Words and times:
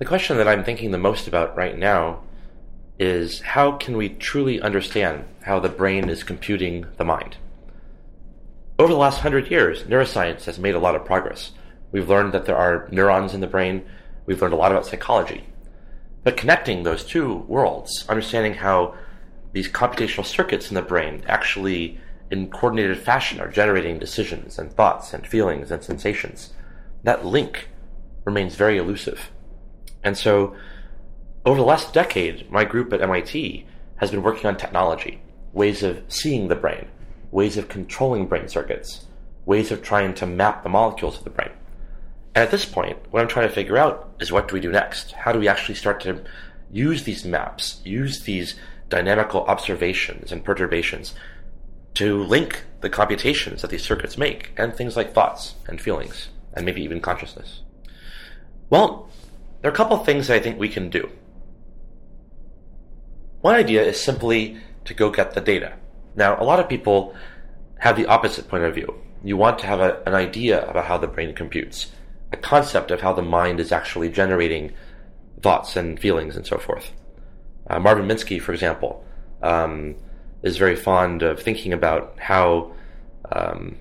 The 0.00 0.06
question 0.06 0.38
that 0.38 0.48
I'm 0.48 0.64
thinking 0.64 0.92
the 0.92 0.98
most 0.98 1.28
about 1.28 1.54
right 1.54 1.76
now 1.76 2.22
is 2.98 3.42
how 3.42 3.72
can 3.72 3.98
we 3.98 4.08
truly 4.08 4.58
understand 4.58 5.26
how 5.42 5.60
the 5.60 5.68
brain 5.68 6.08
is 6.08 6.22
computing 6.22 6.86
the 6.96 7.04
mind? 7.04 7.36
Over 8.78 8.94
the 8.94 8.98
last 8.98 9.20
hundred 9.20 9.50
years, 9.50 9.82
neuroscience 9.82 10.46
has 10.46 10.58
made 10.58 10.74
a 10.74 10.78
lot 10.78 10.94
of 10.94 11.04
progress. 11.04 11.50
We've 11.92 12.08
learned 12.08 12.32
that 12.32 12.46
there 12.46 12.56
are 12.56 12.88
neurons 12.90 13.34
in 13.34 13.42
the 13.42 13.46
brain. 13.46 13.84
We've 14.24 14.40
learned 14.40 14.54
a 14.54 14.56
lot 14.56 14.72
about 14.72 14.86
psychology. 14.86 15.44
But 16.24 16.38
connecting 16.38 16.82
those 16.82 17.04
two 17.04 17.34
worlds, 17.46 18.06
understanding 18.08 18.54
how 18.54 18.94
these 19.52 19.68
computational 19.68 20.24
circuits 20.24 20.70
in 20.70 20.76
the 20.76 20.80
brain 20.80 21.24
actually, 21.26 22.00
in 22.30 22.48
coordinated 22.48 22.96
fashion, 22.96 23.38
are 23.38 23.50
generating 23.50 23.98
decisions 23.98 24.58
and 24.58 24.72
thoughts 24.72 25.12
and 25.12 25.26
feelings 25.26 25.70
and 25.70 25.84
sensations, 25.84 26.54
that 27.02 27.26
link 27.26 27.68
remains 28.24 28.54
very 28.54 28.78
elusive. 28.78 29.30
And 30.02 30.16
so, 30.16 30.56
over 31.44 31.58
the 31.58 31.66
last 31.66 31.92
decade, 31.92 32.50
my 32.50 32.64
group 32.64 32.92
at 32.92 33.00
MIT 33.00 33.66
has 33.96 34.10
been 34.10 34.22
working 34.22 34.46
on 34.46 34.56
technology, 34.56 35.20
ways 35.52 35.82
of 35.82 36.02
seeing 36.08 36.48
the 36.48 36.54
brain, 36.54 36.88
ways 37.30 37.56
of 37.56 37.68
controlling 37.68 38.26
brain 38.26 38.48
circuits, 38.48 39.06
ways 39.44 39.70
of 39.70 39.82
trying 39.82 40.14
to 40.14 40.26
map 40.26 40.62
the 40.62 40.68
molecules 40.68 41.18
of 41.18 41.24
the 41.24 41.30
brain. 41.30 41.50
And 42.34 42.44
at 42.44 42.50
this 42.50 42.64
point, 42.64 42.98
what 43.10 43.20
I'm 43.20 43.28
trying 43.28 43.48
to 43.48 43.54
figure 43.54 43.76
out 43.76 44.14
is 44.20 44.30
what 44.30 44.48
do 44.48 44.54
we 44.54 44.60
do 44.60 44.70
next? 44.70 45.12
How 45.12 45.32
do 45.32 45.38
we 45.38 45.48
actually 45.48 45.74
start 45.74 46.00
to 46.02 46.22
use 46.70 47.02
these 47.02 47.24
maps, 47.24 47.80
use 47.84 48.22
these 48.22 48.54
dynamical 48.88 49.44
observations 49.44 50.30
and 50.32 50.44
perturbations 50.44 51.14
to 51.94 52.22
link 52.22 52.64
the 52.80 52.90
computations 52.90 53.62
that 53.62 53.70
these 53.70 53.82
circuits 53.82 54.16
make 54.16 54.52
and 54.56 54.74
things 54.74 54.96
like 54.96 55.12
thoughts 55.12 55.56
and 55.66 55.80
feelings 55.80 56.28
and 56.54 56.64
maybe 56.64 56.82
even 56.82 57.00
consciousness? 57.00 57.62
Well, 58.70 59.09
there 59.60 59.70
are 59.70 59.74
a 59.74 59.76
couple 59.76 59.98
of 59.98 60.06
things 60.06 60.28
that 60.28 60.36
I 60.36 60.40
think 60.40 60.58
we 60.58 60.68
can 60.68 60.90
do. 60.90 61.10
One 63.40 63.54
idea 63.54 63.82
is 63.82 64.00
simply 64.00 64.58
to 64.84 64.94
go 64.94 65.10
get 65.10 65.34
the 65.34 65.40
data. 65.40 65.74
Now, 66.14 66.40
a 66.40 66.44
lot 66.44 66.60
of 66.60 66.68
people 66.68 67.14
have 67.78 67.96
the 67.96 68.06
opposite 68.06 68.48
point 68.48 68.64
of 68.64 68.74
view. 68.74 68.94
You 69.22 69.36
want 69.36 69.58
to 69.60 69.66
have 69.66 69.80
a, 69.80 70.02
an 70.06 70.14
idea 70.14 70.68
about 70.68 70.86
how 70.86 70.98
the 70.98 71.06
brain 71.06 71.34
computes 71.34 71.90
a 72.32 72.36
concept 72.36 72.90
of 72.90 73.00
how 73.00 73.12
the 73.12 73.22
mind 73.22 73.60
is 73.60 73.72
actually 73.72 74.08
generating 74.08 74.72
thoughts 75.42 75.76
and 75.76 75.98
feelings 75.98 76.36
and 76.36 76.46
so 76.46 76.58
forth. 76.58 76.92
Uh, 77.68 77.78
Marvin 77.78 78.06
Minsky, 78.06 78.40
for 78.40 78.52
example, 78.52 79.04
um, 79.42 79.96
is 80.42 80.56
very 80.56 80.76
fond 80.76 81.22
of 81.22 81.42
thinking 81.42 81.72
about 81.72 82.14
how, 82.18 82.72
um, 83.32 83.76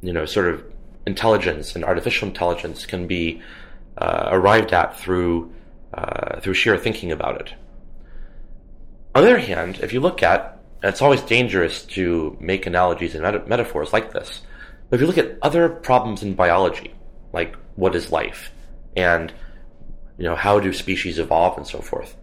you 0.00 0.12
know, 0.12 0.24
sort 0.24 0.48
of 0.48 0.64
intelligence 1.06 1.74
and 1.74 1.84
artificial 1.84 2.28
intelligence 2.28 2.86
can 2.86 3.06
be 3.06 3.42
uh, 3.98 4.28
arrived 4.30 4.72
at 4.72 4.98
through 4.98 5.52
uh, 5.92 6.40
through 6.40 6.54
sheer 6.54 6.76
thinking 6.76 7.12
about 7.12 7.40
it. 7.40 7.54
On 9.14 9.22
the 9.22 9.30
other 9.30 9.38
hand, 9.38 9.78
if 9.80 9.92
you 9.92 10.00
look 10.00 10.22
at, 10.22 10.58
it's 10.82 11.00
always 11.00 11.20
dangerous 11.22 11.84
to 11.84 12.36
make 12.40 12.66
analogies 12.66 13.14
and 13.14 13.22
meta- 13.22 13.46
metaphors 13.46 13.92
like 13.92 14.12
this, 14.12 14.42
but 14.90 14.96
if 14.96 15.00
you 15.00 15.06
look 15.06 15.18
at 15.18 15.38
other 15.40 15.68
problems 15.68 16.22
in 16.24 16.34
biology, 16.34 16.92
like 17.34 17.56
what 17.74 17.94
is 17.94 18.12
life 18.12 18.52
and 18.96 19.32
you 20.16 20.24
know 20.24 20.36
how 20.36 20.60
do 20.60 20.72
species 20.72 21.18
evolve 21.18 21.58
and 21.58 21.66
so 21.66 21.80
forth 21.80 22.16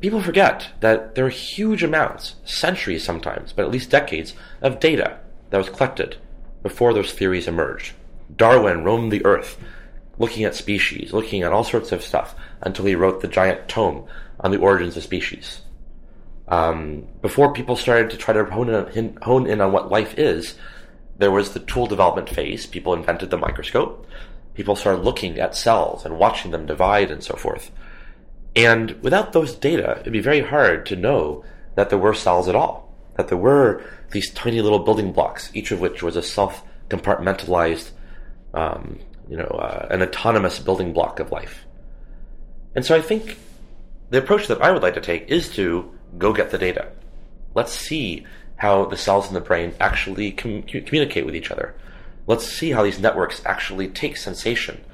people 0.00 0.22
forget 0.22 0.70
that 0.80 1.14
there 1.14 1.26
are 1.26 1.30
huge 1.30 1.82
amounts 1.82 2.36
centuries 2.44 3.04
sometimes 3.04 3.52
but 3.52 3.64
at 3.64 3.70
least 3.70 3.90
decades 3.90 4.34
of 4.62 4.80
data 4.80 5.18
that 5.50 5.58
was 5.58 5.68
collected 5.68 6.16
before 6.62 6.94
those 6.94 7.12
theories 7.12 7.46
emerged 7.46 7.92
darwin 8.34 8.82
roamed 8.82 9.12
the 9.12 9.24
earth 9.24 9.58
looking 10.18 10.44
at 10.44 10.54
species 10.54 11.12
looking 11.12 11.42
at 11.42 11.52
all 11.52 11.64
sorts 11.64 11.92
of 11.92 12.02
stuff 12.02 12.34
until 12.62 12.84
he 12.84 12.94
wrote 12.94 13.20
the 13.20 13.28
giant 13.28 13.68
tome 13.68 14.04
on 14.40 14.50
the 14.50 14.58
origins 14.58 14.96
of 14.96 15.02
species 15.02 15.62
um, 16.48 17.06
before 17.20 17.52
people 17.52 17.76
started 17.76 18.10
to 18.10 18.16
try 18.16 18.32
to 18.32 18.44
hone 18.44 18.70
in, 18.70 19.16
hone 19.22 19.46
in 19.46 19.60
on 19.60 19.72
what 19.72 19.90
life 19.90 20.16
is 20.16 20.56
there 21.18 21.32
was 21.32 21.52
the 21.52 21.60
tool 21.60 21.86
development 21.86 22.28
phase. 22.28 22.66
People 22.66 22.94
invented 22.94 23.30
the 23.30 23.36
microscope. 23.36 24.06
People 24.54 24.76
started 24.76 25.02
looking 25.02 25.38
at 25.38 25.54
cells 25.54 26.04
and 26.04 26.18
watching 26.18 26.52
them 26.52 26.66
divide 26.66 27.10
and 27.10 27.22
so 27.22 27.34
forth. 27.34 27.70
And 28.56 29.02
without 29.02 29.32
those 29.32 29.54
data, 29.54 29.98
it'd 30.00 30.12
be 30.12 30.20
very 30.20 30.40
hard 30.40 30.86
to 30.86 30.96
know 30.96 31.44
that 31.74 31.90
there 31.90 31.98
were 31.98 32.14
cells 32.14 32.48
at 32.48 32.56
all, 32.56 32.92
that 33.16 33.28
there 33.28 33.38
were 33.38 33.82
these 34.12 34.30
tiny 34.30 34.60
little 34.60 34.80
building 34.80 35.12
blocks, 35.12 35.50
each 35.54 35.70
of 35.70 35.80
which 35.80 36.02
was 36.02 36.16
a 36.16 36.22
self 36.22 36.64
compartmentalized, 36.88 37.90
um, 38.54 38.98
you 39.28 39.36
know, 39.36 39.44
uh, 39.44 39.86
an 39.90 40.02
autonomous 40.02 40.58
building 40.58 40.92
block 40.92 41.20
of 41.20 41.30
life. 41.30 41.64
And 42.74 42.84
so 42.84 42.94
I 42.94 43.00
think 43.00 43.38
the 44.10 44.18
approach 44.18 44.46
that 44.48 44.62
I 44.62 44.70
would 44.70 44.82
like 44.82 44.94
to 44.94 45.00
take 45.00 45.28
is 45.28 45.50
to 45.56 45.92
go 46.16 46.32
get 46.32 46.50
the 46.50 46.58
data. 46.58 46.90
Let's 47.54 47.72
see 47.72 48.24
how 48.56 48.86
the 48.86 48.96
cells 48.96 49.28
in 49.28 49.34
the 49.34 49.40
brain 49.40 49.74
actually 49.80 50.32
com- 50.32 50.62
communicate 50.62 51.26
with 51.26 51.36
each 51.36 51.50
other. 51.50 51.74
Let's 52.26 52.46
see 52.46 52.70
how 52.70 52.82
these 52.82 52.98
networks 52.98 53.42
actually 53.44 53.88
take 53.88 54.16
sensation 54.16 54.84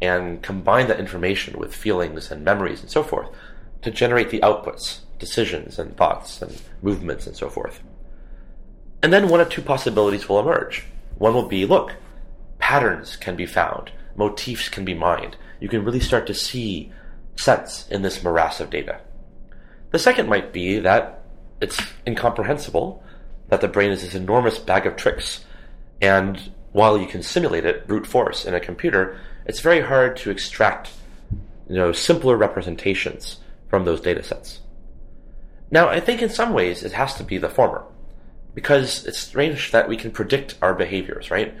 and 0.00 0.42
combine 0.42 0.88
that 0.88 1.00
information 1.00 1.58
with 1.58 1.74
feelings 1.74 2.30
and 2.30 2.44
memories 2.44 2.80
and 2.80 2.90
so 2.90 3.02
forth 3.02 3.28
to 3.82 3.90
generate 3.90 4.30
the 4.30 4.40
outputs, 4.40 5.00
decisions 5.18 5.78
and 5.78 5.96
thoughts 5.96 6.40
and 6.40 6.60
movements 6.82 7.26
and 7.26 7.36
so 7.36 7.48
forth. 7.48 7.82
And 9.02 9.12
then 9.12 9.28
one 9.28 9.40
of 9.40 9.48
two 9.48 9.62
possibilities 9.62 10.28
will 10.28 10.40
emerge. 10.40 10.84
One 11.18 11.34
will 11.34 11.48
be 11.48 11.66
look, 11.66 11.94
patterns 12.58 13.16
can 13.16 13.36
be 13.36 13.46
found, 13.46 13.90
motifs 14.16 14.68
can 14.68 14.84
be 14.84 14.94
mined. 14.94 15.36
You 15.60 15.68
can 15.68 15.84
really 15.84 16.00
start 16.00 16.26
to 16.26 16.34
see 16.34 16.92
sense 17.36 17.88
in 17.88 18.02
this 18.02 18.22
morass 18.22 18.60
of 18.60 18.70
data. 18.70 19.00
The 19.90 19.98
second 19.98 20.28
might 20.28 20.52
be 20.52 20.78
that 20.80 21.22
it's 21.60 21.80
incomprehensible 22.06 23.02
that 23.48 23.60
the 23.60 23.68
brain 23.68 23.90
is 23.90 24.02
this 24.02 24.14
enormous 24.14 24.58
bag 24.58 24.86
of 24.86 24.96
tricks. 24.96 25.44
And 26.00 26.52
while 26.72 26.98
you 26.98 27.06
can 27.06 27.22
simulate 27.22 27.64
it 27.64 27.88
brute 27.88 28.06
force 28.06 28.44
in 28.44 28.54
a 28.54 28.60
computer, 28.60 29.18
it's 29.46 29.60
very 29.60 29.80
hard 29.80 30.16
to 30.18 30.30
extract 30.30 30.90
you 31.68 31.76
know, 31.76 31.92
simpler 31.92 32.36
representations 32.36 33.38
from 33.68 33.84
those 33.84 34.00
data 34.00 34.22
sets. 34.22 34.60
Now, 35.70 35.88
I 35.88 36.00
think 36.00 36.22
in 36.22 36.30
some 36.30 36.52
ways 36.52 36.82
it 36.82 36.92
has 36.92 37.14
to 37.14 37.24
be 37.24 37.38
the 37.38 37.50
former, 37.50 37.84
because 38.54 39.06
it's 39.06 39.18
strange 39.18 39.70
that 39.72 39.88
we 39.88 39.96
can 39.96 40.10
predict 40.10 40.56
our 40.62 40.74
behaviors, 40.74 41.30
right? 41.30 41.54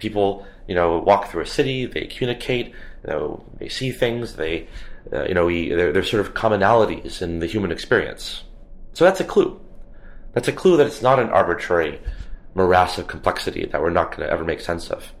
People, 0.00 0.46
you 0.66 0.74
know, 0.74 0.98
walk 0.98 1.30
through 1.30 1.42
a 1.42 1.46
city, 1.46 1.86
they 1.86 2.06
communicate, 2.06 2.68
you 3.04 3.10
know, 3.10 3.44
they 3.58 3.68
see 3.68 3.92
things, 3.92 4.34
they, 4.34 4.66
uh, 5.12 5.24
you 5.24 5.34
know, 5.34 5.46
we, 5.46 5.68
there, 5.68 5.92
there's 5.92 6.10
sort 6.10 6.26
of 6.26 6.34
commonalities 6.34 7.22
in 7.22 7.38
the 7.38 7.46
human 7.46 7.70
experience. 7.70 8.42
So 8.94 9.04
that's 9.04 9.20
a 9.20 9.24
clue. 9.24 9.60
That's 10.32 10.48
a 10.48 10.52
clue 10.52 10.76
that 10.76 10.86
it's 10.86 11.02
not 11.02 11.18
an 11.18 11.28
arbitrary 11.28 12.00
morass 12.54 12.98
of 12.98 13.06
complexity 13.06 13.66
that 13.66 13.80
we're 13.80 13.90
not 13.90 14.10
going 14.10 14.26
to 14.26 14.32
ever 14.32 14.44
make 14.44 14.60
sense 14.60 14.90
of. 14.90 15.12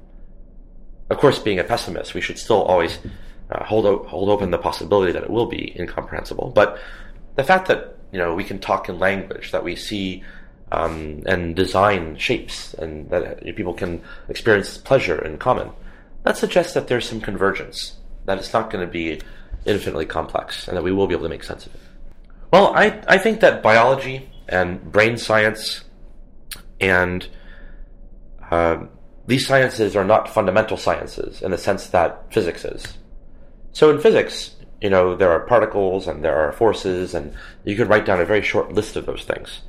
Of 1.10 1.18
course, 1.18 1.38
being 1.38 1.58
a 1.58 1.64
pessimist, 1.64 2.14
we 2.14 2.20
should 2.20 2.38
still 2.38 2.62
always 2.62 2.98
uh, 3.50 3.64
hold 3.64 3.86
o- 3.86 4.04
hold 4.04 4.28
open 4.28 4.50
the 4.50 4.58
possibility 4.58 5.12
that 5.12 5.22
it 5.22 5.30
will 5.30 5.46
be 5.46 5.74
incomprehensible. 5.78 6.52
But 6.54 6.78
the 7.34 7.44
fact 7.44 7.68
that 7.68 7.96
you 8.12 8.18
know 8.18 8.34
we 8.34 8.44
can 8.44 8.58
talk 8.58 8.88
in 8.88 8.98
language, 8.98 9.50
that 9.50 9.64
we 9.64 9.74
see 9.74 10.22
um, 10.72 11.22
and 11.26 11.56
design 11.56 12.16
shapes, 12.16 12.74
and 12.74 13.10
that 13.10 13.44
people 13.56 13.74
can 13.74 14.02
experience 14.28 14.78
pleasure 14.78 15.24
in 15.24 15.38
common, 15.38 15.70
that 16.24 16.36
suggests 16.36 16.74
that 16.74 16.88
there's 16.88 17.08
some 17.08 17.20
convergence. 17.20 17.96
That 18.26 18.38
it's 18.38 18.52
not 18.52 18.70
going 18.70 18.86
to 18.86 18.90
be 18.90 19.20
infinitely 19.64 20.06
complex, 20.06 20.68
and 20.68 20.76
that 20.76 20.82
we 20.82 20.92
will 20.92 21.06
be 21.06 21.14
able 21.14 21.24
to 21.24 21.30
make 21.30 21.44
sense 21.44 21.66
of 21.66 21.74
it. 21.74 21.80
Well, 22.52 22.72
I 22.74 23.02
I 23.08 23.18
think 23.18 23.40
that 23.40 23.62
biology 23.62 24.28
and 24.48 24.92
brain 24.92 25.16
science 25.16 25.84
and 26.80 27.26
uh, 28.50 28.84
these 29.26 29.46
sciences 29.46 29.94
are 29.94 30.04
not 30.04 30.28
fundamental 30.28 30.76
sciences 30.76 31.42
in 31.42 31.50
the 31.50 31.58
sense 31.58 31.86
that 31.88 32.32
physics 32.32 32.64
is. 32.64 32.98
So 33.72 33.90
in 33.90 34.00
physics, 34.00 34.56
you 34.80 34.90
know, 34.90 35.14
there 35.14 35.30
are 35.30 35.40
particles 35.40 36.08
and 36.08 36.24
there 36.24 36.36
are 36.36 36.52
forces, 36.52 37.14
and 37.14 37.32
you 37.64 37.76
could 37.76 37.88
write 37.88 38.04
down 38.06 38.20
a 38.20 38.24
very 38.24 38.42
short 38.42 38.72
list 38.72 38.96
of 38.96 39.06
those 39.06 39.24
things. 39.24 39.60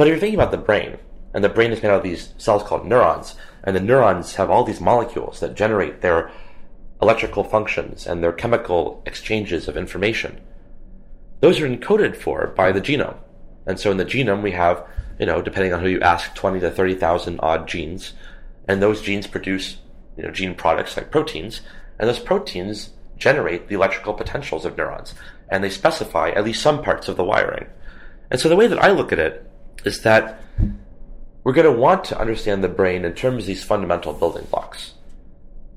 But 0.00 0.06
if 0.06 0.12
you're 0.12 0.20
thinking 0.20 0.40
about 0.40 0.50
the 0.50 0.56
brain, 0.56 0.96
and 1.34 1.44
the 1.44 1.50
brain 1.50 1.72
is 1.72 1.82
made 1.82 1.90
out 1.90 1.98
of 1.98 2.02
these 2.02 2.32
cells 2.38 2.62
called 2.62 2.86
neurons, 2.86 3.34
and 3.62 3.76
the 3.76 3.80
neurons 3.80 4.36
have 4.36 4.48
all 4.48 4.64
these 4.64 4.80
molecules 4.80 5.40
that 5.40 5.54
generate 5.54 6.00
their 6.00 6.30
electrical 7.02 7.44
functions 7.44 8.06
and 8.06 8.24
their 8.24 8.32
chemical 8.32 9.02
exchanges 9.04 9.68
of 9.68 9.76
information. 9.76 10.40
Those 11.40 11.60
are 11.60 11.68
encoded 11.68 12.16
for 12.16 12.46
by 12.46 12.72
the 12.72 12.80
genome. 12.80 13.18
And 13.66 13.78
so 13.78 13.90
in 13.90 13.98
the 13.98 14.06
genome, 14.06 14.40
we 14.40 14.52
have, 14.52 14.86
you 15.18 15.26
know, 15.26 15.42
depending 15.42 15.74
on 15.74 15.82
who 15.82 15.90
you 15.90 16.00
ask, 16.00 16.34
20 16.34 16.60
to 16.60 16.70
30,000 16.70 17.38
odd 17.42 17.68
genes. 17.68 18.14
And 18.66 18.80
those 18.80 19.02
genes 19.02 19.26
produce, 19.26 19.76
you 20.16 20.22
know, 20.22 20.30
gene 20.30 20.54
products 20.54 20.96
like 20.96 21.10
proteins. 21.10 21.60
And 21.98 22.08
those 22.08 22.20
proteins 22.20 22.94
generate 23.18 23.68
the 23.68 23.74
electrical 23.74 24.14
potentials 24.14 24.64
of 24.64 24.78
neurons. 24.78 25.14
And 25.50 25.62
they 25.62 25.68
specify 25.68 26.30
at 26.30 26.44
least 26.44 26.62
some 26.62 26.82
parts 26.82 27.06
of 27.06 27.18
the 27.18 27.24
wiring. 27.24 27.66
And 28.30 28.40
so 28.40 28.48
the 28.48 28.56
way 28.56 28.66
that 28.66 28.82
I 28.82 28.92
look 28.92 29.12
at 29.12 29.18
it 29.18 29.49
is 29.84 30.02
that 30.02 30.42
we're 31.44 31.52
going 31.52 31.72
to 31.72 31.80
want 31.80 32.04
to 32.04 32.18
understand 32.18 32.62
the 32.62 32.68
brain 32.68 33.04
in 33.04 33.14
terms 33.14 33.44
of 33.44 33.46
these 33.46 33.64
fundamental 33.64 34.12
building 34.12 34.46
blocks. 34.50 34.94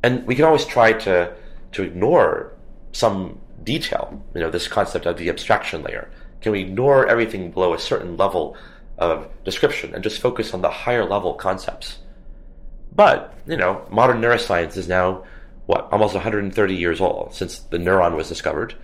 And 0.04 0.26
we 0.28 0.36
can 0.36 0.46
always 0.46 0.66
try 0.66 0.94
to, 0.94 1.34
to 1.72 1.84
ignore 1.84 2.54
some 2.92 3.40
detail, 3.64 4.22
you 4.34 4.42
know, 4.42 4.50
this 4.50 4.68
concept 4.68 5.06
of 5.06 5.18
the 5.18 5.30
abstraction 5.30 5.84
layer? 5.84 6.10
Can 6.42 6.52
we 6.52 6.62
ignore 6.62 7.08
everything 7.08 7.52
below 7.52 7.74
a 7.74 7.80
certain 7.80 8.18
level 8.18 8.58
of 8.98 9.28
description 9.44 9.94
and 9.94 10.04
just 10.04 10.22
focus 10.22 10.54
on 10.54 10.62
the 10.62 10.70
higher 10.70 11.06
level 11.06 11.34
concepts? 11.34 12.00
But, 12.96 13.34
you 13.48 13.58
know, 13.58 13.86
modern 13.90 14.22
neuroscience 14.22 14.78
is 14.78 14.88
now, 14.88 15.24
what, 15.66 15.92
almost 15.92 16.14
130 16.14 16.76
years 16.76 17.02
old 17.02 17.34
since 17.34 17.60
the 17.60 17.78
neuron 17.78 18.16
was 18.16 18.30
discovered. 18.30 18.76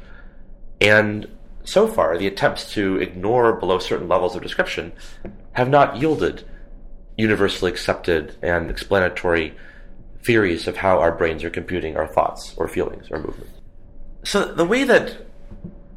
And 0.81 1.27
so 1.63 1.87
far, 1.87 2.17
the 2.17 2.27
attempts 2.27 2.71
to 2.73 2.97
ignore 2.97 3.53
below 3.53 3.79
certain 3.79 4.07
levels 4.07 4.35
of 4.35 4.41
description 4.41 4.91
have 5.53 5.69
not 5.69 5.97
yielded 5.97 6.45
universally 7.17 7.71
accepted 7.71 8.35
and 8.41 8.69
explanatory 8.69 9.55
theories 10.23 10.67
of 10.67 10.77
how 10.77 10.99
our 10.99 11.11
brains 11.11 11.43
are 11.43 11.49
computing 11.49 11.97
our 11.97 12.07
thoughts 12.07 12.53
or 12.57 12.67
feelings 12.67 13.07
or 13.11 13.19
movements. 13.19 13.53
So 14.23 14.45
the 14.45 14.65
way 14.65 14.83
that 14.83 15.17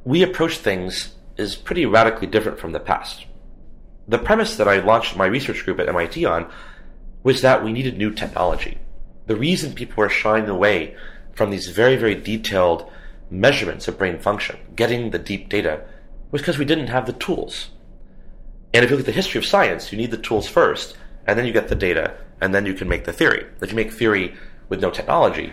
we 0.05 0.23
approach 0.23 0.59
things 0.59 1.15
is 1.37 1.57
pretty 1.57 1.87
radically 1.87 2.27
different 2.27 2.59
from 2.59 2.73
the 2.73 2.81
past. 2.81 3.27
The 4.09 4.19
premise 4.19 4.57
that 4.57 4.69
I 4.69 4.79
launched 4.79 5.17
my 5.17 5.27
research 5.27 5.65
group 5.65 5.79
at 5.79 5.89
MIT 5.89 6.25
on 6.25 6.51
was 7.23 7.41
that 7.43 7.65
we 7.65 7.73
needed 7.73 7.97
new 7.97 8.13
technology. 8.13 8.79
The 9.27 9.37
reason 9.37 9.75
people 9.75 9.97
were 9.97 10.09
shying 10.09 10.49
away 10.49 10.97
from 11.35 11.51
these 11.51 11.69
very, 11.69 11.97
very 11.97 12.17
detailed 12.17 12.91
measurements 13.33 13.89
of 13.89 13.99
brain 13.99 14.19
function, 14.19 14.57
getting 14.77 15.11
the 15.11 15.19
deep 15.19 15.49
data, 15.49 15.83
was 16.31 16.43
because 16.43 16.59
we 16.59 16.65
didn't 16.65 16.89
have 16.89 17.07
the 17.07 17.13
tools. 17.15 17.71
And 18.75 18.85
if 18.85 18.91
you 18.91 18.97
look 18.97 19.03
at 19.03 19.07
the 19.07 19.13
history 19.13 19.39
of 19.39 19.47
science, 19.47 19.91
you 19.91 19.99
need 19.99 20.11
the 20.11 20.19
tools 20.19 20.49
first, 20.49 20.97
and 21.27 21.39
then 21.39 21.47
you 21.47 21.53
get 21.53 21.69
the 21.69 21.75
data, 21.75 22.15
and 22.41 22.55
then 22.55 22.67
you 22.67 22.75
can 22.75 22.89
make 22.89 23.05
the 23.05 23.13
theory. 23.13 23.47
If 23.61 23.71
you 23.71 23.77
make 23.77 23.93
theory 23.93 24.35
with 24.69 24.81
no 24.81 24.91
technology, 24.91 25.53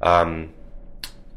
um, 0.00 0.52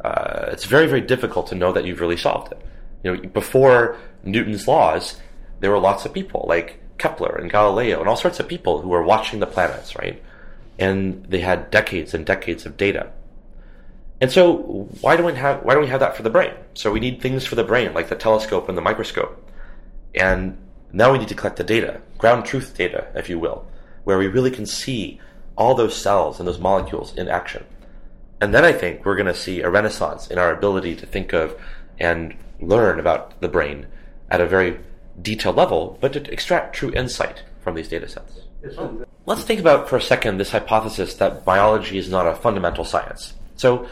uh, 0.04 0.50
it's 0.52 0.66
very, 0.66 0.88
very 0.88 1.02
difficult 1.02 1.48
to 1.48 1.56
know 1.56 1.72
that 1.72 1.86
you've 1.86 2.02
really 2.02 2.18
solved 2.18 2.52
it. 2.52 2.62
You 3.04 3.16
know, 3.16 3.22
before 3.30 3.98
Newton's 4.24 4.68
laws, 4.68 5.20
there 5.60 5.72
were 5.72 5.80
lots 5.80 6.06
of 6.06 6.14
people 6.14 6.46
like 6.48 6.80
Kepler 6.98 7.36
and 7.36 7.52
Galileo 7.52 8.00
and 8.00 8.10
all 8.10 8.16
sorts 8.16 8.40
of 8.40 8.48
people 8.48 8.82
who 8.82 8.90
were 8.90 9.04
watching 9.04 9.40
the 9.40 9.48
planets, 9.48 9.96
right? 9.96 10.22
And 10.80 11.26
they 11.26 11.40
had 11.40 11.72
decades 11.72 12.14
and 12.14 12.26
decades 12.26 12.66
of 12.66 12.78
data. 12.78 13.12
And 14.20 14.32
so, 14.32 14.88
why 15.02 15.16
do 15.16 15.24
we 15.24 15.36
have 15.36 15.64
why 15.64 15.74
don't 15.74 15.84
we 15.84 15.90
have 15.90 16.00
that 16.00 16.16
for 16.18 16.24
the 16.24 16.30
brain? 16.30 16.54
So 16.74 16.92
we 16.92 17.00
need 17.00 17.22
things 17.22 17.46
for 17.46 17.56
the 17.56 17.64
brain, 17.64 17.94
like 17.94 18.10
the 18.10 18.16
telescope 18.16 18.68
and 18.68 18.78
the 18.78 18.82
microscope. 18.82 19.52
And 20.16 20.58
now 20.92 21.12
we 21.12 21.20
need 21.20 21.28
to 21.28 21.36
collect 21.36 21.58
the 21.58 21.64
data, 21.64 22.02
ground 22.18 22.46
truth 22.46 22.76
data, 22.76 23.08
if 23.14 23.30
you 23.30 23.38
will, 23.38 23.68
where 24.06 24.18
we 24.18 24.28
really 24.28 24.52
can 24.52 24.66
see 24.66 25.20
all 25.56 25.76
those 25.76 25.96
cells 25.96 26.40
and 26.40 26.48
those 26.48 26.60
molecules 26.60 27.14
in 27.16 27.28
action. 27.28 27.64
And 28.42 28.54
then 28.54 28.64
I 28.64 28.72
think 28.72 29.06
we're 29.06 29.16
going 29.16 29.28
to 29.28 29.36
see 29.36 29.62
a 29.62 29.70
renaissance 29.70 30.28
in 30.28 30.38
our 30.38 30.54
ability 30.54 30.96
to 30.96 31.06
think 31.06 31.34
of 31.34 31.60
and 32.00 32.36
learn 32.60 33.00
about 33.00 33.40
the 33.42 33.48
brain 33.48 33.88
at 34.30 34.42
a 34.42 34.46
very 34.46 34.80
detailed 35.22 35.56
level, 35.56 35.98
but 36.00 36.14
to 36.14 36.32
extract 36.32 36.76
true 36.76 36.92
insight 36.94 37.44
from 37.62 37.76
these 37.76 37.88
data 37.88 38.08
sets. 38.08 38.40
Let's 39.26 39.44
think 39.44 39.60
about 39.60 39.90
for 39.90 39.98
a 39.98 40.02
second 40.02 40.38
this 40.38 40.52
hypothesis 40.52 41.16
that 41.16 41.44
biology 41.44 41.98
is 41.98 42.10
not 42.10 42.28
a 42.28 42.36
fundamental 42.36 42.86
science. 42.86 43.34
So, 43.58 43.90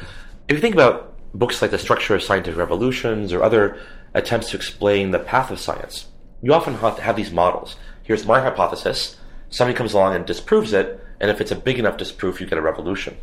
if 0.47 0.55
you 0.55 0.59
think 0.59 0.75
about 0.75 1.13
books 1.33 1.61
like 1.61 1.71
The 1.71 1.77
Structure 1.77 2.15
of 2.15 2.23
Scientific 2.23 2.57
Revolutions 2.57 3.33
or 3.33 3.43
other 3.43 3.77
attempts 4.13 4.51
to 4.51 4.57
explain 4.57 5.11
the 5.11 5.19
path 5.19 5.51
of 5.51 5.59
science, 5.59 6.07
you 6.41 6.53
often 6.53 6.75
have, 6.75 7.15
these 7.15 7.31
models. 7.31 7.75
Here's 8.03 8.25
my 8.25 8.39
hypothesis, 8.39 9.17
somebody 9.49 9.75
comes 9.75 9.93
along 9.93 10.15
and 10.15 10.25
disproves 10.25 10.73
it, 10.73 11.03
and 11.19 11.31
if 11.31 11.41
it's 11.41 11.51
a 11.51 11.55
big 11.55 11.79
enough 11.79 11.97
disproof, 11.97 12.39
you 12.39 12.47
get 12.47 12.59
a 12.59 12.61
revolution. 12.61 13.17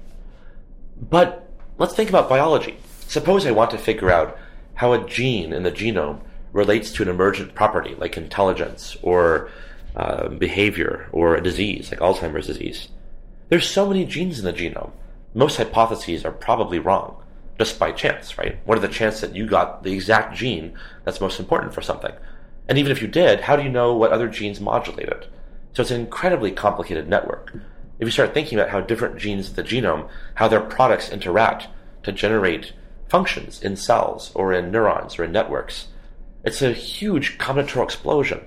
But 1.00 1.48
let's 1.78 1.94
think 1.94 2.08
about 2.08 2.28
biology. 2.28 2.76
Suppose 3.06 3.46
I 3.46 3.52
want 3.52 3.70
to 3.70 3.78
figure 3.78 4.10
out 4.10 4.36
how 4.74 4.92
a 4.92 5.06
gene 5.06 5.52
in 5.52 5.62
the 5.62 5.70
genome 5.70 6.20
relates 6.52 6.90
to 6.92 7.02
an 7.02 7.08
emergent 7.08 7.54
property 7.54 7.94
like 7.96 8.16
intelligence 8.16 8.96
or 9.02 9.50
uh, 9.94 10.28
behavior 10.28 11.08
or 11.12 11.36
a 11.36 11.42
disease 11.42 11.90
like 11.90 12.00
Alzheimer's 12.00 12.46
disease. 12.46 12.88
There's 13.48 13.68
so 13.68 13.86
many 13.86 14.04
genes 14.04 14.38
in 14.38 14.44
the 14.44 14.52
genome. 14.52 14.92
Most 15.34 15.56
hypotheses 15.56 16.24
are 16.24 16.32
probably 16.32 16.78
wrong, 16.78 17.22
just 17.58 17.78
by 17.78 17.92
chance, 17.92 18.36
right? 18.36 18.58
What 18.66 18.76
are 18.76 18.82
the 18.82 18.88
chances 18.88 19.22
that 19.22 19.34
you 19.34 19.46
got 19.46 19.82
the 19.82 19.92
exact 19.92 20.36
gene 20.36 20.76
that's 21.04 21.20
most 21.20 21.40
important 21.40 21.72
for 21.72 21.80
something? 21.80 22.12
And 22.68 22.78
even 22.78 22.92
if 22.92 23.00
you 23.00 23.08
did, 23.08 23.40
how 23.40 23.56
do 23.56 23.62
you 23.62 23.68
know 23.68 23.94
what 23.94 24.12
other 24.12 24.28
genes 24.28 24.60
modulate 24.60 25.08
it? 25.08 25.28
So 25.72 25.80
it's 25.82 25.90
an 25.90 26.00
incredibly 26.00 26.50
complicated 26.50 27.08
network. 27.08 27.54
If 27.98 28.06
you 28.06 28.10
start 28.10 28.34
thinking 28.34 28.58
about 28.58 28.70
how 28.70 28.80
different 28.80 29.18
genes 29.18 29.48
of 29.48 29.56
the 29.56 29.62
genome, 29.62 30.08
how 30.34 30.48
their 30.48 30.60
products 30.60 31.10
interact 31.10 31.68
to 32.02 32.12
generate 32.12 32.72
functions 33.08 33.62
in 33.62 33.76
cells 33.76 34.32
or 34.34 34.52
in 34.52 34.70
neurons 34.70 35.18
or 35.18 35.24
in 35.24 35.32
networks, 35.32 35.88
it's 36.44 36.62
a 36.62 36.72
huge 36.72 37.38
combinatorial 37.38 37.84
explosion. 37.84 38.40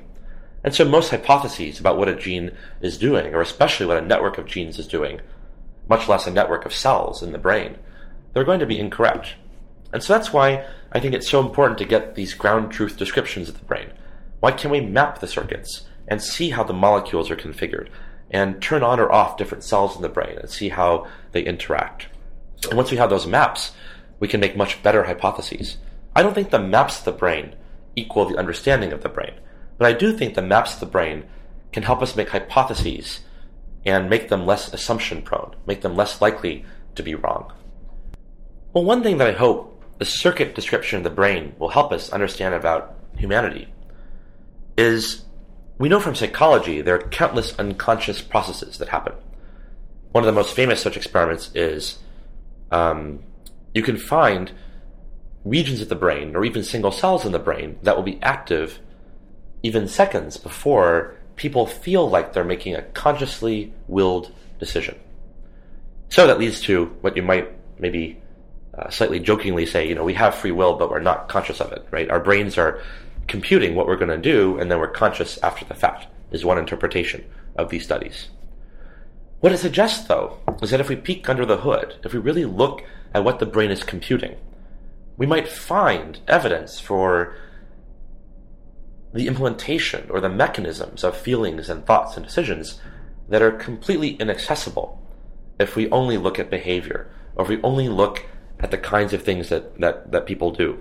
And 0.63 0.73
so 0.73 0.83
most 0.83 1.11
hypotheses 1.11 1.79
about 1.79 1.97
what 1.97 2.09
a 2.09 2.15
gene 2.15 2.51
is 2.81 2.97
doing, 2.97 3.33
or 3.33 3.41
especially 3.41 3.85
what 3.85 3.97
a 3.97 4.05
network 4.05 4.37
of 4.37 4.47
genes 4.47 4.77
is 4.79 4.87
doing, 4.87 5.21
much 5.87 6.07
less 6.07 6.27
a 6.27 6.31
network 6.31 6.65
of 6.65 6.73
cells 6.73 7.21
in 7.21 7.31
the 7.31 7.37
brain, 7.37 7.77
they're 8.33 8.43
going 8.43 8.59
to 8.59 8.65
be 8.65 8.79
incorrect. 8.79 9.35
And 9.93 10.03
so 10.03 10.13
that's 10.13 10.33
why 10.33 10.65
I 10.91 10.99
think 10.99 11.13
it's 11.13 11.29
so 11.29 11.39
important 11.39 11.77
to 11.79 11.85
get 11.85 12.15
these 12.15 12.33
ground 12.33 12.71
truth 12.71 12.97
descriptions 12.97 13.49
of 13.49 13.57
the 13.59 13.65
brain. 13.65 13.91
Why 14.39 14.51
can't 14.51 14.71
we 14.71 14.81
map 14.81 15.19
the 15.19 15.27
circuits 15.27 15.85
and 16.07 16.21
see 16.21 16.49
how 16.49 16.63
the 16.63 16.73
molecules 16.73 17.31
are 17.31 17.35
configured 17.35 17.89
and 18.29 18.61
turn 18.61 18.83
on 18.83 18.99
or 18.99 19.11
off 19.11 19.37
different 19.37 19.63
cells 19.63 19.95
in 19.95 20.01
the 20.01 20.09
brain 20.09 20.37
and 20.37 20.49
see 20.49 20.69
how 20.69 21.07
they 21.31 21.43
interact? 21.43 22.07
And 22.67 22.77
once 22.77 22.91
we 22.91 22.97
have 22.97 23.09
those 23.09 23.27
maps, 23.27 23.71
we 24.19 24.27
can 24.27 24.39
make 24.39 24.57
much 24.57 24.81
better 24.83 25.03
hypotheses. 25.03 25.77
I 26.15 26.23
don't 26.23 26.33
think 26.33 26.49
the 26.49 26.59
maps 26.59 26.99
of 26.99 27.05
the 27.05 27.11
brain 27.11 27.55
equal 27.95 28.25
the 28.25 28.37
understanding 28.37 28.91
of 28.91 29.01
the 29.01 29.09
brain, 29.09 29.33
but 29.77 29.87
I 29.87 29.93
do 29.93 30.11
think 30.15 30.35
the 30.35 30.41
maps 30.41 30.73
of 30.73 30.79
the 30.79 30.85
brain 30.85 31.25
can 31.71 31.83
help 31.83 32.01
us 32.01 32.15
make 32.15 32.29
hypotheses 32.29 33.21
and 33.85 34.09
make 34.09 34.29
them 34.29 34.45
less 34.45 34.73
assumption 34.73 35.21
prone, 35.21 35.55
make 35.67 35.81
them 35.81 35.95
less 35.95 36.21
likely 36.21 36.65
to 36.95 37.03
be 37.03 37.15
wrong. 37.15 37.51
Well, 38.73 38.83
one 38.83 39.03
thing 39.03 39.17
that 39.19 39.27
I 39.27 39.33
hope 39.33 39.83
the 39.99 40.05
circuit 40.05 40.55
description 40.55 40.97
of 40.97 41.03
the 41.03 41.09
brain 41.09 41.55
will 41.57 41.69
help 41.69 41.91
us 41.91 42.11
understand 42.11 42.53
about 42.53 42.95
humanity 43.17 43.73
is 44.77 45.23
we 45.77 45.89
know 45.89 45.99
from 45.99 46.15
psychology 46.15 46.81
there 46.81 46.95
are 46.95 47.09
countless 47.09 47.57
unconscious 47.57 48.21
processes 48.21 48.77
that 48.79 48.89
happen. 48.89 49.13
One 50.11 50.23
of 50.23 50.25
the 50.25 50.39
most 50.39 50.55
famous 50.55 50.81
such 50.81 50.97
experiments 50.97 51.51
is 51.53 51.99
um, 52.71 53.23
you 53.73 53.83
can 53.83 53.97
find 53.97 54.51
regions 55.43 55.81
of 55.81 55.89
the 55.89 55.95
brain 55.95 56.35
or 56.35 56.43
even 56.43 56.63
single 56.63 56.91
cells 56.91 57.25
in 57.25 57.31
the 57.31 57.39
brain 57.39 57.77
that 57.83 57.95
will 57.95 58.03
be 58.03 58.19
active 58.21 58.79
even 59.63 59.87
seconds 59.87 60.37
before 60.37 61.15
people 61.35 61.65
feel 61.65 62.09
like 62.09 62.33
they're 62.33 62.43
making 62.43 62.75
a 62.75 62.81
consciously 62.81 63.73
willed 63.87 64.31
decision. 64.59 64.97
So 66.09 66.27
that 66.27 66.39
leads 66.39 66.61
to 66.61 66.85
what 67.01 67.15
you 67.15 67.23
might 67.23 67.51
maybe 67.79 68.21
uh, 68.77 68.89
slightly 68.89 69.19
jokingly 69.19 69.65
say, 69.65 69.87
you 69.87 69.95
know, 69.95 70.03
we 70.03 70.13
have 70.13 70.35
free 70.35 70.51
will, 70.51 70.75
but 70.75 70.89
we're 70.89 70.99
not 70.99 71.27
conscious 71.27 71.59
of 71.59 71.71
it, 71.71 71.85
right? 71.91 72.09
Our 72.09 72.19
brains 72.19 72.57
are 72.57 72.81
computing 73.27 73.75
what 73.75 73.87
we're 73.87 73.95
going 73.95 74.09
to 74.09 74.17
do, 74.17 74.57
and 74.59 74.69
then 74.69 74.79
we're 74.79 74.87
conscious 74.87 75.39
after 75.41 75.65
the 75.65 75.73
fact, 75.73 76.07
is 76.31 76.45
one 76.45 76.57
interpretation 76.57 77.25
of 77.57 77.69
these 77.69 77.83
studies. 77.83 78.29
What 79.39 79.51
it 79.51 79.57
suggests, 79.57 80.07
though, 80.07 80.37
is 80.61 80.71
that 80.71 80.79
if 80.79 80.89
we 80.89 80.95
peek 80.95 81.27
under 81.29 81.45
the 81.45 81.57
hood, 81.57 81.95
if 82.03 82.13
we 82.13 82.19
really 82.19 82.45
look 82.45 82.83
at 83.13 83.23
what 83.23 83.39
the 83.39 83.45
brain 83.45 83.71
is 83.71 83.83
computing, 83.83 84.35
we 85.17 85.25
might 85.25 85.47
find 85.47 86.19
evidence 86.27 86.79
for 86.79 87.35
the 89.15 89.27
implementation 89.27 90.05
or 90.09 90.19
the 90.19 90.29
mechanisms 90.29 91.01
of 91.03 91.15
feelings 91.15 91.69
and 91.69 91.85
thoughts 91.85 92.17
and 92.17 92.25
decisions 92.25 92.81
that 93.29 93.41
are 93.41 93.51
completely 93.51 94.09
inaccessible 94.15 95.01
if 95.57 95.77
we 95.77 95.89
only 95.89 96.17
look 96.17 96.37
at 96.37 96.49
behavior 96.49 97.09
or 97.35 97.43
if 97.43 97.49
we 97.49 97.61
only 97.61 97.87
look 97.87 98.25
at 98.59 98.71
the 98.71 98.77
kinds 98.77 99.13
of 99.13 99.23
things 99.23 99.47
that, 99.47 99.79
that, 99.79 100.11
that 100.11 100.25
people 100.25 100.51
do. 100.51 100.77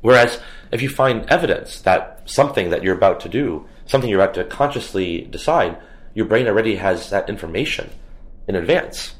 Whereas 0.00 0.40
if 0.72 0.82
you 0.82 0.88
find 0.88 1.24
evidence 1.30 1.80
that 1.82 2.20
something 2.24 2.70
that 2.70 2.82
you're 2.82 2.96
about 2.96 3.20
to 3.20 3.28
do, 3.28 3.64
something 3.86 4.10
you're 4.10 4.20
about 4.20 4.34
to 4.34 4.44
consciously 4.44 5.22
decide, 5.22 5.78
your 6.14 6.26
brain 6.26 6.48
already 6.48 6.76
has 6.76 7.10
that 7.10 7.28
information 7.28 7.90
in 8.48 8.56
advance. 8.56 9.14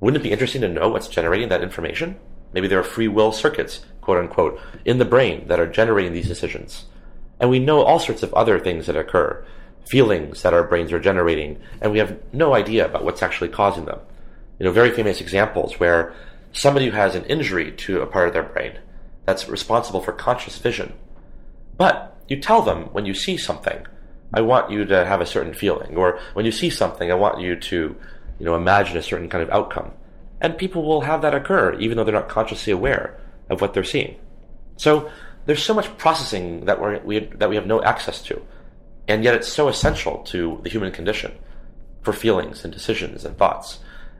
Wouldn't 0.00 0.22
it 0.22 0.26
be 0.26 0.32
interesting 0.32 0.62
to 0.62 0.68
know 0.68 0.88
what's 0.88 1.08
generating 1.08 1.50
that 1.50 1.62
information? 1.62 2.18
Maybe 2.54 2.68
there 2.68 2.80
are 2.80 2.84
free 2.84 3.08
will 3.08 3.32
circuits, 3.32 3.80
quote 4.00 4.16
unquote, 4.16 4.58
in 4.86 4.96
the 4.96 5.04
brain 5.04 5.46
that 5.48 5.60
are 5.60 5.66
generating 5.66 6.14
these 6.14 6.28
decisions. 6.28 6.86
And 7.40 7.50
we 7.50 7.58
know 7.58 7.82
all 7.82 7.98
sorts 7.98 8.22
of 8.22 8.34
other 8.34 8.58
things 8.58 8.86
that 8.86 8.96
occur, 8.96 9.44
feelings 9.88 10.42
that 10.42 10.54
our 10.54 10.64
brains 10.64 10.92
are 10.92 11.00
generating, 11.00 11.60
and 11.80 11.92
we 11.92 11.98
have 11.98 12.18
no 12.32 12.54
idea 12.54 12.84
about 12.84 13.04
what's 13.04 13.22
actually 13.22 13.48
causing 13.48 13.84
them. 13.84 14.00
You 14.58 14.66
know, 14.66 14.72
very 14.72 14.90
famous 14.90 15.20
examples 15.20 15.78
where 15.78 16.14
somebody 16.52 16.86
who 16.86 16.96
has 16.96 17.14
an 17.14 17.24
injury 17.26 17.72
to 17.72 18.00
a 18.02 18.06
part 18.06 18.26
of 18.28 18.34
their 18.34 18.42
brain 18.42 18.78
that's 19.24 19.48
responsible 19.48 20.00
for 20.00 20.12
conscious 20.12 20.58
vision. 20.58 20.92
But 21.76 22.16
you 22.28 22.40
tell 22.40 22.62
them 22.62 22.84
when 22.92 23.06
you 23.06 23.14
see 23.14 23.36
something, 23.36 23.86
I 24.34 24.40
want 24.40 24.70
you 24.70 24.84
to 24.84 25.06
have 25.06 25.20
a 25.20 25.26
certain 25.26 25.54
feeling, 25.54 25.96
or 25.96 26.18
when 26.34 26.44
you 26.44 26.52
see 26.52 26.70
something, 26.70 27.10
I 27.10 27.14
want 27.14 27.40
you 27.40 27.54
to, 27.56 27.96
you 28.38 28.44
know, 28.44 28.56
imagine 28.56 28.96
a 28.96 29.02
certain 29.02 29.28
kind 29.28 29.42
of 29.42 29.50
outcome. 29.50 29.92
and 30.40 30.56
people 30.56 30.84
will 30.84 31.02
have 31.02 31.22
that 31.22 31.34
occur 31.34 31.74
even 31.74 31.96
though 31.96 32.04
they're 32.04 32.14
not 32.14 32.28
consciously 32.28 32.72
aware 32.72 33.18
of 33.50 33.60
what 33.60 33.74
they're 33.74 33.84
seeing. 33.84 34.16
So 34.76 35.10
there's 35.48 35.62
so 35.62 35.72
much 35.72 35.96
processing 35.96 36.66
that 36.66 36.78
we're, 36.78 36.98
we 37.00 37.20
that 37.20 37.48
we 37.48 37.56
have 37.56 37.66
no 37.66 37.82
access 37.82 38.20
to, 38.20 38.42
and 39.08 39.24
yet 39.24 39.34
it's 39.34 39.48
so 39.48 39.68
essential 39.68 40.18
to 40.24 40.60
the 40.62 40.68
human 40.68 40.92
condition 40.92 41.32
for 42.02 42.12
feelings 42.12 42.64
and 42.64 42.72
decisions 42.72 43.24
and 43.24 43.38
thoughts. 43.38 43.78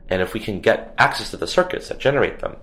And 0.09 0.23
if 0.23 0.33
we 0.33 0.39
can 0.39 0.59
get 0.59 0.95
access 0.97 1.29
to 1.29 1.37
the 1.37 1.45
circuits 1.45 1.89
that 1.89 1.99
generate 1.99 2.39
them, 2.39 2.55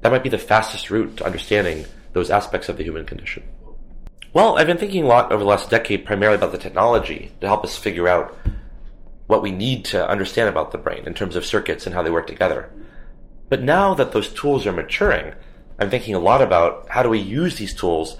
that 0.00 0.10
might 0.10 0.24
be 0.24 0.28
the 0.28 0.38
fastest 0.38 0.90
route 0.90 1.18
to 1.18 1.24
understanding 1.24 1.86
those 2.14 2.30
aspects 2.30 2.68
of 2.68 2.78
the 2.78 2.82
human 2.82 3.06
condition. 3.06 3.44
Well, 4.32 4.58
I've 4.58 4.66
been 4.66 4.78
thinking 4.78 5.04
a 5.04 5.06
lot 5.06 5.30
over 5.30 5.44
the 5.44 5.48
last 5.48 5.70
decade 5.70 6.04
primarily 6.04 6.36
about 6.36 6.50
the 6.50 6.58
technology 6.58 7.30
to 7.40 7.46
help 7.46 7.62
us 7.62 7.78
figure 7.78 8.08
out 8.08 8.36
what 9.28 9.40
we 9.40 9.52
need 9.52 9.84
to 9.84 10.08
understand 10.08 10.48
about 10.48 10.72
the 10.72 10.78
brain 10.78 11.06
in 11.06 11.14
terms 11.14 11.36
of 11.36 11.46
circuits 11.46 11.86
and 11.86 11.94
how 11.94 12.02
they 12.02 12.10
work 12.10 12.26
together. 12.26 12.72
But 13.48 13.62
now 13.62 13.94
that 13.94 14.10
those 14.10 14.34
tools 14.34 14.66
are 14.66 14.72
maturing, 14.72 15.34
I'm 15.78 15.90
thinking 15.90 16.14
a 16.14 16.18
lot 16.18 16.42
about 16.42 16.88
how 16.88 17.02
do 17.02 17.08
we 17.08 17.20
use 17.20 17.56
these 17.56 17.74
tools 17.74 18.16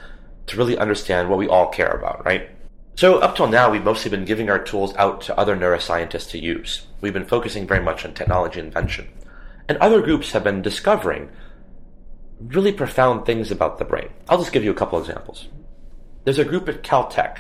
to 0.47 0.57
really 0.57 0.79
understand 0.79 1.29
what 1.29 1.39
we 1.39 1.49
all 1.49 1.69
care 1.69 1.91
about, 1.91 2.25
right? 2.25 2.51
So 2.97 3.19
up 3.19 3.37
till 3.37 3.47
now, 3.47 3.71
we've 3.71 3.85
mostly 3.85 4.11
been 4.11 4.25
giving 4.25 4.51
our 4.51 4.59
tools 4.59 4.95
out 4.97 5.21
to 5.23 5.39
other 5.39 5.57
neuroscientists 5.57 6.31
to 6.31 6.39
use. 6.39 6.87
We've 7.01 7.13
been 7.13 7.27
focusing 7.27 7.67
very 7.67 7.83
much 7.83 8.05
on 8.05 8.15
technology 8.15 8.61
invention. 8.61 9.09
And 9.69 9.79
other 9.79 10.03
groups 10.03 10.33
have 10.33 10.45
been 10.45 10.63
discovering 10.63 11.31
really 12.41 12.73
profound 12.73 13.27
things 13.27 13.51
about 13.51 13.79
the 13.79 13.85
brain. 13.85 14.09
I'll 14.29 14.39
just 14.39 14.53
give 14.53 14.65
you 14.65 14.71
a 14.71 14.75
couple 14.75 14.99
examples. 14.99 15.49
There's 16.25 16.39
a 16.39 16.45
group 16.45 16.69
at 16.69 16.83
Caltech, 16.83 17.39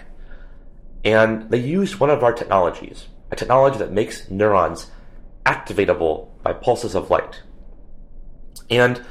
and 1.05 1.51
they 1.51 1.59
used 1.59 2.01
one 2.01 2.11
of 2.11 2.23
our 2.23 2.33
technologies, 2.33 3.07
a 3.31 3.37
technology 3.37 3.79
that 3.79 3.93
makes 3.93 4.31
neurons 4.31 4.91
activatable 5.47 6.29
by 6.43 6.53
pulses 6.53 6.95
of 6.95 7.11
light. 7.11 7.43
And 8.71 9.03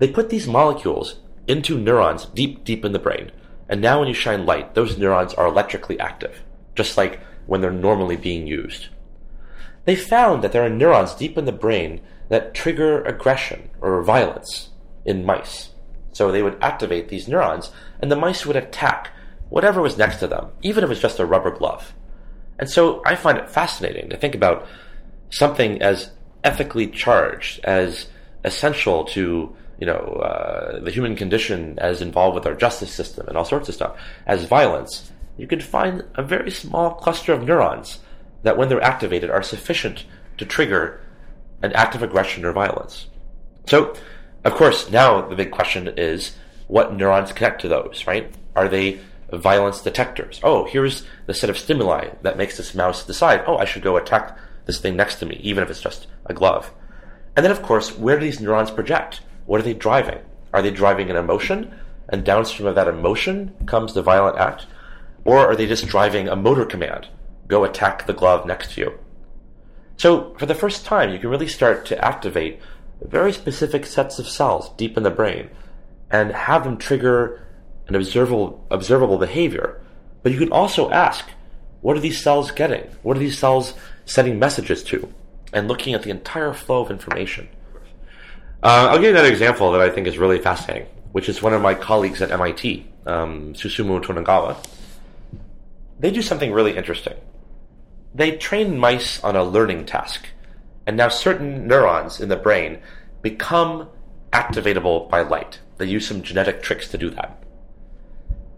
they 0.00 0.08
put 0.08 0.30
these 0.30 0.48
molecules 0.48 1.20
into 1.46 1.78
neurons 1.78 2.24
deep, 2.24 2.64
deep 2.64 2.84
in 2.84 2.92
the 2.92 2.98
brain. 2.98 3.30
And 3.68 3.80
now 3.80 4.00
when 4.00 4.08
you 4.08 4.14
shine 4.14 4.46
light, 4.46 4.74
those 4.74 4.98
neurons 4.98 5.34
are 5.34 5.46
electrically 5.46 6.00
active, 6.00 6.42
just 6.74 6.96
like 6.96 7.20
when 7.46 7.60
they're 7.60 7.70
normally 7.70 8.16
being 8.16 8.46
used. 8.46 8.88
They 9.84 9.94
found 9.96 10.42
that 10.42 10.52
there 10.52 10.64
are 10.64 10.70
neurons 10.70 11.14
deep 11.14 11.38
in 11.38 11.44
the 11.44 11.52
brain 11.52 12.00
that 12.28 12.54
trigger 12.54 13.04
aggression 13.04 13.70
or 13.80 14.02
violence 14.02 14.70
in 15.04 15.26
mice. 15.26 15.70
So 16.12 16.32
they 16.32 16.42
would 16.42 16.62
activate 16.62 17.08
these 17.08 17.28
neurons, 17.28 17.70
and 18.00 18.10
the 18.10 18.16
mice 18.16 18.46
would 18.46 18.56
attack 18.56 19.10
whatever 19.48 19.82
was 19.82 19.98
next 19.98 20.16
to 20.16 20.26
them, 20.26 20.50
even 20.62 20.82
if 20.82 20.90
it's 20.90 21.00
just 21.00 21.18
a 21.18 21.26
rubber 21.26 21.50
glove. 21.50 21.92
And 22.58 22.70
so 22.70 23.02
I 23.04 23.16
find 23.16 23.36
it 23.38 23.50
fascinating 23.50 24.08
to 24.10 24.16
think 24.16 24.34
about 24.34 24.66
something 25.30 25.82
as 25.82 26.10
ethically 26.42 26.86
charged, 26.86 27.60
as 27.64 28.08
essential 28.44 29.04
to 29.04 29.54
you 29.80 29.86
know 29.86 29.96
uh, 29.96 30.78
the 30.80 30.90
human 30.90 31.16
condition, 31.16 31.78
as 31.78 32.00
involved 32.00 32.34
with 32.34 32.46
our 32.46 32.54
justice 32.54 32.92
system 32.92 33.26
and 33.26 33.36
all 33.36 33.44
sorts 33.44 33.68
of 33.68 33.74
stuff, 33.74 33.98
as 34.26 34.44
violence. 34.44 35.10
You 35.36 35.46
can 35.46 35.60
find 35.60 36.04
a 36.16 36.22
very 36.22 36.50
small 36.50 36.94
cluster 36.94 37.32
of 37.32 37.44
neurons 37.44 38.00
that, 38.42 38.58
when 38.58 38.68
they're 38.68 38.82
activated, 38.82 39.30
are 39.30 39.42
sufficient 39.42 40.04
to 40.36 40.44
trigger 40.44 41.00
an 41.62 41.72
act 41.72 41.94
of 41.94 42.02
aggression 42.02 42.44
or 42.44 42.52
violence. 42.52 43.06
So, 43.66 43.94
of 44.44 44.54
course, 44.54 44.90
now 44.90 45.22
the 45.22 45.36
big 45.36 45.50
question 45.50 45.88
is 45.96 46.36
what 46.66 46.94
neurons 46.94 47.32
connect 47.32 47.62
to 47.62 47.68
those, 47.68 48.06
right? 48.06 48.32
Are 48.54 48.68
they 48.68 49.00
violence 49.32 49.80
detectors. 49.80 50.40
Oh, 50.42 50.64
here's 50.64 51.04
the 51.26 51.34
set 51.34 51.50
of 51.50 51.58
stimuli 51.58 52.10
that 52.22 52.36
makes 52.36 52.56
this 52.56 52.74
mouse 52.74 53.04
decide, 53.04 53.44
oh, 53.46 53.56
I 53.56 53.64
should 53.64 53.82
go 53.82 53.96
attack 53.96 54.36
this 54.66 54.80
thing 54.80 54.96
next 54.96 55.16
to 55.16 55.26
me, 55.26 55.36
even 55.42 55.62
if 55.62 55.70
it's 55.70 55.80
just 55.80 56.06
a 56.26 56.34
glove. 56.34 56.72
And 57.36 57.44
then, 57.44 57.52
of 57.52 57.62
course, 57.62 57.96
where 57.96 58.18
do 58.18 58.24
these 58.24 58.40
neurons 58.40 58.70
project? 58.70 59.20
What 59.50 59.58
are 59.58 59.64
they 59.64 59.74
driving? 59.74 60.20
Are 60.54 60.62
they 60.62 60.70
driving 60.70 61.10
an 61.10 61.16
emotion? 61.16 61.74
And 62.08 62.24
downstream 62.24 62.68
of 62.68 62.76
that 62.76 62.86
emotion 62.86 63.52
comes 63.66 63.92
the 63.92 64.00
violent 64.00 64.38
act? 64.38 64.66
Or 65.24 65.38
are 65.38 65.56
they 65.56 65.66
just 65.66 65.88
driving 65.88 66.28
a 66.28 66.36
motor 66.36 66.64
command? 66.64 67.08
Go 67.48 67.64
attack 67.64 68.06
the 68.06 68.12
glove 68.12 68.46
next 68.46 68.74
to 68.74 68.80
you. 68.80 68.98
So, 69.96 70.36
for 70.38 70.46
the 70.46 70.54
first 70.54 70.84
time, 70.84 71.10
you 71.10 71.18
can 71.18 71.30
really 71.30 71.48
start 71.48 71.84
to 71.86 71.98
activate 72.04 72.60
very 73.02 73.32
specific 73.32 73.86
sets 73.86 74.20
of 74.20 74.28
cells 74.28 74.70
deep 74.76 74.96
in 74.96 75.02
the 75.02 75.10
brain 75.10 75.50
and 76.12 76.30
have 76.30 76.62
them 76.62 76.78
trigger 76.78 77.44
an 77.88 77.96
observable, 77.96 78.64
observable 78.70 79.18
behavior. 79.18 79.82
But 80.22 80.30
you 80.30 80.38
can 80.38 80.52
also 80.52 80.90
ask, 80.90 81.28
what 81.80 81.96
are 81.96 82.00
these 82.00 82.22
cells 82.22 82.52
getting? 82.52 82.88
What 83.02 83.16
are 83.16 83.20
these 83.20 83.38
cells 83.38 83.74
sending 84.04 84.38
messages 84.38 84.84
to? 84.84 85.12
And 85.52 85.66
looking 85.66 85.92
at 85.92 86.04
the 86.04 86.10
entire 86.10 86.52
flow 86.52 86.82
of 86.82 86.90
information. 86.92 87.48
Uh, 88.62 88.88
I'll 88.90 88.96
give 88.96 89.04
you 89.04 89.10
another 89.10 89.30
example 89.30 89.72
that 89.72 89.80
I 89.80 89.88
think 89.88 90.06
is 90.06 90.18
really 90.18 90.38
fascinating, 90.38 90.86
which 91.12 91.30
is 91.30 91.40
one 91.40 91.54
of 91.54 91.62
my 91.62 91.72
colleagues 91.72 92.20
at 92.20 92.30
MIT, 92.30 92.86
um, 93.06 93.54
Susumu 93.54 94.02
Tonegawa. 94.02 94.62
They 95.98 96.10
do 96.10 96.20
something 96.20 96.52
really 96.52 96.76
interesting. 96.76 97.14
They 98.14 98.36
train 98.36 98.76
mice 98.76 99.22
on 99.24 99.34
a 99.34 99.44
learning 99.44 99.86
task, 99.86 100.26
and 100.86 100.94
now 100.94 101.08
certain 101.08 101.66
neurons 101.66 102.20
in 102.20 102.28
the 102.28 102.36
brain 102.36 102.80
become 103.22 103.88
activatable 104.30 105.08
by 105.08 105.22
light. 105.22 105.60
They 105.78 105.86
use 105.86 106.06
some 106.06 106.22
genetic 106.22 106.62
tricks 106.62 106.88
to 106.88 106.98
do 106.98 107.08
that. 107.10 107.42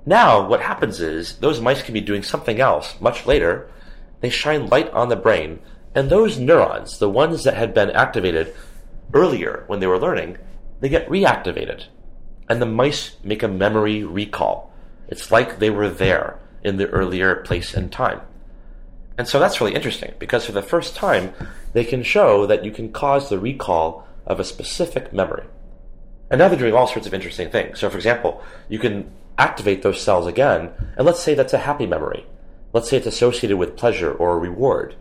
Now, 0.05 0.49
what 0.49 0.63
happens 0.63 1.01
is 1.01 1.37
those 1.37 1.61
mice 1.61 1.83
can 1.83 1.95
be 1.95 2.01
doing 2.01 2.25
something 2.25 2.59
else 2.59 3.01
much 3.01 3.25
later. 3.25 3.71
They 4.21 4.31
shine 4.31 4.67
light 4.67 4.91
on 4.91 5.11
the 5.11 5.17
brain, 5.17 5.61
and 5.95 6.11
those 6.11 6.41
neurons, 6.41 6.99
the 6.99 7.09
ones 7.09 7.45
that 7.45 7.55
had 7.55 7.73
been 7.73 7.91
activated 7.91 8.53
earlier 9.13 9.65
when 9.67 9.81
they 9.81 9.87
were 9.87 9.99
learning, 9.99 10.39
they 10.81 10.89
get 10.89 11.09
reactivated. 11.09 11.87
And 12.49 12.61
the 12.61 12.67
mice 12.67 13.17
make 13.23 13.43
a 13.43 13.49
memory 13.49 14.05
recall. 14.05 14.73
It's 15.09 15.31
like 15.31 15.59
they 15.59 15.71
were 15.71 15.89
there 15.89 16.39
in 16.63 16.77
the 16.77 16.89
earlier 16.89 17.37
place 17.37 17.75
and 17.75 17.91
time. 17.91 18.21
And 19.19 19.29
so 19.29 19.39
that's 19.39 19.61
really 19.61 19.75
interesting 19.75 20.15
because 20.19 20.47
for 20.47 20.53
the 20.53 20.63
first 20.63 20.97
time, 20.97 21.35
they 21.73 21.85
can 21.85 22.03
show 22.03 22.47
that 22.47 22.65
you 22.65 22.71
can 22.71 22.93
cause 22.93 23.29
the 23.29 23.39
recall 23.39 24.07
of 24.27 24.41
a 24.41 24.45
specific 24.45 25.13
memory. 25.13 25.45
And 26.31 26.39
now 26.39 26.49
they're 26.49 26.59
doing 26.59 26.75
all 26.75 26.87
sorts 26.87 27.07
of 27.07 27.15
interesting 27.15 27.51
things. 27.51 27.79
So, 27.79 27.91
for 27.91 27.97
example, 27.97 28.43
you 28.69 28.79
can 28.79 29.11
activate 29.37 29.83
those 29.83 30.01
cells 30.01 30.27
again, 30.27 30.71
and 30.97 31.07
let's 31.07 31.21
say 31.21 31.35
that's 31.35 31.53
a 31.53 31.59
happy 31.59 31.87
memory. 31.87 32.27
Let's 32.73 32.89
say 32.89 32.97
it's 32.97 33.07
associated 33.07 33.59
with 33.59 33.77
pleasure 33.77 34.13
or 34.13 34.39
reward. 34.39 34.95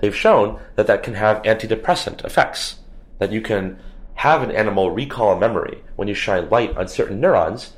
They've 0.00 0.14
shown 0.14 0.60
that 0.76 0.86
that 0.86 1.02
can 1.02 1.14
have 1.14 1.42
antidepressant 1.42 2.24
effects, 2.24 2.76
that 3.18 3.32
you 3.32 3.40
can 3.40 3.78
have 4.14 4.42
an 4.42 4.50
animal 4.50 4.90
recall 4.90 5.32
a 5.32 5.38
memory 5.38 5.82
when 5.96 6.08
you 6.08 6.14
shine 6.14 6.50
light 6.50 6.76
on 6.76 6.88
certain 6.88 7.20
neurons. 7.20 7.72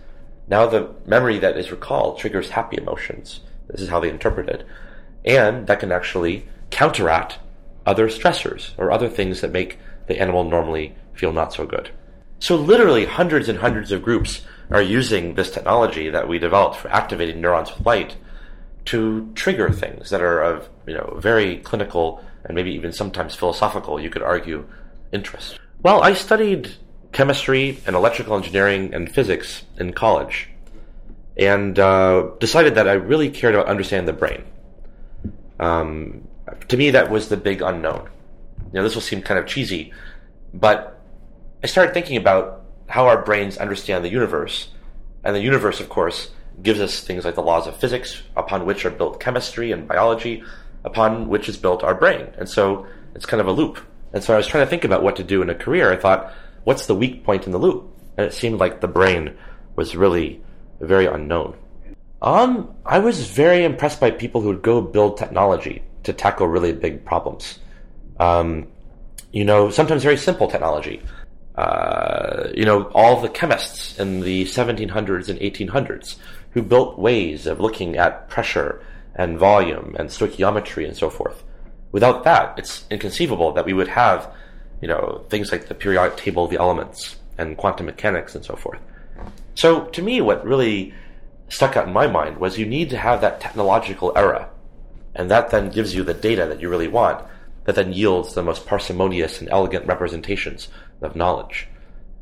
Now 0.49 0.67
the 0.67 0.95
memory 1.07 1.39
that 1.39 1.57
is 1.57 1.71
recalled 1.71 2.19
triggers 2.19 2.51
happy 2.51 2.79
emotions. 2.79 3.41
This 3.69 3.81
is 3.81 3.89
how 3.89 4.01
they 4.01 4.09
interpret 4.09 4.49
it. 4.49 4.67
And 5.25 5.67
that 5.67 5.81
can 5.81 5.93
actually 5.93 6.47
counteract 6.71 7.39
other 7.85 8.09
stressors 8.09 8.71
or 8.79 8.91
other 8.91 9.09
things 9.09 9.41
that 9.41 9.53
make 9.53 9.79
the 10.07 10.19
animal 10.19 10.45
normally 10.45 10.95
feel 11.13 11.33
not 11.33 11.53
so 11.53 11.67
good. 11.67 11.91
So 12.39 12.57
literally 12.57 13.05
hundreds 13.05 13.49
and 13.49 13.59
hundreds 13.59 13.93
of 13.93 14.03
groups 14.03 14.43
are 14.71 14.83
using 14.83 15.35
this 15.35 15.51
technology 15.51 16.09
that 16.09 16.29
we 16.29 16.39
developed 16.39 16.77
for 16.77 16.89
activating 16.89 17.41
neurons 17.41 17.71
with 17.77 17.85
light 17.85 18.17
to 18.87 19.31
trigger 19.35 19.71
things 19.71 20.09
that 20.11 20.23
are 20.23 20.41
of 20.41 20.69
you 20.87 20.95
know 20.95 21.17
very 21.19 21.59
clinical 21.59 22.25
and 22.45 22.55
maybe 22.55 22.73
even 22.73 22.93
sometimes 22.93 23.35
philosophical, 23.35 24.01
you 24.01 24.11
could 24.11 24.23
argue, 24.23 24.67
interest. 25.12 25.59
Well, 25.83 26.02
I 26.02 26.14
studied 26.14 26.73
chemistry 27.12 27.79
and 27.87 27.97
electrical 27.97 28.37
engineering 28.37 28.95
and 28.95 29.11
physics 29.11 29.64
in 29.79 29.93
college, 29.93 30.49
and 31.37 31.79
uh, 31.79 32.31
decided 32.38 32.75
that 32.75 32.88
I 32.88 32.93
really 32.93 33.31
cared 33.31 33.55
about 33.55 33.67
understanding 33.67 34.07
the 34.07 34.19
brain. 34.19 34.45
Um, 35.59 36.29
to 36.69 36.76
me, 36.76 36.90
that 36.90 37.11
was 37.11 37.29
the 37.29 37.37
big 37.37 37.62
unknown. 37.62 38.09
You 38.67 38.75
know, 38.75 38.83
this 38.83 38.95
will 38.95 39.02
seem 39.02 39.23
kind 39.23 39.38
of 39.38 39.47
cheesy, 39.47 39.93
but 40.55 41.00
I 41.62 41.67
started 41.67 41.93
thinking 41.93 42.17
about 42.17 42.64
how 42.88 43.07
our 43.07 43.23
brains 43.23 43.57
understand 43.59 44.05
the 44.05 44.09
universe. 44.09 44.69
And 45.23 45.37
the 45.37 45.40
universe, 45.40 45.81
of 45.81 45.88
course, 45.88 46.31
gives 46.62 46.81
us 46.81 47.00
things 47.00 47.25
like 47.25 47.35
the 47.35 47.43
laws 47.43 47.67
of 47.67 47.76
physics, 47.76 48.23
upon 48.37 48.67
which 48.67 48.85
are 48.85 48.90
built 48.90 49.21
chemistry 49.21 49.73
and 49.73 49.87
biology, 49.87 50.43
upon 50.85 51.29
which 51.29 51.49
is 51.49 51.57
built 51.57 51.83
our 51.83 51.95
brain. 51.95 52.29
And 52.38 52.49
so 52.49 52.87
it's 53.14 53.26
kind 53.26 53.40
of 53.40 53.47
a 53.47 53.52
loop. 53.52 53.79
And 54.12 54.23
so 54.23 54.35
I 54.35 54.37
was 54.37 54.47
trying 54.47 54.64
to 54.64 54.71
think 54.71 54.85
about 54.85 55.02
what 55.02 55.17
to 55.17 55.25
do 55.25 55.43
in 55.43 55.50
a 55.50 55.55
career. 55.55 55.93
I 55.93 55.97
thought, 55.97 56.33
what's 56.64 56.87
the 56.87 56.95
weak 56.95 57.25
point 57.25 57.47
in 57.47 57.52
the 57.52 57.59
loop? 57.59 57.88
And 58.17 58.26
it 58.26 58.35
seemed 58.35 58.59
like 58.59 58.81
the 58.81 58.88
brain 58.88 59.37
was 59.76 59.97
really 59.97 60.43
very 60.81 61.07
unknown. 61.07 61.57
Um, 62.23 62.75
I 62.85 62.99
was 62.99 63.31
very 63.31 63.64
impressed 63.64 64.00
by 64.00 64.11
people 64.11 64.40
who 64.40 64.49
would 64.49 64.62
go 64.62 64.81
build 64.81 65.17
technology 65.17 65.83
to 66.02 66.12
tackle 66.12 66.49
really 66.49 66.73
big 66.73 67.05
problems. 67.05 67.59
Um, 68.19 68.69
you 69.33 69.45
know, 69.45 69.71
sometimes 69.71 70.02
very 70.02 70.17
simple 70.17 70.49
technology. 70.49 71.02
Uh, 71.55 72.49
you 72.55 72.64
know, 72.64 72.85
all 72.95 73.21
the 73.21 73.29
chemists 73.29 73.99
in 73.99 74.21
the 74.21 74.45
1700s 74.45 75.29
and 75.29 75.38
1800s 75.40 76.17
who 76.52 76.62
built 76.62 76.99
ways 76.99 77.47
of 77.47 77.61
looking 77.61 77.97
at 77.97 78.29
pressure 78.29 78.85
and 79.14 79.38
volume 79.38 79.95
and 79.99 80.09
stoichiometry 80.09 80.87
and 80.87 80.97
so 80.97 81.11
forth. 81.11 81.43
Without 81.93 82.25
that, 82.25 82.59
it's 82.59 82.85
inconceivable 82.91 83.53
that 83.53 83.67
we 83.67 83.73
would 83.73 83.89
have 83.89 84.33
you 84.81 84.89
know, 84.89 85.25
things 85.29 85.53
like 85.53 85.69
the 85.69 85.75
periodic 85.75 86.17
table 86.17 86.45
of 86.45 86.51
the 86.51 86.59
elements 86.59 87.17
and 87.39 87.57
quantum 87.57 87.87
mechanics 87.87 88.35
and 88.35 88.45
so 88.45 88.57
forth. 88.57 88.81
So 89.55 89.85
to 89.87 90.03
me, 90.03 90.21
what 90.21 90.45
really 90.45 90.95
stuck 91.49 91.77
out 91.77 91.87
in 91.87 91.93
my 91.93 92.07
mind 92.07 92.39
was 92.39 92.59
you 92.59 92.67
need 92.67 92.91
to 92.91 92.97
have 92.97 93.21
that 93.21 93.41
technological 93.41 94.13
era. 94.17 94.49
And 95.15 95.31
that 95.31 95.51
then 95.51 95.71
gives 95.71 95.95
you 95.95 96.05
the 96.05 96.15
data 96.15 96.47
that 96.47 96.61
you 96.61 96.69
really 96.69 96.89
want, 96.89 97.27
that 97.65 97.75
then 97.75 97.93
yields 97.93 98.35
the 98.35 98.43
most 98.43 98.67
parsimonious 98.67 99.41
and 99.41 99.51
elegant 99.51 99.87
representations 99.87 100.69
of 101.03 101.17
knowledge. 101.17 101.69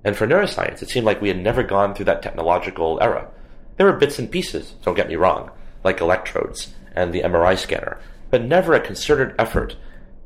And 0.05 0.17
for 0.17 0.27
neuroscience, 0.27 0.83
it 0.83 0.89
seemed 0.89 1.07
like 1.07 1.21
we 1.21 1.29
had 1.29 1.39
never 1.39 1.63
gone 1.63 1.95
through 1.95 2.07
that 2.07 2.23
technological 2.23 2.99
era. 3.03 3.29
There 3.77 3.87
were 3.87 3.99
bits 3.99 4.19
and 4.19 4.31
pieces, 4.31 4.75
don't 4.83 4.97
get 4.97 5.09
me 5.09 5.17
wrong, 5.17 5.51
like 5.85 6.01
electrodes 6.01 6.73
and 6.97 7.13
the 7.13 7.23
MRI 7.23 7.57
scanner, 7.57 8.01
but 8.31 8.43
never 8.43 8.75
a 8.75 8.81
concerted 8.81 9.35
effort 9.39 9.77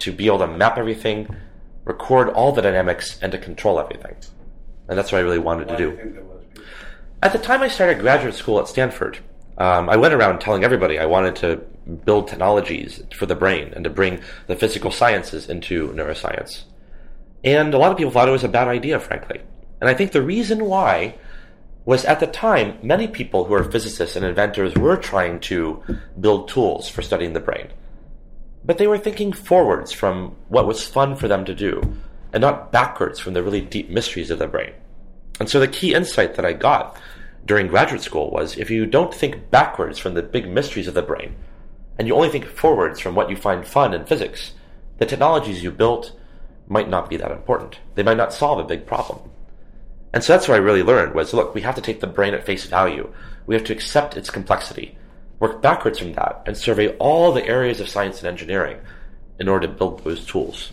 to 0.00 0.12
be 0.12 0.26
able 0.26 0.38
to 0.38 0.46
map 0.46 0.78
everything, 0.78 1.36
record 1.84 2.28
all 2.30 2.52
the 2.52 2.62
dynamics, 2.62 3.18
and 3.22 3.32
to 3.32 3.38
control 3.38 3.78
everything. 3.78 4.16
And 4.88 4.98
that's 4.98 5.12
what 5.12 5.18
I 5.18 5.22
really 5.22 5.38
wanted 5.38 5.68
to 5.68 5.76
do. 5.76 6.26
At 7.22 7.32
the 7.32 7.38
time 7.38 7.62
I 7.62 7.68
started 7.68 8.00
graduate 8.00 8.34
school 8.34 8.58
at 8.58 8.66
Stanford, 8.66 9.18
um, 9.58 9.88
I 9.88 9.96
went 9.96 10.14
around 10.14 10.40
telling 10.40 10.64
everybody 10.64 10.98
I 10.98 11.06
wanted 11.06 11.36
to 11.36 11.56
build 12.04 12.28
technologies 12.28 13.02
for 13.14 13.26
the 13.26 13.34
brain 13.34 13.72
and 13.74 13.84
to 13.84 13.90
bring 13.90 14.20
the 14.46 14.56
physical 14.56 14.90
sciences 14.90 15.48
into 15.48 15.88
neuroscience. 15.92 16.64
And 17.44 17.74
a 17.74 17.78
lot 17.78 17.92
of 17.92 17.98
people 17.98 18.12
thought 18.12 18.28
it 18.28 18.32
was 18.32 18.44
a 18.44 18.48
bad 18.48 18.68
idea, 18.68 18.98
frankly. 18.98 19.40
And 19.80 19.88
I 19.88 19.94
think 19.94 20.12
the 20.12 20.22
reason 20.22 20.64
why 20.64 21.16
was 21.84 22.04
at 22.04 22.20
the 22.20 22.26
time, 22.26 22.78
many 22.82 23.08
people 23.08 23.44
who 23.44 23.54
are 23.54 23.64
physicists 23.64 24.14
and 24.14 24.24
inventors 24.24 24.74
were 24.74 24.96
trying 24.96 25.40
to 25.40 25.82
build 26.20 26.48
tools 26.48 26.88
for 26.88 27.02
studying 27.02 27.32
the 27.32 27.40
brain. 27.40 27.68
But 28.64 28.78
they 28.78 28.86
were 28.86 28.98
thinking 28.98 29.32
forwards 29.32 29.92
from 29.92 30.36
what 30.48 30.66
was 30.66 30.86
fun 30.86 31.16
for 31.16 31.28
them 31.28 31.44
to 31.44 31.54
do, 31.54 31.96
and 32.32 32.40
not 32.40 32.72
backwards 32.72 33.18
from 33.18 33.34
the 33.34 33.42
really 33.42 33.60
deep 33.60 33.90
mysteries 33.90 34.30
of 34.30 34.38
the 34.38 34.46
brain. 34.46 34.72
And 35.40 35.48
so 35.48 35.58
the 35.58 35.68
key 35.68 35.94
insight 35.94 36.34
that 36.34 36.44
I 36.44 36.52
got 36.52 36.96
during 37.44 37.66
graduate 37.66 38.02
school 38.02 38.30
was 38.30 38.56
if 38.56 38.70
you 38.70 38.86
don't 38.86 39.12
think 39.12 39.50
backwards 39.50 39.98
from 39.98 40.14
the 40.14 40.22
big 40.22 40.48
mysteries 40.48 40.86
of 40.86 40.94
the 40.94 41.02
brain, 41.02 41.34
and 41.98 42.06
you 42.06 42.14
only 42.14 42.28
think 42.28 42.46
forwards 42.46 43.00
from 43.00 43.14
what 43.14 43.28
you 43.28 43.36
find 43.36 43.66
fun 43.66 43.92
in 43.92 44.06
physics, 44.06 44.52
the 44.98 45.06
technologies 45.06 45.62
you 45.62 45.70
built 45.70 46.12
might 46.68 46.88
not 46.88 47.10
be 47.10 47.16
that 47.16 47.32
important. 47.32 47.80
They 47.96 48.02
might 48.02 48.16
not 48.16 48.32
solve 48.32 48.58
a 48.58 48.64
big 48.64 48.86
problem. 48.86 49.30
And 50.12 50.22
so 50.22 50.32
that's 50.32 50.46
what 50.46 50.54
I 50.54 50.58
really 50.58 50.82
learned 50.82 51.14
was 51.14 51.34
look, 51.34 51.54
we 51.54 51.62
have 51.62 51.74
to 51.74 51.80
take 51.80 52.00
the 52.00 52.06
brain 52.06 52.34
at 52.34 52.46
face 52.46 52.66
value. 52.66 53.12
We 53.46 53.54
have 53.54 53.64
to 53.64 53.72
accept 53.72 54.16
its 54.16 54.30
complexity, 54.30 54.96
work 55.42 55.60
backwards 55.60 55.98
from 55.98 56.12
that, 56.12 56.40
and 56.46 56.56
survey 56.56 56.96
all 56.98 57.32
the 57.32 57.44
areas 57.44 57.80
of 57.80 57.88
science 57.88 58.20
and 58.20 58.28
engineering 58.28 58.78
in 59.40 59.48
order 59.48 59.66
to 59.66 59.72
build 59.72 60.04
those 60.04 60.24
tools. 60.24 60.70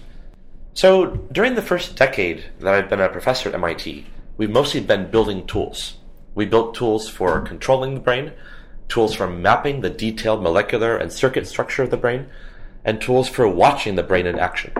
So 0.76 1.08
during 1.32 1.56
the 1.56 1.64
first 1.64 1.96
decade 1.96 2.46
that 2.60 2.76
I've 2.76 2.88
been 2.88 3.02
a 3.02 3.10
professor 3.10 3.50
at 3.50 3.56
MIT, 3.56 4.06
we've 4.38 4.52
mostly 4.52 4.80
been 4.80 5.10
building 5.10 5.48
tools. 5.48 5.98
We 6.36 6.46
built 6.46 6.76
tools 6.76 7.10
for 7.10 7.42
controlling 7.42 7.96
the 7.96 8.00
brain, 8.00 8.32
tools 8.90 9.16
for 9.16 9.26
mapping 9.28 9.82
the 9.82 9.90
detailed 9.90 10.44
molecular 10.44 10.96
and 10.96 11.12
circuit 11.12 11.48
structure 11.48 11.82
of 11.82 11.90
the 11.90 11.98
brain, 11.98 12.28
and 12.86 13.02
tools 13.02 13.28
for 13.28 13.48
watching 13.48 13.96
the 13.96 14.04
brain 14.04 14.28
in 14.28 14.38
action. 14.38 14.72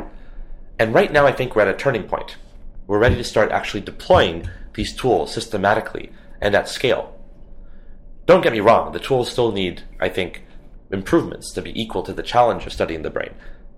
And 0.78 0.94
right 0.94 1.12
now, 1.12 1.26
I 1.26 1.32
think 1.32 1.56
we're 1.56 1.64
at 1.64 1.76
a 1.76 1.78
turning 1.78 2.04
point 2.04 2.38
we're 2.86 3.00
ready 3.00 3.16
to 3.16 3.24
start 3.24 3.52
actually 3.52 3.82
deploying 3.82 4.50
these 4.76 4.96
tools 4.96 5.34
systematically 5.34 6.12
and 6.42 6.56
at 6.56 6.68
scale. 6.68 7.19
Don't 8.30 8.42
get 8.42 8.54
me 8.54 8.60
wrong, 8.60 8.92
the 8.92 9.00
tools 9.00 9.32
still 9.32 9.52
need, 9.52 9.82
I 10.00 10.08
think, 10.08 10.44
improvements 10.92 11.52
to 11.54 11.64
be 11.64 11.82
equal 11.82 12.04
to 12.04 12.14
the 12.14 12.22
challenge 12.22 12.64
of 12.68 12.72
studying 12.72 13.02
the 13.02 13.10
brain. 13.10 13.34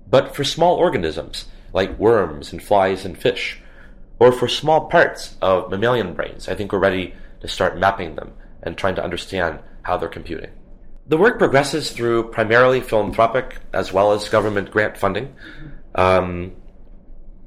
But 0.09 0.35
for 0.35 0.43
small 0.43 0.75
organisms, 0.75 1.45
like 1.71 1.97
worms 1.97 2.51
and 2.51 2.61
flies 2.61 3.05
and 3.05 3.17
fish, 3.17 3.61
or 4.19 4.33
for 4.33 4.49
small 4.49 4.89
parts 4.89 5.37
of 5.41 5.71
mammalian 5.71 6.15
brains, 6.15 6.49
I 6.49 6.55
think 6.55 6.73
we're 6.73 6.79
ready 6.79 7.13
to 7.39 7.47
start 7.47 7.79
mapping 7.79 8.15
them 8.15 8.33
and 8.61 8.77
trying 8.77 8.95
to 8.95 9.03
understand 9.05 9.59
how 9.83 9.95
they're 9.95 10.09
computing. 10.09 10.51
The 11.07 11.15
work 11.15 11.37
progresses 11.39 11.93
through 11.93 12.31
primarily 12.31 12.81
philanthropic 12.81 13.55
as 13.71 13.93
well 13.93 14.11
as 14.11 14.27
government 14.27 14.69
grant 14.69 14.97
funding. 14.97 15.33
Um, 15.95 16.51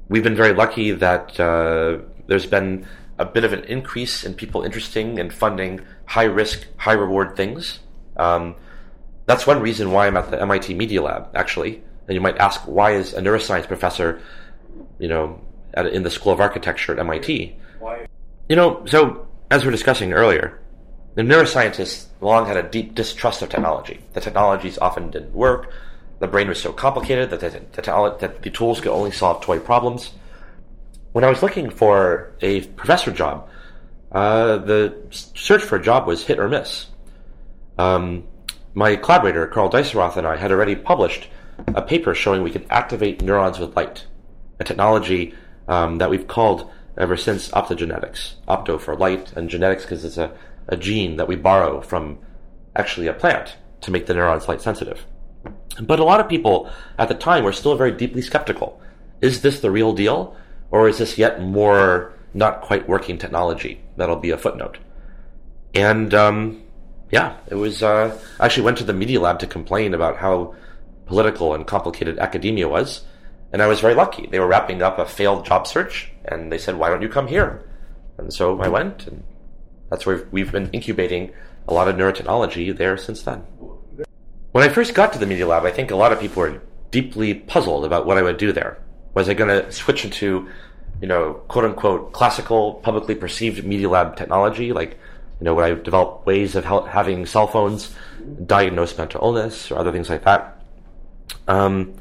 we've 0.09 0.25
been 0.25 0.37
very 0.37 0.55
lucky 0.55 0.93
that 0.93 1.39
uh, 1.39 1.99
there's 2.29 2.47
been 2.47 2.87
a 3.19 3.25
bit 3.25 3.45
of 3.45 3.53
an 3.53 3.65
increase 3.65 4.25
in 4.25 4.35
people 4.35 4.63
interesting 4.63 5.19
in 5.19 5.31
funding 5.31 5.81
high 6.07 6.25
risk, 6.25 6.67
high 6.77 6.93
reward 6.93 7.37
things. 7.37 7.81
Um, 8.17 8.57
that's 9.27 9.47
one 9.47 9.61
reason 9.61 9.93
why 9.93 10.07
I'm 10.07 10.17
at 10.17 10.31
the 10.31 10.41
MIT 10.41 10.75
Media 10.75 11.03
Lab, 11.03 11.29
actually. 11.35 11.83
And 12.07 12.15
you 12.15 12.21
might 12.21 12.37
ask, 12.39 12.61
why 12.63 12.93
is 12.93 13.15
a 13.15 13.21
neuroscience 13.21 13.67
professor, 13.67 14.21
you 14.99 15.09
know, 15.09 15.41
at, 15.73 15.87
in 15.87 16.03
the 16.03 16.11
School 16.11 16.33
of 16.33 16.41
Architecture 16.41 16.93
at 16.93 16.99
MIT? 16.99 17.57
Why? 17.79 18.07
You 18.49 18.57
know, 18.57 18.85
so 18.87 19.27
as 19.51 19.63
we 19.63 19.69
are 19.69 19.73
discussing 19.73 20.13
earlier, 20.13 20.61
the 21.15 21.23
neuroscientists 21.23 22.07
long 22.21 22.47
had 22.47 22.57
a 22.57 22.63
deep 22.63 22.95
distrust 22.95 23.41
of 23.41 23.49
technology. 23.49 24.01
The 24.13 24.21
technologies 24.21 24.77
often 24.79 25.11
didn't 25.11 25.33
work 25.33 25.73
the 26.25 26.29
brain 26.29 26.49
was 26.49 26.61
so 26.61 26.73
complicated 26.73 27.31
that 27.31 27.41
the, 27.41 27.51
the, 27.51 28.17
that 28.21 28.43
the 28.43 28.51
tools 28.51 28.81
could 28.81 28.93
only 28.93 29.11
solve 29.11 29.43
toy 29.43 29.59
problems. 29.59 30.13
When 31.15 31.23
I 31.23 31.29
was 31.29 31.45
looking 31.45 31.71
for 31.71 32.33
a 32.41 32.63
professor 32.63 33.13
job, 33.13 33.49
uh, 34.11 34.57
the 34.57 34.97
search 35.11 35.63
for 35.63 35.77
a 35.77 35.81
job 35.83 36.09
was 36.09 36.27
hit 36.27 36.41
or 36.41 36.49
miss. 36.49 36.87
Um, 37.79 38.25
my 38.75 38.97
collaborator, 38.97 39.47
Carl 39.47 39.71
Deisseroth, 39.71 40.17
and 40.17 40.27
I 40.27 40.37
had 40.37 40.51
already 40.51 40.75
published 40.75 41.29
a 41.69 41.83
paper 41.83 42.17
showing 42.17 42.43
we 42.43 42.51
could 42.51 42.67
activate 42.69 43.23
neurons 43.23 43.61
with 43.61 43.77
light, 43.77 44.07
a 44.59 44.65
technology 44.65 45.35
um, 45.69 45.99
that 45.99 46.11
we've 46.11 46.27
called 46.27 46.69
ever 46.99 47.17
since 47.17 47.49
optogenetics. 47.51 48.35
Opto 48.49 48.81
for 48.81 48.97
light, 48.97 49.33
and 49.37 49.49
genetics 49.49 49.85
because 49.85 50.05
it's 50.05 50.19
a, 50.19 50.37
a 50.67 50.77
gene 50.77 51.15
that 51.19 51.29
we 51.29 51.37
borrow 51.37 51.81
from 51.81 52.19
actually 52.75 53.07
a 53.07 53.15
plant 53.15 53.55
to 53.83 53.93
make 53.93 54.07
the 54.07 54.15
neurons 54.15 54.49
light 54.49 54.61
sensitive. 54.61 55.07
But 55.81 56.01
a 56.01 56.05
lot 56.05 56.19
of 56.19 56.29
people 56.29 56.69
at 56.99 57.07
the 57.07 57.15
time 57.15 57.45
were 57.45 57.53
still 57.53 57.77
very 57.77 57.93
deeply 57.93 58.21
skeptical. 58.21 58.83
Is 59.21 59.43
this 59.43 59.61
the 59.61 59.71
real 59.71 59.93
deal? 59.93 60.37
Or 60.71 60.89
is 60.89 60.99
this 60.99 61.19
yet 61.19 61.41
more 61.41 62.13
not 62.33 62.63
quite 62.63 62.89
working 62.89 63.19
technology? 63.19 63.81
That'll 63.97 64.17
be 64.17 64.31
a 64.31 64.39
footnote. 64.39 64.79
And 65.75 66.15
um, 66.15 66.63
yeah, 67.11 67.37
it 67.49 67.55
was. 67.55 67.83
Uh, 67.83 68.19
I 68.41 68.47
actually 68.47 68.65
went 68.65 68.79
to 68.79 68.85
the 68.85 68.93
Media 68.93 69.21
Lab 69.21 69.39
to 69.41 69.47
complain 69.47 69.95
about 69.95 70.17
how 70.17 70.55
political 71.07 71.55
and 71.55 71.67
complicated 71.67 72.19
academia 72.19 72.69
was. 72.69 73.05
And 73.53 73.63
I 73.63 73.69
was 73.69 73.81
very 73.81 73.95
lucky. 73.95 74.27
They 74.27 74.41
were 74.41 74.49
wrapping 74.49 74.83
up 74.83 74.99
a 74.99 75.07
failed 75.07 75.47
job 75.47 75.67
search, 75.67 76.11
and 76.25 76.51
they 76.51 76.59
said, 76.59 76.77
Why 76.77 76.89
don't 76.89 77.03
you 77.03 77.09
come 77.09 77.29
here? 77.29 77.69
And 78.19 78.33
so 78.33 78.61
I 78.61 78.69
went, 78.69 79.07
and 79.07 79.23
that's 79.91 80.07
where 80.07 80.27
we've 80.31 80.51
been 80.51 80.71
incubating 80.71 81.33
a 81.69 81.75
lot 81.75 81.89
of 81.89 81.97
neurotechnology 81.97 82.77
there 82.77 82.97
since 82.97 83.23
then. 83.23 83.41
When 84.53 84.65
I 84.65 84.69
first 84.69 84.95
got 84.95 85.13
to 85.13 85.19
the 85.19 85.27
Media 85.27 85.47
Lab, 85.47 85.65
I 85.65 85.71
think 85.71 85.91
a 85.91 85.97
lot 85.97 86.13
of 86.13 86.21
people 86.21 86.43
were 86.43 86.63
deeply 86.91 87.35
puzzled 87.35 87.85
about 87.85 88.07
what 88.07 88.19
I 88.19 88.23
would 88.23 88.39
do 88.39 88.53
there. 88.53 88.79
Was 89.15 89.29
I 89.29 89.35
going 89.35 89.49
to 89.49 89.71
switch 89.73 90.05
into, 90.05 90.49
you 91.01 91.09
know, 91.09 91.35
quote 91.49 91.65
unquote 91.65 92.13
classical, 92.13 92.75
publicly 92.75 93.15
perceived 93.15 93.65
Media 93.65 93.89
Lab 93.89 94.17
technology? 94.17 94.73
Like, 94.73 94.99
you 95.41 95.45
know, 95.45 95.55
would 95.55 95.65
I 95.65 95.75
develop 95.75 96.27
ways 96.27 96.55
of 96.55 96.65
having 96.65 97.27
cell 97.27 97.47
phones 97.47 97.95
diagnose 98.47 98.97
mental 98.97 99.23
illness 99.23 99.71
or 99.71 99.79
other 99.79 99.93
things 99.93 100.11
like 100.11 100.25
that? 100.25 100.61
Um, 101.49 101.95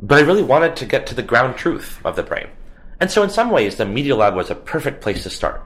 but 0.00 0.18
I 0.18 0.26
really 0.26 0.42
wanted 0.42 0.76
to 0.76 0.86
get 0.86 1.06
to 1.08 1.14
the 1.14 1.22
ground 1.22 1.56
truth 1.56 2.00
of 2.04 2.16
the 2.16 2.22
brain. 2.22 2.48
And 3.00 3.10
so, 3.10 3.22
in 3.22 3.30
some 3.30 3.50
ways, 3.50 3.76
the 3.76 3.84
Media 3.84 4.16
Lab 4.16 4.34
was 4.34 4.50
a 4.50 4.54
perfect 4.54 5.00
place 5.00 5.22
to 5.22 5.30
start. 5.30 5.62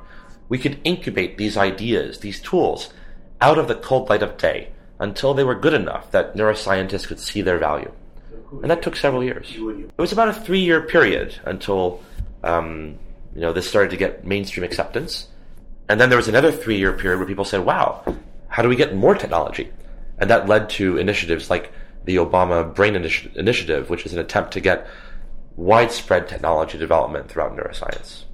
We 0.49 0.59
could 0.59 0.81
incubate 0.85 1.39
these 1.39 1.57
ideas, 1.57 2.19
these 2.19 2.41
tools, 2.41 2.93
out 3.41 3.59
of 3.59 3.69
the 3.69 3.75
cold 3.75 4.11
light 4.11 4.23
of 4.23 4.37
day 4.37 4.71
until 4.99 5.35
they 5.35 5.45
were 5.45 5.55
good 5.55 5.75
enough 5.75 6.11
that 6.11 6.35
neuroscientists 6.35 7.07
could 7.07 7.19
see 7.19 7.43
their 7.43 7.59
value. 7.59 7.91
And 8.61 8.71
that 8.71 8.83
took 8.83 8.97
several 8.97 9.25
years. 9.25 9.55
It 9.57 9.99
was 9.99 10.13
about 10.13 10.29
a 10.29 10.33
three 10.33 10.61
year 10.61 10.83
period 10.83 11.39
until 11.45 12.03
um, 12.45 12.99
you 13.35 13.41
know 13.41 13.53
this 13.53 13.69
started 13.69 13.91
to 13.91 13.97
get 13.97 14.27
mainstream 14.27 14.65
acceptance. 14.65 15.29
And 15.89 16.01
then 16.01 16.09
there 16.09 16.17
was 16.17 16.29
another 16.29 16.53
three 16.53 16.79
year 16.79 16.93
period 16.93 17.19
where 17.19 17.27
people 17.27 17.45
said, 17.45 17.65
wow, 17.65 18.05
how 18.49 18.63
do 18.63 18.69
we 18.69 18.77
get 18.77 18.95
more 18.95 19.15
technology? 19.15 19.71
And 20.19 20.31
that 20.31 20.49
led 20.49 20.71
to 20.71 20.99
initiatives 20.99 21.51
like 21.51 21.73
the 22.05 22.17
Obama 22.17 22.75
Brain 22.75 22.95
Initi- 22.95 23.35
Initiative, 23.37 23.91
which 23.91 24.07
is 24.07 24.13
an 24.13 24.19
attempt 24.19 24.53
to 24.53 24.61
get 24.61 24.87
widespread 25.57 26.29
technology 26.29 26.79
development 26.79 27.29
throughout 27.29 27.57
neuroscience. 27.57 28.25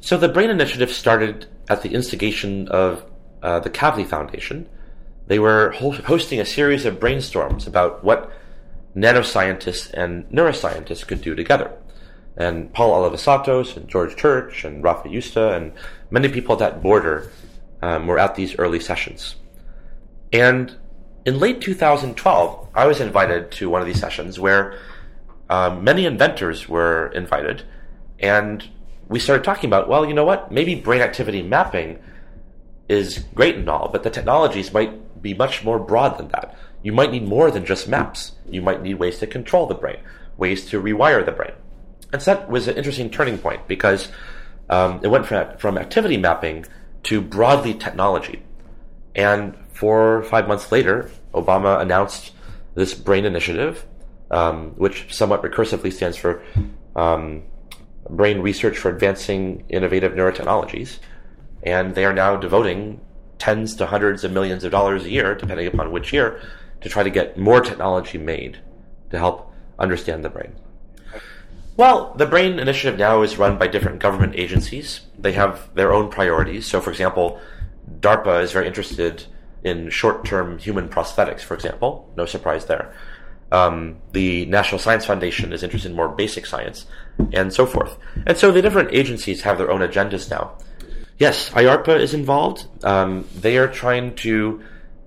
So 0.00 0.16
the 0.16 0.28
Brain 0.28 0.50
Initiative 0.50 0.90
started 0.90 1.46
at 1.68 1.82
the 1.82 1.90
instigation 1.90 2.68
of 2.68 3.04
uh, 3.42 3.60
the 3.60 3.70
Kavli 3.70 4.06
Foundation, 4.06 4.68
they 5.26 5.38
were 5.38 5.70
hosting 5.70 6.40
a 6.40 6.44
series 6.44 6.84
of 6.84 6.98
brainstorms 6.98 7.66
about 7.66 8.02
what 8.02 8.32
nanoscientists 8.96 9.92
and 9.92 10.28
neuroscientists 10.30 11.06
could 11.06 11.22
do 11.22 11.34
together. 11.34 11.72
And 12.36 12.72
Paul 12.72 12.92
Alivisatos 12.92 13.76
and 13.76 13.88
George 13.88 14.16
Church 14.16 14.64
and 14.64 14.82
Rafa 14.82 15.08
Yuste 15.08 15.56
and 15.56 15.72
many 16.10 16.28
people 16.28 16.54
at 16.54 16.58
that 16.60 16.82
border 16.82 17.30
um, 17.82 18.06
were 18.06 18.18
at 18.18 18.34
these 18.34 18.58
early 18.58 18.80
sessions. 18.80 19.36
And 20.32 20.76
in 21.24 21.38
late 21.38 21.60
2012, 21.60 22.68
I 22.74 22.86
was 22.86 23.00
invited 23.00 23.50
to 23.52 23.68
one 23.68 23.80
of 23.80 23.86
these 23.86 24.00
sessions 24.00 24.38
where 24.38 24.78
um, 25.48 25.82
many 25.84 26.06
inventors 26.06 26.68
were 26.68 27.08
invited, 27.08 27.64
and 28.20 28.66
we 29.08 29.18
started 29.18 29.44
talking 29.44 29.68
about, 29.68 29.88
well, 29.88 30.06
you 30.06 30.14
know 30.14 30.24
what? 30.24 30.52
Maybe 30.52 30.76
brain 30.76 31.00
activity 31.00 31.42
mapping 31.42 31.98
is 32.88 33.18
great 33.34 33.56
and 33.56 33.68
all, 33.68 33.88
but 33.88 34.02
the 34.02 34.10
technologies 34.10 34.72
might 34.72 35.20
be 35.20 35.34
much 35.34 35.64
more 35.64 35.78
broad 35.78 36.18
than 36.18 36.28
that. 36.28 36.56
You 36.82 36.92
might 36.92 37.10
need 37.10 37.26
more 37.26 37.50
than 37.50 37.64
just 37.64 37.88
maps. 37.88 38.32
You 38.48 38.62
might 38.62 38.82
need 38.82 38.94
ways 38.94 39.18
to 39.18 39.26
control 39.26 39.66
the 39.66 39.74
brain, 39.74 39.98
ways 40.36 40.66
to 40.70 40.80
rewire 40.80 41.24
the 41.24 41.32
brain. 41.32 41.52
And 42.12 42.20
so 42.22 42.34
that 42.34 42.50
was 42.50 42.68
an 42.68 42.76
interesting 42.76 43.10
turning 43.10 43.38
point 43.38 43.68
because 43.68 44.08
um, 44.68 45.00
it 45.02 45.08
went 45.08 45.26
from, 45.26 45.56
from 45.58 45.78
activity 45.78 46.16
mapping 46.16 46.66
to 47.04 47.20
broadly 47.20 47.74
technology. 47.74 48.42
And 49.14 49.56
four 49.72 50.18
or 50.18 50.22
five 50.22 50.48
months 50.48 50.70
later, 50.72 51.10
Obama 51.34 51.80
announced 51.80 52.32
this 52.74 52.94
BRAIN 52.94 53.24
initiative, 53.24 53.86
um, 54.30 54.70
which 54.76 55.14
somewhat 55.14 55.42
recursively 55.42 55.92
stands 55.92 56.16
for 56.16 56.42
um, 56.96 57.42
Brain 58.08 58.40
Research 58.40 58.78
for 58.78 58.90
Advancing 58.90 59.64
Innovative 59.68 60.12
Neurotechnologies. 60.12 60.98
And 61.62 61.94
they 61.94 62.04
are 62.04 62.12
now 62.12 62.36
devoting 62.36 63.00
tens 63.38 63.74
to 63.76 63.86
hundreds 63.86 64.24
of 64.24 64.32
millions 64.32 64.64
of 64.64 64.70
dollars 64.70 65.04
a 65.04 65.10
year, 65.10 65.34
depending 65.34 65.66
upon 65.66 65.90
which 65.92 66.12
year, 66.12 66.40
to 66.80 66.88
try 66.88 67.02
to 67.02 67.10
get 67.10 67.36
more 67.36 67.60
technology 67.60 68.18
made 68.18 68.58
to 69.10 69.18
help 69.18 69.52
understand 69.78 70.24
the 70.24 70.30
brain. 70.30 70.54
Well, 71.76 72.12
the 72.14 72.26
BRAIN 72.26 72.58
initiative 72.58 72.98
now 72.98 73.22
is 73.22 73.38
run 73.38 73.56
by 73.56 73.66
different 73.66 74.00
government 74.00 74.34
agencies. 74.36 75.00
They 75.18 75.32
have 75.32 75.74
their 75.74 75.92
own 75.94 76.10
priorities. 76.10 76.66
So, 76.66 76.80
for 76.80 76.90
example, 76.90 77.40
DARPA 78.00 78.42
is 78.42 78.52
very 78.52 78.66
interested 78.66 79.24
in 79.64 79.90
short 79.90 80.24
term 80.24 80.58
human 80.58 80.88
prosthetics, 80.88 81.40
for 81.40 81.54
example. 81.54 82.12
No 82.16 82.26
surprise 82.26 82.66
there. 82.66 82.94
Um, 83.52 83.96
the 84.12 84.46
National 84.46 84.78
Science 84.78 85.06
Foundation 85.06 85.52
is 85.52 85.62
interested 85.62 85.90
in 85.90 85.96
more 85.96 86.08
basic 86.08 86.46
science, 86.46 86.86
and 87.32 87.52
so 87.52 87.66
forth. 87.66 87.96
And 88.26 88.36
so 88.36 88.52
the 88.52 88.62
different 88.62 88.92
agencies 88.92 89.42
have 89.42 89.58
their 89.58 89.70
own 89.70 89.80
agendas 89.80 90.30
now. 90.30 90.58
Yes, 91.18 91.50
IARPA 91.50 91.98
is 91.98 92.14
involved. 92.14 92.66
Um, 92.84 93.26
they 93.36 93.58
are 93.58 93.68
trying 93.68 94.14
to 94.16 94.62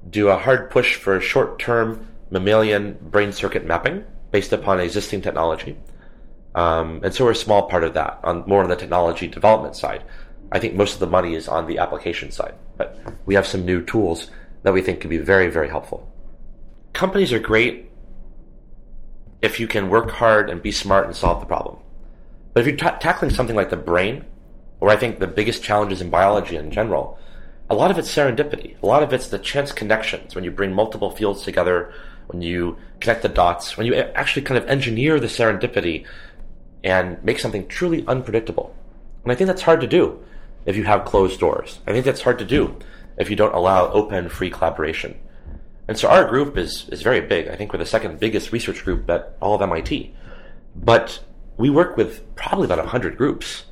do 0.09 0.29
a 0.29 0.37
hard 0.37 0.69
push 0.69 0.95
for 0.95 1.19
short 1.19 1.59
term 1.59 2.07
mammalian 2.29 2.97
brain 3.01 3.31
circuit 3.31 3.65
mapping 3.65 4.03
based 4.31 4.53
upon 4.53 4.79
existing 4.79 5.21
technology. 5.21 5.77
Um, 6.55 7.01
and 7.03 7.13
so 7.13 7.25
we're 7.25 7.31
a 7.31 7.35
small 7.35 7.63
part 7.67 7.83
of 7.83 7.93
that, 7.95 8.19
on 8.23 8.43
more 8.47 8.63
on 8.63 8.69
the 8.69 8.75
technology 8.75 9.27
development 9.27 9.75
side. 9.75 10.03
I 10.51 10.59
think 10.59 10.75
most 10.75 10.95
of 10.95 10.99
the 10.99 11.07
money 11.07 11.35
is 11.35 11.47
on 11.47 11.67
the 11.67 11.79
application 11.79 12.31
side, 12.31 12.55
but 12.77 12.97
we 13.25 13.35
have 13.35 13.47
some 13.47 13.65
new 13.65 13.83
tools 13.83 14.29
that 14.61 14.73
we 14.73 14.81
think 14.81 15.01
could 15.01 15.09
be 15.09 15.17
very, 15.17 15.49
very 15.49 15.67
helpful. 15.67 16.11
Companies 16.93 17.33
are 17.33 17.39
great 17.39 17.89
if 19.41 19.59
you 19.59 19.67
can 19.67 19.89
work 19.89 20.11
hard 20.11 20.49
and 20.49 20.61
be 20.61 20.71
smart 20.71 21.05
and 21.05 21.15
solve 21.15 21.39
the 21.39 21.45
problem. 21.45 21.77
But 22.53 22.61
if 22.61 22.67
you're 22.67 22.77
ta- 22.77 22.97
tackling 22.97 23.31
something 23.31 23.55
like 23.55 23.71
the 23.71 23.77
brain, 23.77 24.25
or 24.79 24.89
I 24.89 24.95
think 24.95 25.19
the 25.19 25.27
biggest 25.27 25.63
challenges 25.63 26.01
in 26.01 26.09
biology 26.09 26.55
in 26.55 26.71
general, 26.71 27.17
a 27.69 27.75
lot 27.75 27.91
of 27.91 27.97
it's 27.97 28.13
serendipity. 28.13 28.75
A 28.81 28.85
lot 28.85 29.03
of 29.03 29.13
it's 29.13 29.27
the 29.27 29.39
chance 29.39 29.71
connections 29.71 30.35
when 30.35 30.43
you 30.43 30.51
bring 30.51 30.73
multiple 30.73 31.11
fields 31.11 31.43
together, 31.43 31.93
when 32.27 32.41
you 32.41 32.77
connect 32.99 33.21
the 33.21 33.29
dots, 33.29 33.77
when 33.77 33.87
you 33.87 33.95
actually 33.95 34.41
kind 34.43 34.57
of 34.57 34.69
engineer 34.69 35.19
the 35.19 35.27
serendipity 35.27 36.05
and 36.83 37.23
make 37.23 37.39
something 37.39 37.67
truly 37.67 38.05
unpredictable. 38.07 38.75
And 39.23 39.31
I 39.31 39.35
think 39.35 39.47
that's 39.47 39.61
hard 39.61 39.81
to 39.81 39.87
do 39.87 40.23
if 40.65 40.75
you 40.75 40.83
have 40.83 41.05
closed 41.05 41.39
doors. 41.39 41.79
I 41.87 41.91
think 41.91 42.05
that's 42.05 42.21
hard 42.21 42.39
to 42.39 42.45
do 42.45 42.77
if 43.17 43.29
you 43.29 43.35
don't 43.35 43.53
allow 43.53 43.91
open, 43.91 44.29
free 44.29 44.49
collaboration. 44.49 45.15
And 45.87 45.97
so 45.97 46.07
our 46.07 46.27
group 46.27 46.57
is, 46.57 46.87
is 46.89 47.01
very 47.01 47.21
big. 47.21 47.47
I 47.47 47.55
think 47.55 47.73
we're 47.73 47.79
the 47.79 47.85
second 47.85 48.19
biggest 48.19 48.51
research 48.51 48.83
group 48.83 49.09
at 49.09 49.35
all 49.41 49.55
of 49.55 49.61
MIT. 49.61 50.13
But 50.75 51.23
we 51.57 51.69
work 51.69 51.97
with 51.97 52.35
probably 52.35 52.65
about 52.65 52.79
100 52.79 53.17
groups. 53.17 53.65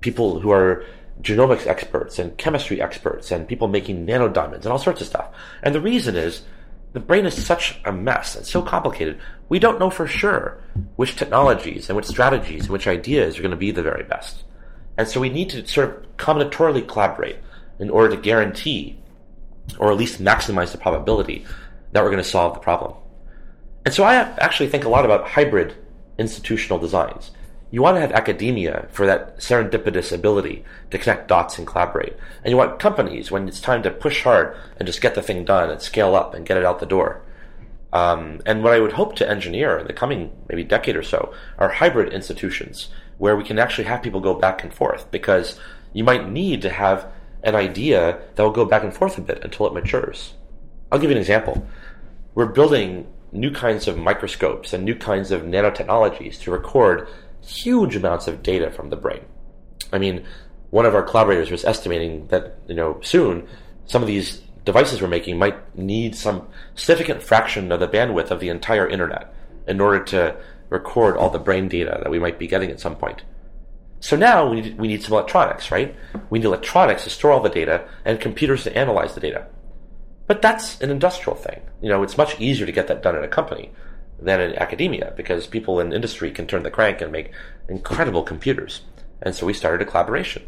People 0.00 0.40
who 0.40 0.50
are 0.50 0.84
genomics 1.22 1.66
experts 1.66 2.18
and 2.18 2.36
chemistry 2.36 2.80
experts 2.80 3.30
and 3.30 3.48
people 3.48 3.68
making 3.68 4.06
nanodiamonds 4.06 4.62
and 4.62 4.66
all 4.66 4.78
sorts 4.78 5.00
of 5.00 5.06
stuff. 5.06 5.28
And 5.62 5.74
the 5.74 5.80
reason 5.80 6.16
is 6.16 6.42
the 6.92 7.00
brain 7.00 7.26
is 7.26 7.46
such 7.46 7.78
a 7.84 7.92
mess. 7.92 8.36
It's 8.36 8.50
so 8.50 8.62
complicated. 8.62 9.18
We 9.48 9.58
don't 9.58 9.78
know 9.78 9.90
for 9.90 10.06
sure 10.06 10.62
which 10.96 11.16
technologies 11.16 11.88
and 11.88 11.96
which 11.96 12.06
strategies 12.06 12.62
and 12.62 12.70
which 12.70 12.86
ideas 12.86 13.38
are 13.38 13.42
going 13.42 13.50
to 13.50 13.56
be 13.56 13.70
the 13.70 13.82
very 13.82 14.04
best. 14.04 14.44
And 14.96 15.06
so 15.08 15.20
we 15.20 15.28
need 15.28 15.50
to 15.50 15.66
sort 15.66 15.88
of 15.88 16.16
combinatorially 16.16 16.88
collaborate 16.88 17.36
in 17.78 17.90
order 17.90 18.14
to 18.14 18.20
guarantee 18.20 18.98
or 19.78 19.90
at 19.90 19.98
least 19.98 20.22
maximize 20.22 20.72
the 20.72 20.78
probability 20.78 21.44
that 21.92 22.02
we're 22.02 22.10
going 22.10 22.22
to 22.22 22.28
solve 22.28 22.54
the 22.54 22.60
problem. 22.60 22.94
And 23.84 23.92
so 23.92 24.04
I 24.04 24.16
actually 24.16 24.68
think 24.68 24.84
a 24.84 24.88
lot 24.88 25.04
about 25.04 25.28
hybrid 25.28 25.74
institutional 26.18 26.78
designs. 26.78 27.30
You 27.76 27.82
want 27.82 27.96
to 27.96 28.00
have 28.00 28.12
academia 28.12 28.88
for 28.90 29.04
that 29.04 29.36
serendipitous 29.36 30.10
ability 30.10 30.64
to 30.90 30.96
connect 30.96 31.28
dots 31.28 31.58
and 31.58 31.66
collaborate. 31.66 32.16
And 32.42 32.50
you 32.50 32.56
want 32.56 32.78
companies 32.78 33.30
when 33.30 33.46
it's 33.46 33.60
time 33.60 33.82
to 33.82 33.90
push 33.90 34.22
hard 34.22 34.56
and 34.78 34.86
just 34.86 35.02
get 35.02 35.14
the 35.14 35.20
thing 35.20 35.44
done 35.44 35.68
and 35.68 35.82
scale 35.82 36.14
up 36.14 36.32
and 36.32 36.46
get 36.46 36.56
it 36.56 36.64
out 36.64 36.80
the 36.80 36.86
door. 36.86 37.20
Um, 37.92 38.40
and 38.46 38.64
what 38.64 38.72
I 38.72 38.80
would 38.80 38.94
hope 38.94 39.14
to 39.16 39.28
engineer 39.28 39.76
in 39.76 39.86
the 39.86 39.92
coming 39.92 40.32
maybe 40.48 40.64
decade 40.64 40.96
or 40.96 41.02
so 41.02 41.34
are 41.58 41.68
hybrid 41.68 42.14
institutions 42.14 42.88
where 43.18 43.36
we 43.36 43.44
can 43.44 43.58
actually 43.58 43.84
have 43.84 44.02
people 44.02 44.22
go 44.22 44.32
back 44.32 44.64
and 44.64 44.72
forth 44.72 45.10
because 45.10 45.60
you 45.92 46.02
might 46.02 46.30
need 46.30 46.62
to 46.62 46.70
have 46.70 47.06
an 47.42 47.54
idea 47.54 48.18
that 48.36 48.42
will 48.42 48.52
go 48.52 48.64
back 48.64 48.84
and 48.84 48.94
forth 48.94 49.18
a 49.18 49.20
bit 49.20 49.44
until 49.44 49.66
it 49.66 49.74
matures. 49.74 50.32
I'll 50.90 50.98
give 50.98 51.10
you 51.10 51.16
an 51.16 51.20
example. 51.20 51.66
We're 52.34 52.46
building 52.46 53.06
new 53.32 53.50
kinds 53.50 53.86
of 53.86 53.98
microscopes 53.98 54.72
and 54.72 54.82
new 54.82 54.94
kinds 54.94 55.30
of 55.30 55.42
nanotechnologies 55.42 56.40
to 56.40 56.50
record 56.50 57.06
huge 57.46 57.96
amounts 57.96 58.26
of 58.26 58.42
data 58.42 58.70
from 58.70 58.90
the 58.90 58.96
brain. 58.96 59.24
I 59.92 59.98
mean, 59.98 60.24
one 60.70 60.86
of 60.86 60.94
our 60.94 61.02
collaborators 61.02 61.50
was 61.50 61.64
estimating 61.64 62.26
that, 62.28 62.58
you 62.66 62.74
know, 62.74 63.00
soon 63.02 63.46
some 63.86 64.02
of 64.02 64.08
these 64.08 64.42
devices 64.64 65.00
we're 65.00 65.08
making 65.08 65.38
might 65.38 65.76
need 65.78 66.16
some 66.16 66.48
significant 66.74 67.22
fraction 67.22 67.70
of 67.70 67.80
the 67.80 67.88
bandwidth 67.88 68.30
of 68.30 68.40
the 68.40 68.48
entire 68.48 68.88
internet 68.88 69.32
in 69.68 69.80
order 69.80 70.02
to 70.04 70.36
record 70.68 71.16
all 71.16 71.30
the 71.30 71.38
brain 71.38 71.68
data 71.68 72.00
that 72.02 72.10
we 72.10 72.18
might 72.18 72.38
be 72.38 72.48
getting 72.48 72.70
at 72.70 72.80
some 72.80 72.96
point. 72.96 73.22
So 74.00 74.16
now 74.16 74.48
we 74.48 74.60
need, 74.60 74.78
we 74.78 74.88
need 74.88 75.02
some 75.02 75.12
electronics, 75.12 75.70
right? 75.70 75.94
We 76.30 76.40
need 76.40 76.44
electronics 76.44 77.04
to 77.04 77.10
store 77.10 77.32
all 77.32 77.40
the 77.40 77.48
data 77.48 77.88
and 78.04 78.20
computers 78.20 78.64
to 78.64 78.76
analyze 78.76 79.14
the 79.14 79.20
data. 79.20 79.46
But 80.26 80.42
that's 80.42 80.80
an 80.80 80.90
industrial 80.90 81.36
thing. 81.36 81.60
You 81.80 81.88
know, 81.88 82.02
it's 82.02 82.18
much 82.18 82.38
easier 82.40 82.66
to 82.66 82.72
get 82.72 82.88
that 82.88 83.02
done 83.02 83.16
in 83.16 83.22
a 83.22 83.28
company 83.28 83.70
than 84.18 84.40
in 84.40 84.56
academia 84.56 85.12
because 85.16 85.46
people 85.46 85.80
in 85.80 85.92
industry 85.92 86.30
can 86.30 86.46
turn 86.46 86.62
the 86.62 86.70
crank 86.70 87.00
and 87.00 87.12
make 87.12 87.32
incredible 87.68 88.22
computers. 88.22 88.82
And 89.22 89.34
so 89.34 89.46
we 89.46 89.52
started 89.52 89.86
a 89.86 89.90
collaboration. 89.90 90.44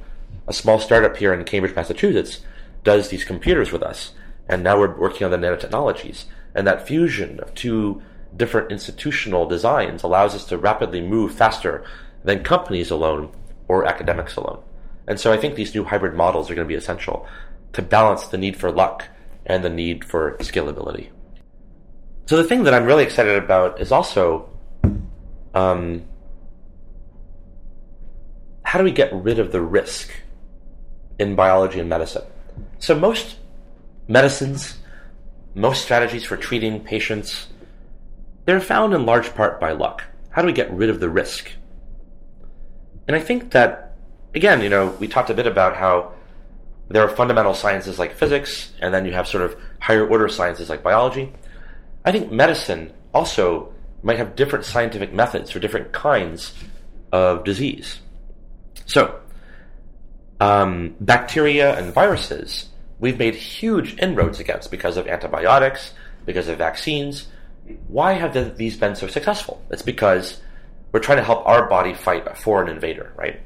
A 0.46 0.52
small 0.52 0.78
startup 0.78 1.16
here 1.16 1.32
in 1.34 1.44
Cambridge, 1.44 1.76
Massachusetts 1.76 2.40
does 2.84 3.08
these 3.08 3.24
computers 3.24 3.72
with 3.72 3.82
us. 3.82 4.12
And 4.48 4.62
now 4.62 4.78
we're 4.78 4.96
working 4.96 5.24
on 5.24 5.30
the 5.30 5.36
nanotechnologies. 5.36 6.24
And 6.54 6.66
that 6.66 6.86
fusion 6.86 7.40
of 7.40 7.54
two 7.54 8.02
different 8.36 8.72
institutional 8.72 9.46
designs 9.46 10.02
allows 10.02 10.34
us 10.34 10.44
to 10.46 10.58
rapidly 10.58 11.00
move 11.00 11.34
faster 11.34 11.84
than 12.24 12.42
companies 12.42 12.90
alone 12.90 13.30
or 13.68 13.84
academics 13.84 14.36
alone. 14.36 14.62
And 15.06 15.18
so 15.18 15.32
I 15.32 15.36
think 15.36 15.54
these 15.54 15.74
new 15.74 15.84
hybrid 15.84 16.14
models 16.14 16.50
are 16.50 16.54
going 16.54 16.66
to 16.66 16.68
be 16.68 16.74
essential 16.74 17.26
to 17.72 17.82
balance 17.82 18.26
the 18.26 18.38
need 18.38 18.56
for 18.56 18.70
luck 18.70 19.06
and 19.44 19.64
the 19.64 19.70
need 19.70 20.04
for 20.04 20.36
scalability. 20.38 21.08
So 22.28 22.36
the 22.36 22.44
thing 22.44 22.64
that 22.64 22.74
I'm 22.74 22.84
really 22.84 23.04
excited 23.04 23.42
about 23.42 23.80
is 23.80 23.90
also 23.90 24.50
um, 25.54 26.04
how 28.62 28.78
do 28.78 28.84
we 28.84 28.90
get 28.90 29.10
rid 29.14 29.38
of 29.38 29.50
the 29.50 29.62
risk 29.62 30.10
in 31.18 31.34
biology 31.36 31.80
and 31.80 31.88
medicine? 31.88 32.24
So 32.80 32.94
most 32.94 33.36
medicines, 34.08 34.76
most 35.54 35.82
strategies 35.82 36.22
for 36.22 36.36
treating 36.36 36.80
patients, 36.80 37.46
they're 38.44 38.60
found 38.60 38.92
in 38.92 39.06
large 39.06 39.34
part 39.34 39.58
by 39.58 39.72
luck. 39.72 40.04
How 40.28 40.42
do 40.42 40.46
we 40.48 40.52
get 40.52 40.70
rid 40.70 40.90
of 40.90 41.00
the 41.00 41.08
risk? 41.08 41.50
And 43.06 43.16
I 43.16 43.20
think 43.20 43.52
that, 43.52 43.96
again, 44.34 44.60
you 44.60 44.68
know, 44.68 44.88
we 45.00 45.08
talked 45.08 45.30
a 45.30 45.34
bit 45.34 45.46
about 45.46 45.76
how 45.76 46.12
there 46.88 47.02
are 47.02 47.08
fundamental 47.08 47.54
sciences 47.54 47.98
like 47.98 48.12
physics, 48.12 48.74
and 48.82 48.92
then 48.92 49.06
you 49.06 49.14
have 49.14 49.26
sort 49.26 49.44
of 49.44 49.56
higher 49.80 50.06
order 50.06 50.28
sciences 50.28 50.68
like 50.68 50.82
biology. 50.82 51.32
I 52.04 52.12
think 52.12 52.30
medicine 52.30 52.92
also 53.12 53.72
might 54.02 54.18
have 54.18 54.36
different 54.36 54.64
scientific 54.64 55.12
methods 55.12 55.50
for 55.50 55.58
different 55.58 55.92
kinds 55.92 56.54
of 57.12 57.44
disease. 57.44 58.00
So, 58.86 59.20
um, 60.40 60.94
bacteria 61.00 61.76
and 61.78 61.92
viruses, 61.92 62.68
we've 62.98 63.18
made 63.18 63.34
huge 63.34 63.98
inroads 63.98 64.40
against 64.40 64.70
because 64.70 64.96
of 64.96 65.06
antibiotics, 65.08 65.92
because 66.24 66.48
of 66.48 66.58
vaccines. 66.58 67.28
Why 67.88 68.12
have 68.12 68.56
these 68.56 68.76
been 68.76 68.94
so 68.94 69.08
successful? 69.08 69.62
It's 69.70 69.82
because 69.82 70.40
we're 70.92 71.00
trying 71.00 71.18
to 71.18 71.24
help 71.24 71.46
our 71.46 71.68
body 71.68 71.92
fight 71.92 72.26
a 72.26 72.34
foreign 72.34 72.68
invader, 72.68 73.12
right? 73.16 73.40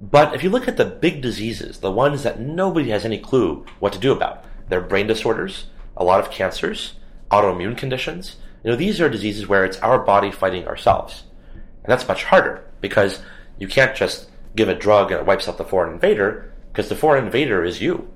But 0.00 0.34
if 0.34 0.42
you 0.42 0.50
look 0.50 0.66
at 0.66 0.78
the 0.78 0.86
big 0.86 1.20
diseases, 1.20 1.78
the 1.78 1.92
ones 1.92 2.22
that 2.22 2.40
nobody 2.40 2.90
has 2.90 3.04
any 3.04 3.18
clue 3.18 3.66
what 3.78 3.92
to 3.92 3.98
do 3.98 4.12
about, 4.12 4.44
they're 4.68 4.80
brain 4.80 5.06
disorders, 5.06 5.66
a 5.96 6.04
lot 6.04 6.20
of 6.20 6.30
cancers, 6.30 6.94
autoimmune 7.30 7.76
conditions. 7.76 8.36
You 8.64 8.70
know, 8.70 8.76
these 8.76 9.00
are 9.00 9.08
diseases 9.08 9.48
where 9.48 9.64
it's 9.64 9.78
our 9.78 9.98
body 9.98 10.30
fighting 10.30 10.66
ourselves. 10.66 11.24
And 11.54 11.90
that's 11.90 12.08
much 12.08 12.24
harder 12.24 12.64
because 12.80 13.20
you 13.58 13.68
can't 13.68 13.96
just 13.96 14.28
give 14.56 14.68
a 14.68 14.74
drug 14.74 15.10
and 15.10 15.20
it 15.20 15.26
wipes 15.26 15.48
out 15.48 15.58
the 15.58 15.64
foreign 15.64 15.94
invader 15.94 16.52
because 16.72 16.88
the 16.88 16.96
foreign 16.96 17.26
invader 17.26 17.64
is 17.64 17.80
you. 17.80 18.08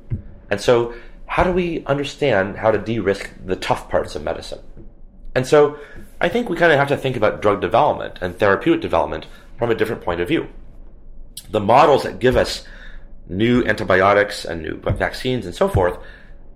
And 0.50 0.60
so, 0.60 0.94
how 1.26 1.42
do 1.42 1.52
we 1.52 1.84
understand 1.86 2.56
how 2.56 2.70
to 2.70 2.78
de 2.78 2.98
risk 2.98 3.30
the 3.44 3.56
tough 3.56 3.88
parts 3.88 4.14
of 4.14 4.22
medicine? 4.22 4.60
And 5.34 5.46
so, 5.46 5.78
I 6.20 6.28
think 6.28 6.48
we 6.48 6.56
kind 6.56 6.72
of 6.72 6.78
have 6.78 6.88
to 6.88 6.96
think 6.96 7.16
about 7.16 7.42
drug 7.42 7.60
development 7.60 8.18
and 8.20 8.38
therapeutic 8.38 8.82
development 8.82 9.26
from 9.58 9.70
a 9.70 9.74
different 9.74 10.02
point 10.02 10.20
of 10.20 10.28
view. 10.28 10.48
The 11.50 11.60
models 11.60 12.02
that 12.04 12.18
give 12.18 12.36
us 12.36 12.64
new 13.28 13.64
antibiotics 13.64 14.44
and 14.44 14.62
new 14.62 14.76
vaccines 14.76 15.46
and 15.46 15.54
so 15.54 15.68
forth 15.68 15.98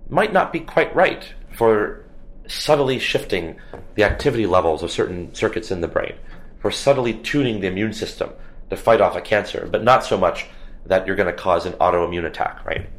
might 0.07 0.33
not 0.33 0.53
be 0.53 0.59
quite 0.59 0.95
right 0.95 1.33
for 1.51 2.05
subtly 2.49 2.99
shifting 2.99 3.57
the 3.95 4.03
activity 4.03 4.45
levels 4.45 4.83
of 4.83 4.91
certain 4.91 5.33
circuits 5.33 5.71
in 5.71 5.81
the 5.81 5.87
brain, 5.87 6.13
for 6.59 6.71
subtly 6.71 7.13
tuning 7.13 7.61
the 7.61 7.67
immune 7.67 7.93
system 7.93 8.31
to 8.69 8.75
fight 8.75 9.01
off 9.01 9.15
a 9.15 9.21
cancer, 9.21 9.67
but 9.71 9.83
not 9.83 10.03
so 10.03 10.17
much 10.17 10.47
that 10.85 11.05
you're 11.05 11.15
going 11.15 11.33
to 11.33 11.41
cause 11.41 11.65
an 11.65 11.73
autoimmune 11.73 12.25
attack, 12.25 12.65
right? 12.65 12.89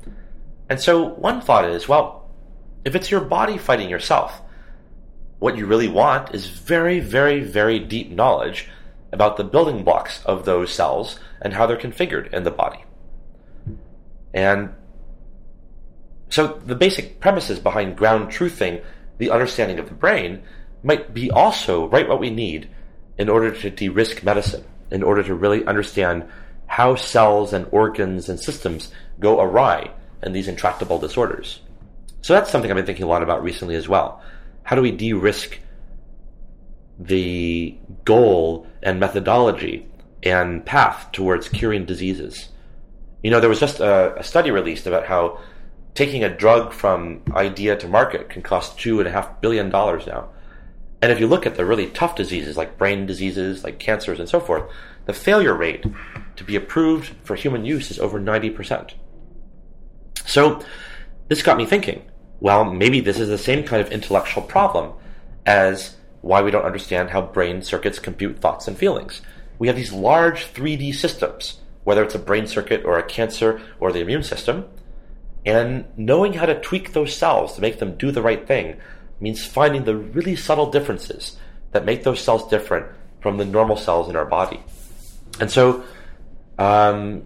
And 0.69 0.81
so 0.81 1.03
one 1.03 1.41
thought 1.41 1.65
is, 1.65 1.89
well, 1.89 2.31
if 2.85 2.95
it's 2.95 3.11
your 3.11 3.21
body 3.21 3.59
fighting 3.59 3.91
yourself, 3.91 4.41
what 5.39 5.57
you 5.57 5.67
really 5.67 5.89
want 5.89 6.35
is 6.35 6.47
very, 6.47 7.01
very, 7.01 7.41
very 7.41 7.79
deep 7.79 8.11
knowledge 8.11 8.69
about 9.13 9.37
the 9.37 9.45
building 9.45 9.83
blocks 9.83 10.25
of 10.25 10.45
those 10.45 10.73
cells 10.73 11.19
and 11.43 11.53
how 11.53 11.67
they're 11.67 11.77
configured 11.77 12.33
in 12.33 12.45
the 12.45 12.51
body. 12.51 12.85
And 14.33 14.75
so 16.29 16.61
the 16.65 16.77
basic 16.77 17.19
premises 17.19 17.59
behind 17.59 17.97
ground 17.97 18.29
truthing 18.29 18.85
the 19.21 19.31
understanding 19.31 19.79
of 19.79 19.87
the 19.87 19.95
brain 19.95 20.43
might 20.83 21.13
be 21.13 21.31
also 21.31 21.87
right 21.89 22.09
what 22.09 22.19
we 22.19 22.31
need 22.31 22.69
in 23.19 23.29
order 23.29 23.51
to 23.53 23.71
de-risk 23.71 24.25
medicine, 24.25 24.65
in 24.91 25.03
order 25.03 25.23
to 25.23 25.35
really 25.35 25.65
understand 25.67 26.27
how 26.67 26.95
cells 26.95 27.53
and 27.53 27.67
organs 27.71 28.31
and 28.31 28.41
systems 28.41 28.91
go 29.21 29.41
awry 29.41 29.91
in 30.23 30.33
these 30.33 30.49
intractable 30.49 30.99
disorders. 30.99 31.61
So 32.23 32.33
that's 32.33 32.51
something 32.51 32.71
I've 32.71 32.77
been 32.77 32.87
thinking 32.87 33.05
a 33.05 33.09
lot 33.09 33.23
about 33.23 33.43
recently 33.43 33.75
as 33.75 33.89
well. 33.89 34.23
How 34.63 34.75
do 34.75 34.83
we 34.83 34.91
de-risk 34.91 35.59
the 36.99 37.77
goal 38.05 38.67
and 38.83 38.99
methodology 38.99 39.87
and 40.23 40.65
path 40.65 41.13
towards 41.13 41.51
curing 41.51 41.85
diseases? 41.85 42.49
You 43.23 43.31
know, 43.31 43.41
there 43.41 43.51
was 43.51 43.61
just 43.61 43.81
a, 43.81 44.19
a 44.19 44.23
study 44.23 44.51
released 44.51 44.87
about 44.87 45.05
how 45.05 45.41
taking 45.95 46.25
a 46.25 46.35
drug 46.35 46.73
from 46.73 47.23
idea 47.33 47.77
to 47.77 47.89
market 47.89 48.29
can 48.29 48.43
cost 48.43 48.79
two 48.79 48.99
and 49.01 49.09
a 49.09 49.13
half 49.13 49.41
billion 49.41 49.71
dollars 49.71 50.07
now. 50.07 50.29
And 51.03 51.11
if 51.11 51.19
you 51.19 51.27
look 51.27 51.47
at 51.47 51.57
the 51.57 51.65
really 51.65 51.87
tough 51.87 52.15
diseases 52.15 52.57
like 52.57 52.79
brain 52.79 53.07
diseases, 53.07 53.65
like 53.65 53.79
cancers 53.79 54.21
and 54.21 54.29
so 54.29 54.39
forth, 54.39 54.71
the 55.07 55.13
failure 55.13 55.55
rate 55.55 55.85
to 56.37 56.45
be 56.45 56.57
approved 56.57 57.15
for 57.25 57.35
human 57.35 57.65
use 57.65 57.91
is 57.91 57.99
over 57.99 58.21
90%. 58.21 58.93
So 60.27 60.63
this 61.29 61.43
got 61.43 61.57
me 61.57 61.67
thinking, 61.67 62.03
well, 62.41 62.65
maybe 62.65 63.01
this 63.01 63.19
is 63.19 63.29
the 63.29 63.39
same 63.39 63.65
kind 63.65 63.83
of 63.83 63.91
intellectual 63.91 64.43
problem 64.43 64.93
as 65.47 65.97
why 66.21 66.43
we 66.43 66.51
don't 66.51 66.65
understand 66.65 67.11
how 67.11 67.23
brain 67.23 67.63
circuits 67.63 67.99
compute 67.99 68.39
thoughts 68.41 68.69
and 68.69 68.77
feelings. 68.77 69.23
We 69.59 69.69
have 69.69 69.77
these 69.77 69.93
large 69.93 70.53
3D 70.53 70.95
systems, 70.95 71.61
whether 71.85 72.03
it's 72.03 72.15
a 72.15 72.19
brain 72.19 72.47
circuit 72.47 72.85
or 72.85 72.99
a 72.99 73.03
cancer 73.03 73.61
or 73.79 73.91
the 73.91 74.01
immune 74.01 74.23
system, 74.23 74.69
and 75.45 75.85
knowing 75.97 76.35
how 76.35 76.47
to 76.47 76.61
tweak 76.61 76.93
those 76.93 77.17
cells 77.17 77.55
to 77.55 77.61
make 77.61 77.79
them 77.79 77.97
do 77.97 78.11
the 78.11 78.23
right 78.23 78.47
thing 78.47 78.77
means 79.21 79.45
finding 79.45 79.85
the 79.85 79.97
really 79.97 80.37
subtle 80.37 80.71
differences 80.71 81.37
that 81.73 81.85
make 81.85 82.05
those 82.05 82.21
cells 82.21 82.49
different 82.49 82.87
from 83.21 83.37
the 83.37 83.45
normal 83.45 83.77
cells 83.77 84.09
in 84.09 84.17
our 84.17 84.25
body. 84.25 84.61
And 85.41 85.51
so, 85.51 85.85
um, 86.59 87.23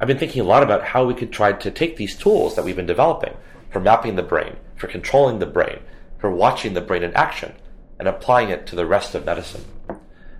I've 0.00 0.06
been 0.06 0.18
thinking 0.18 0.42
a 0.42 0.44
lot 0.44 0.62
about 0.62 0.84
how 0.84 1.04
we 1.04 1.14
could 1.14 1.32
try 1.32 1.52
to 1.52 1.70
take 1.70 1.96
these 1.96 2.16
tools 2.16 2.54
that 2.54 2.64
we've 2.64 2.76
been 2.76 2.86
developing 2.86 3.34
for 3.70 3.80
mapping 3.80 4.14
the 4.16 4.22
brain, 4.22 4.56
for 4.76 4.86
controlling 4.86 5.40
the 5.40 5.46
brain, 5.46 5.80
for 6.18 6.30
watching 6.30 6.74
the 6.74 6.80
brain 6.80 7.02
in 7.02 7.12
action, 7.14 7.52
and 7.98 8.06
applying 8.06 8.48
it 8.50 8.66
to 8.68 8.76
the 8.76 8.86
rest 8.86 9.14
of 9.14 9.26
medicine. 9.26 9.64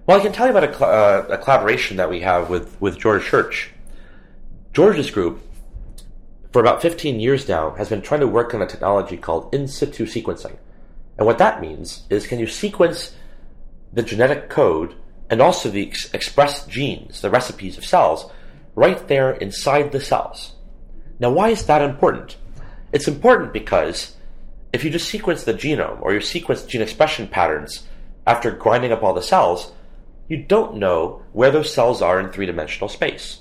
Well, 0.07 0.19
I 0.19 0.23
can 0.23 0.33
tell 0.33 0.47
you 0.47 0.57
about 0.57 0.71
a, 0.71 0.75
cl- 0.75 0.91
uh, 0.91 1.27
a 1.29 1.38
collaboration 1.38 1.97
that 1.97 2.09
we 2.09 2.21
have 2.21 2.49
with, 2.49 2.81
with 2.81 2.99
George 2.99 3.25
Church. 3.25 3.71
George's 4.73 5.11
group 5.11 5.43
for 6.53 6.61
about 6.61 6.83
15 6.83 7.21
years 7.21 7.49
now, 7.49 7.71
has 7.73 7.89
been 7.89 8.03
trying 8.03 8.21
to 8.21 8.27
work 8.27 8.55
on 8.55 8.63
a 8.63 8.67
technology 8.67 9.17
called 9.17 9.55
in 9.55 9.69
situ 9.69 10.07
sequencing. 10.07 10.57
And 11.19 11.27
what 11.27 11.39
that 11.39 11.61
means 11.61 12.05
is 12.11 12.27
can 12.27 12.39
you 12.39 12.47
sequence 12.47 13.15
the 13.93 14.03
genetic 14.03 14.49
code 14.49 14.95
and 15.31 15.43
also 15.43 15.71
the 15.71 15.87
ex- 15.87 16.13
expressed 16.15 16.69
genes, 16.69 17.21
the 17.21 17.31
recipes 17.31 17.77
of 17.77 17.85
cells, 17.85 18.31
right 18.75 19.09
there 19.09 19.33
inside 19.33 19.93
the 19.93 20.01
cells. 20.01 20.55
Now, 21.19 21.31
why 21.31 21.49
is 21.49 21.67
that 21.67 21.83
important? 21.83 22.37
It's 22.93 23.09
important 23.09 23.53
because 23.53 24.15
if 24.73 24.85
you 24.85 24.91
just 24.91 25.09
sequence 25.09 25.45
the 25.45 25.55
genome 25.55 26.01
or 26.01 26.15
you 26.15 26.21
sequence 26.21 26.65
gene 26.65 26.83
expression 26.83 27.27
patterns 27.27 27.87
after 28.27 28.51
grinding 28.51 28.93
up 28.93 29.03
all 29.03 29.15
the 29.15 29.23
cells, 29.23 29.73
you 30.29 30.37
don't 30.37 30.77
know 30.77 31.23
where 31.33 31.51
those 31.51 31.73
cells 31.73 32.03
are 32.03 32.21
in 32.21 32.31
three 32.31 32.47
dimensional 32.47 32.89
space. 32.89 33.41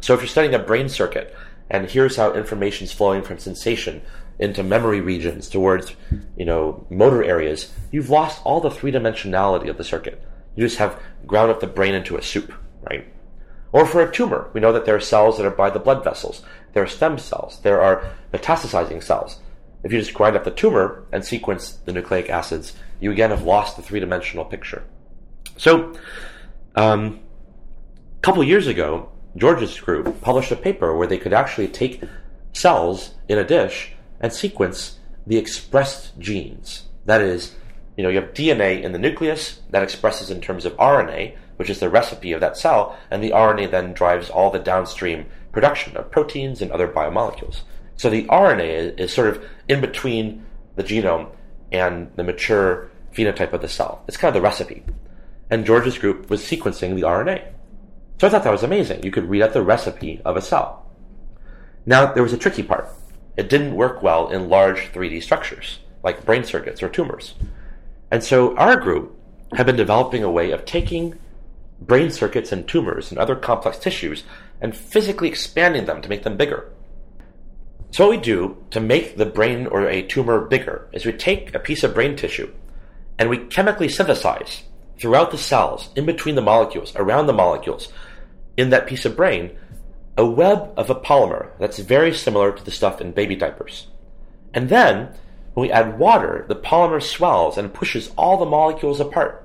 So 0.00 0.14
if 0.14 0.20
you're 0.20 0.28
studying 0.28 0.54
a 0.54 0.58
brain 0.58 0.88
circuit 0.88 1.34
and 1.70 1.90
here's 1.90 2.16
how 2.16 2.34
information 2.34 2.84
is 2.84 2.92
flowing 2.92 3.22
from 3.22 3.38
sensation 3.38 4.02
into 4.38 4.62
memory 4.62 5.00
regions 5.00 5.48
towards, 5.48 5.94
you 6.36 6.44
know, 6.44 6.86
motor 6.90 7.22
areas, 7.22 7.72
you've 7.90 8.10
lost 8.10 8.40
all 8.44 8.60
the 8.60 8.70
three 8.70 8.92
dimensionality 8.92 9.68
of 9.68 9.78
the 9.78 9.84
circuit. 9.84 10.22
You 10.56 10.64
just 10.64 10.78
have 10.78 11.00
ground 11.26 11.50
up 11.50 11.60
the 11.60 11.66
brain 11.66 11.94
into 11.94 12.16
a 12.16 12.22
soup, 12.22 12.52
right? 12.82 13.06
Or 13.72 13.86
for 13.86 14.02
a 14.02 14.12
tumor, 14.12 14.50
we 14.52 14.60
know 14.60 14.72
that 14.72 14.84
there 14.84 14.94
are 14.94 15.00
cells 15.00 15.36
that 15.36 15.46
are 15.46 15.50
by 15.50 15.70
the 15.70 15.80
blood 15.80 16.04
vessels. 16.04 16.42
There 16.72 16.82
are 16.82 16.88
stem 16.88 17.18
cells. 17.18 17.60
There 17.62 17.80
are 17.80 18.08
metastasizing 18.32 19.02
cells. 19.02 19.40
If 19.82 19.92
you 19.92 19.98
just 19.98 20.14
grind 20.14 20.36
up 20.36 20.44
the 20.44 20.50
tumor 20.50 21.04
and 21.12 21.24
sequence 21.24 21.72
the 21.84 21.92
nucleic 21.92 22.30
acids, 22.30 22.74
you 23.00 23.10
again 23.10 23.30
have 23.30 23.42
lost 23.42 23.76
the 23.76 23.82
three 23.82 24.00
dimensional 24.00 24.44
picture. 24.44 24.84
So, 25.56 25.94
um, 26.74 27.20
a 28.16 28.20
couple 28.22 28.42
years 28.42 28.66
ago, 28.66 29.10
George's 29.36 29.78
group 29.80 30.20
published 30.20 30.52
a 30.52 30.56
paper 30.56 30.96
where 30.96 31.06
they 31.06 31.18
could 31.18 31.32
actually 31.32 31.68
take 31.68 32.02
cells 32.52 33.14
in 33.28 33.38
a 33.38 33.44
dish 33.44 33.92
and 34.20 34.32
sequence 34.32 34.98
the 35.26 35.36
expressed 35.36 36.18
genes. 36.18 36.84
That 37.06 37.20
is, 37.20 37.54
you 37.96 38.02
know, 38.02 38.10
you 38.10 38.20
have 38.20 38.32
DNA 38.32 38.82
in 38.82 38.92
the 38.92 38.98
nucleus 38.98 39.60
that 39.70 39.82
expresses 39.82 40.30
in 40.30 40.40
terms 40.40 40.64
of 40.64 40.76
RNA, 40.76 41.36
which 41.56 41.70
is 41.70 41.80
the 41.80 41.90
recipe 41.90 42.32
of 42.32 42.40
that 42.40 42.56
cell, 42.56 42.96
and 43.10 43.22
the 43.22 43.30
RNA 43.30 43.70
then 43.70 43.92
drives 43.92 44.30
all 44.30 44.50
the 44.50 44.58
downstream 44.58 45.26
production 45.52 45.96
of 45.96 46.10
proteins 46.10 46.62
and 46.62 46.70
other 46.70 46.88
biomolecules. 46.88 47.60
So 47.96 48.10
the 48.10 48.24
RNA 48.24 48.98
is, 48.98 49.12
sort 49.12 49.28
of 49.28 49.44
in 49.68 49.80
between 49.80 50.44
the 50.76 50.82
genome 50.82 51.30
and 51.70 52.10
the 52.16 52.24
mature 52.24 52.90
phenotype 53.12 53.52
of 53.52 53.62
the 53.62 53.68
cell. 53.68 54.02
It's 54.08 54.16
kind 54.16 54.34
of 54.34 54.40
the 54.40 54.46
recipe. 54.46 54.82
And 55.50 55.64
George's 55.64 55.98
group 55.98 56.28
was 56.28 56.42
sequencing 56.42 56.96
the 56.96 57.02
RNA. 57.02 57.52
So 58.20 58.26
I 58.26 58.30
thought 58.30 58.44
that 58.44 58.52
was 58.52 58.62
amazing. 58.62 59.02
You 59.02 59.10
could 59.10 59.28
read 59.28 59.42
out 59.42 59.52
the 59.52 59.62
recipe 59.62 60.20
of 60.24 60.36
a 60.36 60.42
cell. 60.42 60.86
Now, 61.86 62.12
there 62.12 62.22
was 62.22 62.32
a 62.32 62.38
tricky 62.38 62.62
part. 62.62 62.88
It 63.36 63.48
didn't 63.48 63.74
work 63.74 64.02
well 64.02 64.28
in 64.28 64.48
large 64.48 64.92
3D 64.92 65.22
structures, 65.22 65.80
like 66.02 66.24
brain 66.24 66.44
circuits 66.44 66.82
or 66.82 66.88
tumors. 66.88 67.34
And 68.10 68.22
so 68.22 68.56
our 68.56 68.76
group 68.76 69.18
had 69.54 69.66
been 69.66 69.76
developing 69.76 70.22
a 70.22 70.30
way 70.30 70.52
of 70.52 70.64
taking 70.64 71.18
brain 71.80 72.10
circuits 72.10 72.52
and 72.52 72.66
tumors 72.66 73.10
and 73.10 73.18
other 73.18 73.36
complex 73.36 73.78
tissues 73.78 74.22
and 74.60 74.76
physically 74.76 75.28
expanding 75.28 75.84
them 75.86 76.00
to 76.00 76.08
make 76.08 76.22
them 76.22 76.36
bigger. 76.36 76.70
So 77.90 78.06
what 78.06 78.16
we 78.16 78.22
do 78.22 78.56
to 78.70 78.80
make 78.80 79.16
the 79.16 79.26
brain 79.26 79.66
or 79.66 79.86
a 79.88 80.02
tumor 80.02 80.40
bigger 80.40 80.88
is 80.92 81.04
we 81.04 81.12
take 81.12 81.54
a 81.54 81.58
piece 81.58 81.84
of 81.84 81.94
brain 81.94 82.16
tissue 82.16 82.52
and 83.18 83.28
we 83.28 83.38
chemically 83.38 83.88
synthesize 83.88 84.62
throughout 84.98 85.30
the 85.30 85.38
cells, 85.38 85.90
in 85.96 86.06
between 86.06 86.34
the 86.34 86.42
molecules, 86.42 86.94
around 86.96 87.26
the 87.26 87.32
molecules, 87.32 87.92
in 88.56 88.70
that 88.70 88.86
piece 88.86 89.04
of 89.04 89.16
brain, 89.16 89.56
a 90.16 90.24
web 90.24 90.72
of 90.76 90.90
a 90.90 90.94
polymer 90.94 91.48
that's 91.58 91.78
very 91.78 92.14
similar 92.14 92.52
to 92.52 92.64
the 92.64 92.70
stuff 92.70 93.00
in 93.00 93.12
baby 93.12 93.34
diapers. 93.34 93.88
And 94.52 94.68
then, 94.68 95.12
when 95.54 95.66
we 95.66 95.72
add 95.72 95.98
water, 95.98 96.44
the 96.48 96.56
polymer 96.56 97.02
swells 97.02 97.58
and 97.58 97.74
pushes 97.74 98.10
all 98.16 98.36
the 98.36 98.44
molecules 98.44 99.00
apart. 99.00 99.44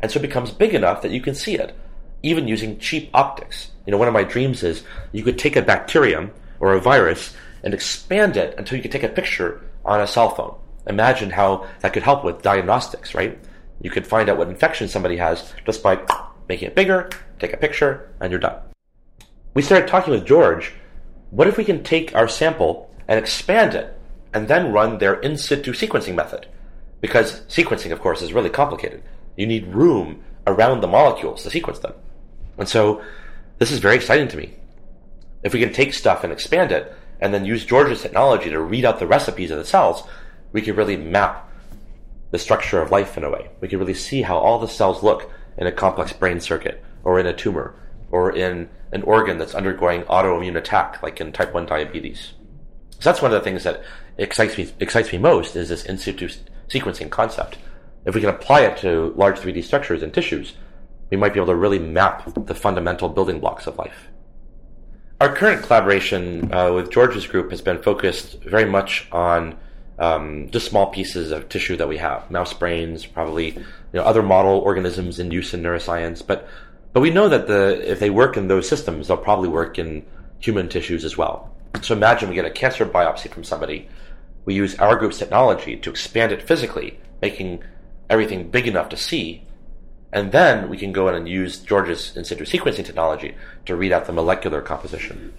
And 0.00 0.10
so 0.10 0.18
it 0.18 0.22
becomes 0.22 0.50
big 0.50 0.74
enough 0.74 1.02
that 1.02 1.12
you 1.12 1.20
can 1.20 1.34
see 1.34 1.54
it, 1.54 1.74
even 2.22 2.48
using 2.48 2.78
cheap 2.78 3.10
optics. 3.14 3.70
You 3.86 3.92
know, 3.92 3.98
one 3.98 4.08
of 4.08 4.14
my 4.14 4.24
dreams 4.24 4.62
is 4.62 4.82
you 5.12 5.22
could 5.22 5.38
take 5.38 5.56
a 5.56 5.62
bacterium 5.62 6.30
or 6.60 6.74
a 6.74 6.80
virus 6.80 7.34
and 7.62 7.72
expand 7.72 8.36
it 8.36 8.54
until 8.58 8.76
you 8.76 8.82
could 8.82 8.92
take 8.92 9.02
a 9.02 9.08
picture 9.08 9.62
on 9.84 10.00
a 10.00 10.06
cell 10.06 10.34
phone. 10.34 10.56
Imagine 10.86 11.30
how 11.30 11.66
that 11.80 11.94
could 11.94 12.02
help 12.02 12.24
with 12.24 12.42
diagnostics, 12.42 13.14
right? 13.14 13.38
You 13.80 13.90
could 13.90 14.06
find 14.06 14.28
out 14.28 14.36
what 14.36 14.48
infection 14.48 14.88
somebody 14.88 15.16
has 15.16 15.52
just 15.64 15.82
by 15.82 15.96
making 16.48 16.68
it 16.68 16.74
bigger, 16.74 17.10
take 17.38 17.52
a 17.52 17.56
picture, 17.56 18.10
and 18.20 18.30
you're 18.30 18.40
done. 18.40 18.58
We 19.54 19.62
started 19.62 19.88
talking 19.88 20.12
with 20.12 20.26
George. 20.26 20.72
What 21.30 21.48
if 21.48 21.56
we 21.56 21.64
can 21.64 21.82
take 21.82 22.14
our 22.14 22.28
sample 22.28 22.90
and 23.08 23.18
expand 23.18 23.74
it 23.74 23.98
and 24.32 24.48
then 24.48 24.72
run 24.72 24.98
their 24.98 25.14
in 25.14 25.36
situ 25.36 25.72
sequencing 25.72 26.14
method? 26.14 26.46
Because 27.00 27.40
sequencing, 27.42 27.92
of 27.92 28.00
course, 28.00 28.22
is 28.22 28.32
really 28.32 28.50
complicated. 28.50 29.02
You 29.36 29.46
need 29.46 29.66
room 29.68 30.22
around 30.46 30.80
the 30.80 30.88
molecules 30.88 31.42
to 31.42 31.50
sequence 31.50 31.78
them. 31.80 31.94
And 32.58 32.68
so 32.68 33.02
this 33.58 33.70
is 33.70 33.78
very 33.78 33.96
exciting 33.96 34.28
to 34.28 34.36
me. 34.36 34.54
If 35.42 35.52
we 35.52 35.60
can 35.60 35.72
take 35.72 35.92
stuff 35.92 36.24
and 36.24 36.32
expand 36.32 36.72
it, 36.72 36.92
and 37.20 37.32
then 37.32 37.44
use 37.44 37.64
George's 37.64 38.02
technology 38.02 38.50
to 38.50 38.60
read 38.60 38.84
out 38.84 38.98
the 38.98 39.06
recipes 39.06 39.50
of 39.50 39.58
the 39.58 39.64
cells, 39.64 40.02
we 40.52 40.60
can 40.60 40.76
really 40.76 40.96
map 40.96 41.50
the 42.30 42.38
structure 42.38 42.82
of 42.82 42.90
life 42.90 43.16
in 43.16 43.24
a 43.24 43.30
way. 43.30 43.48
We 43.60 43.68
can 43.68 43.78
really 43.78 43.94
see 43.94 44.22
how 44.22 44.36
all 44.36 44.58
the 44.58 44.68
cells 44.68 45.02
look 45.02 45.30
in 45.56 45.66
a 45.66 45.72
complex 45.72 46.12
brain 46.12 46.40
circuit, 46.40 46.82
or 47.02 47.18
in 47.18 47.26
a 47.26 47.32
tumor, 47.32 47.74
or 48.10 48.34
in 48.34 48.68
an 48.92 49.02
organ 49.02 49.38
that's 49.38 49.54
undergoing 49.54 50.02
autoimmune 50.04 50.56
attack, 50.56 51.02
like 51.02 51.20
in 51.20 51.32
type 51.32 51.52
1 51.52 51.66
diabetes. 51.66 52.32
So 52.90 53.10
that's 53.10 53.20
one 53.22 53.32
of 53.32 53.40
the 53.40 53.44
things 53.44 53.64
that 53.64 53.82
excites 54.18 54.56
me, 54.56 54.72
excites 54.80 55.12
me 55.12 55.18
most 55.18 55.56
is 55.56 55.68
this 55.68 55.84
in 55.84 55.98
situ 55.98 56.28
sequencing 56.68 57.10
concept. 57.10 57.58
If 58.04 58.14
we 58.14 58.20
can 58.20 58.30
apply 58.30 58.60
it 58.62 58.76
to 58.78 59.12
large 59.16 59.38
3D 59.38 59.64
structures 59.64 60.02
and 60.02 60.12
tissues, 60.12 60.54
we 61.10 61.16
might 61.16 61.32
be 61.32 61.38
able 61.38 61.52
to 61.52 61.56
really 61.56 61.78
map 61.78 62.32
the 62.46 62.54
fundamental 62.54 63.08
building 63.08 63.40
blocks 63.40 63.66
of 63.66 63.78
life. 63.78 64.08
Our 65.20 65.34
current 65.34 65.62
collaboration 65.62 66.52
uh, 66.52 66.72
with 66.72 66.90
George's 66.90 67.26
group 67.26 67.50
has 67.50 67.60
been 67.60 67.82
focused 67.82 68.42
very 68.42 68.64
much 68.64 69.08
on 69.12 69.56
um, 69.98 70.50
just 70.50 70.68
small 70.68 70.86
pieces 70.86 71.30
of 71.30 71.48
tissue 71.48 71.76
that 71.76 71.88
we 71.88 71.98
have, 71.98 72.30
mouse 72.30 72.52
brains, 72.52 73.06
probably 73.06 73.50
you 73.50 73.64
know, 73.92 74.02
other 74.02 74.22
model 74.22 74.58
organisms 74.58 75.18
in 75.18 75.30
use 75.30 75.54
in 75.54 75.62
neuroscience. 75.62 76.26
But 76.26 76.48
but 76.92 77.00
we 77.00 77.10
know 77.10 77.28
that 77.28 77.46
the 77.46 77.90
if 77.90 78.00
they 78.00 78.10
work 78.10 78.36
in 78.36 78.48
those 78.48 78.68
systems, 78.68 79.08
they'll 79.08 79.16
probably 79.16 79.48
work 79.48 79.78
in 79.78 80.04
human 80.38 80.68
tissues 80.68 81.04
as 81.04 81.16
well. 81.16 81.54
So 81.82 81.94
imagine 81.94 82.28
we 82.28 82.34
get 82.34 82.44
a 82.44 82.50
cancer 82.50 82.86
biopsy 82.86 83.30
from 83.30 83.44
somebody. 83.44 83.88
We 84.44 84.54
use 84.54 84.74
our 84.76 84.96
group's 84.96 85.18
technology 85.18 85.76
to 85.76 85.90
expand 85.90 86.32
it 86.32 86.42
physically, 86.42 87.00
making 87.22 87.64
everything 88.10 88.50
big 88.50 88.68
enough 88.68 88.90
to 88.90 88.96
see, 88.96 89.46
and 90.12 90.30
then 90.30 90.68
we 90.68 90.76
can 90.76 90.92
go 90.92 91.08
in 91.08 91.14
and 91.14 91.28
use 91.28 91.58
George's 91.58 92.16
in 92.16 92.24
situ 92.24 92.44
sequencing 92.44 92.84
technology 92.84 93.34
to 93.66 93.74
read 93.74 93.90
out 93.90 94.06
the 94.06 94.12
molecular 94.12 94.62
composition. 94.62 95.34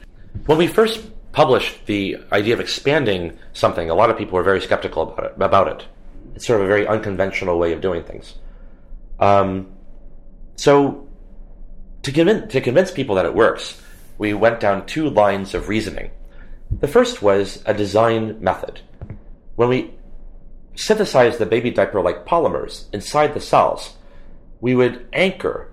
When 0.46 0.58
we 0.58 0.68
first 0.68 1.02
published 1.36 1.86
the 1.86 2.16
idea 2.32 2.54
of 2.54 2.62
expanding 2.62 3.38
something, 3.52 3.90
a 3.90 3.94
lot 3.94 4.10
of 4.10 4.18
people 4.18 4.36
were 4.36 4.44
very 4.44 4.62
skeptical 4.62 5.04
about 5.04 5.26
it. 5.26 5.34
About 5.36 5.68
it. 5.68 5.86
It's 6.34 6.48
sort 6.48 6.62
of 6.62 6.66
a 6.66 6.70
very 6.70 6.88
unconventional 6.88 7.60
way 7.60 7.74
of 7.74 7.82
doing 7.82 8.04
things. 8.04 8.36
Um, 9.20 9.74
so, 10.56 11.10
to, 12.04 12.12
convince, 12.14 12.54
to 12.54 12.62
convince 12.62 12.90
people 12.90 13.16
that 13.16 13.26
it 13.26 13.36
works, 13.36 13.82
we 14.18 14.34
went 14.34 14.62
down 14.62 14.86
two 14.86 15.10
lines 15.10 15.54
of 15.54 15.68
reasoning. 15.68 16.10
The 16.72 16.88
first 16.88 17.22
was 17.22 17.62
a 17.66 17.74
design 17.74 18.42
method. 18.42 18.80
When 19.58 19.68
we 19.68 19.94
synthesized 20.76 21.38
the 21.38 21.46
baby 21.46 21.70
diaper 21.70 22.02
like 22.02 22.26
polymers 22.26 22.86
inside 22.94 23.34
the 23.34 23.42
cells, 23.42 23.98
we 24.62 24.74
would 24.74 25.06
anchor 25.12 25.70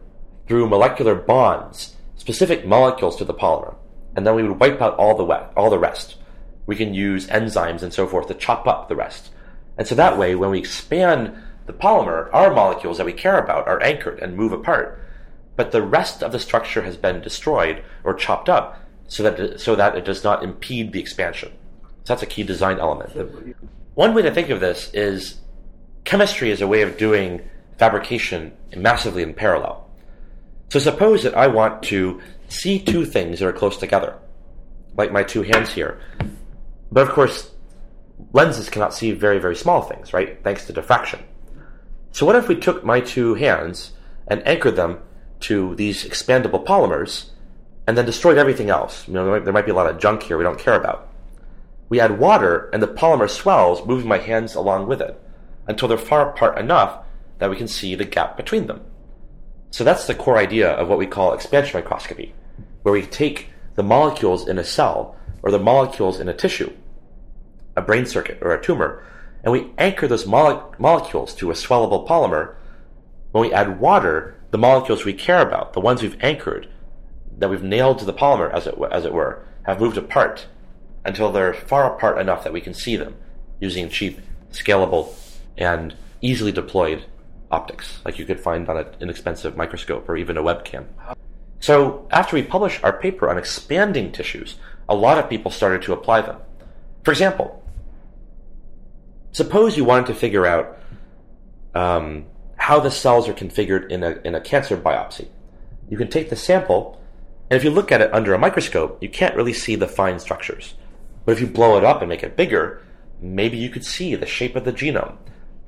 through 0.49 0.69
molecular 0.69 1.15
bonds 1.15 1.95
specific 2.17 2.67
molecules 2.67 3.15
to 3.17 3.25
the 3.25 3.35
polymer, 3.35 3.77
and 4.17 4.27
then 4.27 4.35
we 4.35 4.43
would 4.43 4.61
wipe 4.61 4.81
out 4.81 4.97
all 4.97 5.17
the 5.17 5.25
wet, 5.25 5.53
all 5.57 5.71
the 5.71 5.79
rest. 5.79 6.17
We 6.67 6.77
can 6.77 6.95
use 6.95 7.27
enzymes 7.27 7.83
and 7.83 7.93
so 7.93 8.07
forth 8.07 8.29
to 8.29 8.35
chop 8.35 8.67
up 8.67 8.89
the 8.89 8.97
rest. 8.97 9.31
And 9.77 9.87
so 9.87 9.95
that 9.95 10.19
way, 10.19 10.35
when 10.35 10.51
we 10.51 10.59
expand 10.59 11.35
the 11.67 11.73
polymer, 11.73 12.29
our 12.33 12.53
molecules 12.53 12.99
that 12.99 13.07
we 13.07 13.13
care 13.13 13.39
about 13.39 13.67
are 13.67 13.83
anchored 13.83 14.19
and 14.21 14.37
move 14.37 14.53
apart. 14.53 15.01
But 15.57 15.73
the 15.73 15.83
rest 15.83 16.23
of 16.23 16.33
the 16.33 16.39
structure 16.39 16.83
has 16.83 16.97
been 16.97 17.21
destroyed 17.21 17.83
or 18.05 18.15
chopped 18.15 18.49
up 18.49 18.81
so 19.09 19.23
that, 19.23 19.61
so 19.61 19.75
that 19.77 19.97
it 19.97 20.05
does 20.05 20.25
not 20.25 20.43
impede 20.43 20.93
the 20.93 21.01
expansion. 21.01 21.53
So 22.05 22.15
that's 22.15 22.23
a 22.23 22.27
key 22.27 22.43
design 22.43 22.79
element. 22.79 23.57
One 23.95 24.15
way 24.15 24.23
to 24.23 24.33
think 24.33 24.51
of 24.51 24.61
this 24.61 24.91
is 24.95 25.41
chemistry 26.05 26.51
is 26.51 26.61
a 26.61 26.67
way 26.67 26.83
of 26.83 26.97
doing 26.97 27.43
fabrication 27.79 28.53
massively 28.77 29.23
in 29.23 29.35
parallel. 29.35 29.89
So 30.71 30.79
suppose 30.79 31.23
that 31.23 31.37
I 31.37 31.49
want 31.49 31.83
to 31.85 32.21
see 32.53 32.79
two 32.79 33.05
things 33.05 33.39
that 33.39 33.49
are 33.49 33.53
close 33.53 33.77
together, 33.77 34.19
like 34.97 35.13
my 35.13 35.23
two 35.23 35.43
hands 35.43 35.73
here. 35.73 36.01
But 36.91 37.09
of 37.09 37.15
course, 37.15 37.51
lenses 38.33 38.71
cannot 38.71 38.95
see 38.95 39.13
very, 39.13 39.39
very 39.39 39.57
small 39.57 39.83
things, 39.83 40.13
right? 40.13 40.43
Thanks 40.45 40.67
to 40.67 40.73
diffraction. 40.73 41.21
So 42.13 42.27
what 42.27 42.37
if 42.37 42.49
we 42.49 42.57
took 42.57 42.85
my 42.85 43.01
two 43.01 43.35
hands 43.35 43.93
and 44.29 44.47
anchored 44.47 44.77
them 44.77 45.01
to 45.41 45.75
these 45.77 46.05
expandable 46.05 46.65
polymers 46.65 47.31
and 47.87 47.97
then 47.97 48.05
destroyed 48.05 48.39
everything 48.39 48.71
else? 48.71 49.09
You 49.09 49.15
know, 49.15 49.25
there 49.25 49.35
might, 49.35 49.45
there 49.45 49.53
might 49.53 49.65
be 49.65 49.73
a 49.73 49.75
lot 49.75 49.91
of 49.91 49.99
junk 49.99 50.23
here 50.23 50.37
we 50.37 50.45
don't 50.45 50.59
care 50.59 50.79
about. 50.79 51.09
We 51.89 52.01
add 52.01 52.19
water 52.19 52.71
and 52.73 52.83
the 52.83 52.89
polymer 52.89 53.29
swells, 53.29 53.87
moving 53.87 54.09
my 54.09 54.19
hands 54.19 54.55
along 54.55 54.87
with 54.87 55.01
it 55.01 55.21
until 55.67 55.89
they're 55.89 55.99
far 55.99 56.31
apart 56.31 56.59
enough 56.59 57.05
that 57.39 57.51
we 57.51 57.57
can 57.57 57.69
see 57.69 57.95
the 57.95 58.05
gap 58.05 58.37
between 58.37 58.67
them. 58.67 58.83
So 59.71 59.85
that's 59.85 60.07
the 60.07 60.15
core 60.15 60.37
idea 60.37 60.71
of 60.71 60.89
what 60.89 60.99
we 60.99 61.07
call 61.07 61.33
expansion 61.33 61.81
microscopy, 61.81 62.35
where 62.83 62.93
we 62.93 63.03
take 63.03 63.49
the 63.75 63.83
molecules 63.83 64.47
in 64.47 64.59
a 64.59 64.65
cell 64.65 65.17
or 65.43 65.51
the 65.51 65.59
molecules 65.59 66.21
in 66.21 66.29
a 66.29 66.35
tissue, 66.35 66.73
a 67.77 67.83
brain 67.83 68.07
circuit 68.07 68.39
or 68.43 68.53
a 68.53 68.63
tumor, 68.63 69.05
and 69.43 69.53
we 69.53 69.71
anchor 69.79 70.07
those 70.07 70.27
mole- 70.27 70.75
molecules 70.79 71.35
to 71.35 71.51
a 71.51 71.55
swellable 71.55 72.07
polymer. 72.07 72.55
When 73.33 73.43
we 73.43 73.53
add 73.53 73.81
water, 73.81 74.39
the 74.51 74.59
molecules 74.59 75.05
we 75.05 75.15
care 75.15 75.41
about, 75.41 75.73
the 75.73 75.81
ones 75.81 76.03
we've 76.03 76.23
anchored, 76.23 76.69
that 77.39 77.49
we've 77.49 77.63
nailed 77.63 77.99
to 77.99 78.05
the 78.05 78.13
polymer, 78.13 78.53
as 78.53 78.67
it, 78.67 78.75
as 78.91 79.05
it 79.05 79.13
were, 79.13 79.45
have 79.65 79.81
moved 79.81 79.97
apart 79.97 80.47
until 81.05 81.33
they're 81.33 81.55
far 81.55 81.95
apart 81.95 82.19
enough 82.19 82.45
that 82.45 82.53
we 82.53 82.61
can 82.61 82.75
see 82.75 82.95
them 82.95 83.17
using 83.59 83.89
cheap, 83.89 84.21
scalable, 84.53 85.15
and 85.57 85.95
easily 86.21 86.53
deployed 86.53 87.05
optics, 87.51 88.01
like 88.05 88.19
you 88.19 88.25
could 88.25 88.41
find 88.41 88.69
on 88.69 88.77
an 88.77 88.87
inexpensive 89.01 89.57
microscope 89.57 90.09
or 90.09 90.17
even 90.17 90.37
a 90.37 90.43
webcam. 90.43 90.87
So, 91.63 92.09
after 92.11 92.35
we 92.35 92.43
published 92.43 92.83
our 92.83 92.99
paper 92.99 93.31
on 93.31 93.39
expanding 93.39 94.11
tissues, 94.11 94.57
a 94.89 94.97
lot 94.97 95.17
of 95.17 95.31
people 95.31 95.53
started 95.53 95.83
to 95.83 95.93
apply 95.93 96.23
them. 96.23 96.39
For 97.05 97.13
example, 97.13 97.65
suppose 99.31 99.77
you 99.77 99.85
wanted 99.85 100.07
to 100.07 100.15
figure 100.15 100.45
out 100.45 100.77
um, 101.73 102.27
how 102.57 102.81
the 102.81 102.91
cells 102.91 103.29
are 103.29 103.33
configured 103.33 103.93
in 103.93 104.03
a, 104.03 104.19
in 104.25 104.35
a 104.35 104.41
cancer 104.41 104.77
biopsy. 104.77 105.29
You 105.89 105.97
can 105.97 106.09
take 106.09 106.31
the 106.31 106.37
sample, 106.37 107.01
and 107.49 107.57
if 107.57 107.63
you 107.63 107.71
look 107.71 107.93
at 107.93 108.01
it 108.01 108.13
under 108.13 108.35
a 108.35 108.39
microscope, 108.39 109.01
you 109.01 109.09
can't 109.09 109.37
really 109.37 109.53
see 109.53 109.77
the 109.77 109.87
fine 109.87 110.19
structures. 110.19 110.75
But 111.25 111.33
if 111.33 111.41
you 111.41 111.47
blow 111.47 111.79
it 111.79 111.85
up 111.85 112.03
and 112.03 112.09
make 112.09 112.25
it 112.25 112.37
bigger, 112.37 112.83
maybe 113.21 113.57
you 113.57 113.71
could 113.71 113.85
see 113.85 114.17
the 114.17 114.27
shape 114.27 114.57
of 114.57 114.65
the 114.65 114.73
genome 114.73 115.17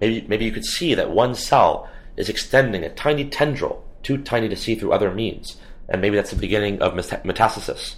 Maybe, 0.01 0.27
maybe 0.27 0.45
you 0.45 0.51
could 0.51 0.65
see 0.65 0.93
that 0.95 1.11
one 1.11 1.37
cell 1.37 1.89
is 2.17 2.29
extending 2.29 2.83
a 2.83 2.93
tiny 2.93 3.27
tendril, 3.27 3.85
too 4.03 4.19
tiny 4.19 4.49
to 4.49 4.57
see 4.57 4.75
through 4.75 4.93
other 4.93 5.15
means, 5.15 5.57
and 5.89 6.01
maybe 6.01 6.17
that's 6.17 6.31
the 6.31 6.37
beginning 6.37 6.81
of 6.81 6.95
metastasis. 6.95 7.97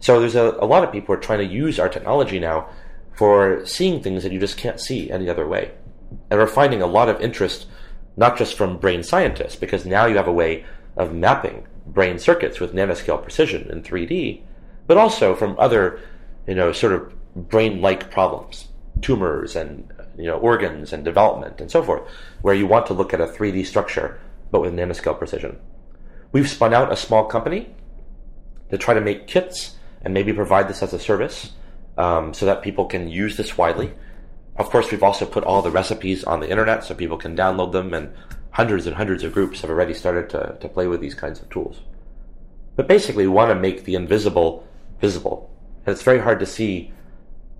So 0.00 0.20
there's 0.20 0.34
a, 0.34 0.56
a 0.60 0.66
lot 0.66 0.84
of 0.84 0.92
people 0.92 1.14
are 1.14 1.18
trying 1.18 1.38
to 1.38 1.54
use 1.54 1.78
our 1.78 1.88
technology 1.88 2.38
now 2.38 2.68
for 3.14 3.64
seeing 3.64 4.02
things 4.02 4.22
that 4.22 4.32
you 4.32 4.40
just 4.40 4.58
can't 4.58 4.80
see 4.80 5.10
any 5.10 5.28
other 5.28 5.46
way. 5.46 5.72
And 6.30 6.38
we're 6.38 6.46
finding 6.46 6.82
a 6.82 6.86
lot 6.86 7.08
of 7.08 7.20
interest, 7.20 7.66
not 8.16 8.36
just 8.36 8.56
from 8.56 8.78
brain 8.78 9.02
scientists, 9.02 9.56
because 9.56 9.86
now 9.86 10.06
you 10.06 10.16
have 10.16 10.28
a 10.28 10.32
way 10.32 10.64
of 10.96 11.14
mapping 11.14 11.66
brain 11.86 12.18
circuits 12.18 12.60
with 12.60 12.74
nanoscale 12.74 13.22
precision 13.22 13.70
in 13.70 13.82
3D, 13.82 14.42
but 14.86 14.96
also 14.96 15.34
from 15.34 15.56
other, 15.58 16.00
you 16.46 16.54
know, 16.54 16.72
sort 16.72 16.92
of 16.92 17.12
brain-like 17.48 18.10
problems, 18.10 18.68
tumors 19.00 19.56
and 19.56 19.90
you 20.16 20.26
know, 20.26 20.38
organs 20.38 20.92
and 20.92 21.04
development 21.04 21.60
and 21.60 21.70
so 21.70 21.82
forth, 21.82 22.02
where 22.42 22.54
you 22.54 22.66
want 22.66 22.86
to 22.86 22.94
look 22.94 23.12
at 23.12 23.20
a 23.20 23.26
3D 23.26 23.66
structure 23.66 24.20
but 24.50 24.60
with 24.60 24.72
nanoscale 24.72 25.18
precision. 25.18 25.58
We've 26.34 26.50
spun 26.50 26.74
out 26.74 26.92
a 26.92 26.96
small 26.96 27.26
company 27.26 27.68
to 28.68 28.76
try 28.76 28.92
to 28.92 29.00
make 29.00 29.28
kits 29.28 29.76
and 30.02 30.12
maybe 30.12 30.32
provide 30.32 30.66
this 30.66 30.82
as 30.82 30.92
a 30.92 30.98
service 30.98 31.52
um, 31.96 32.34
so 32.34 32.44
that 32.46 32.60
people 32.60 32.86
can 32.86 33.08
use 33.08 33.36
this 33.36 33.56
widely. 33.56 33.94
Of 34.56 34.68
course, 34.68 34.90
we've 34.90 35.04
also 35.04 35.26
put 35.26 35.44
all 35.44 35.62
the 35.62 35.70
recipes 35.70 36.24
on 36.24 36.40
the 36.40 36.50
internet 36.50 36.82
so 36.82 36.92
people 36.96 37.18
can 37.18 37.36
download 37.36 37.70
them, 37.70 37.94
and 37.94 38.12
hundreds 38.50 38.84
and 38.88 38.96
hundreds 38.96 39.22
of 39.22 39.32
groups 39.32 39.60
have 39.60 39.70
already 39.70 39.94
started 39.94 40.28
to, 40.30 40.56
to 40.58 40.68
play 40.68 40.88
with 40.88 41.00
these 41.00 41.14
kinds 41.14 41.40
of 41.40 41.48
tools. 41.50 41.82
But 42.74 42.88
basically, 42.88 43.28
we 43.28 43.32
want 43.32 43.50
to 43.50 43.54
make 43.54 43.84
the 43.84 43.94
invisible 43.94 44.66
visible. 45.00 45.48
And 45.86 45.92
it's 45.92 46.02
very 46.02 46.18
hard 46.18 46.40
to 46.40 46.46
see 46.46 46.92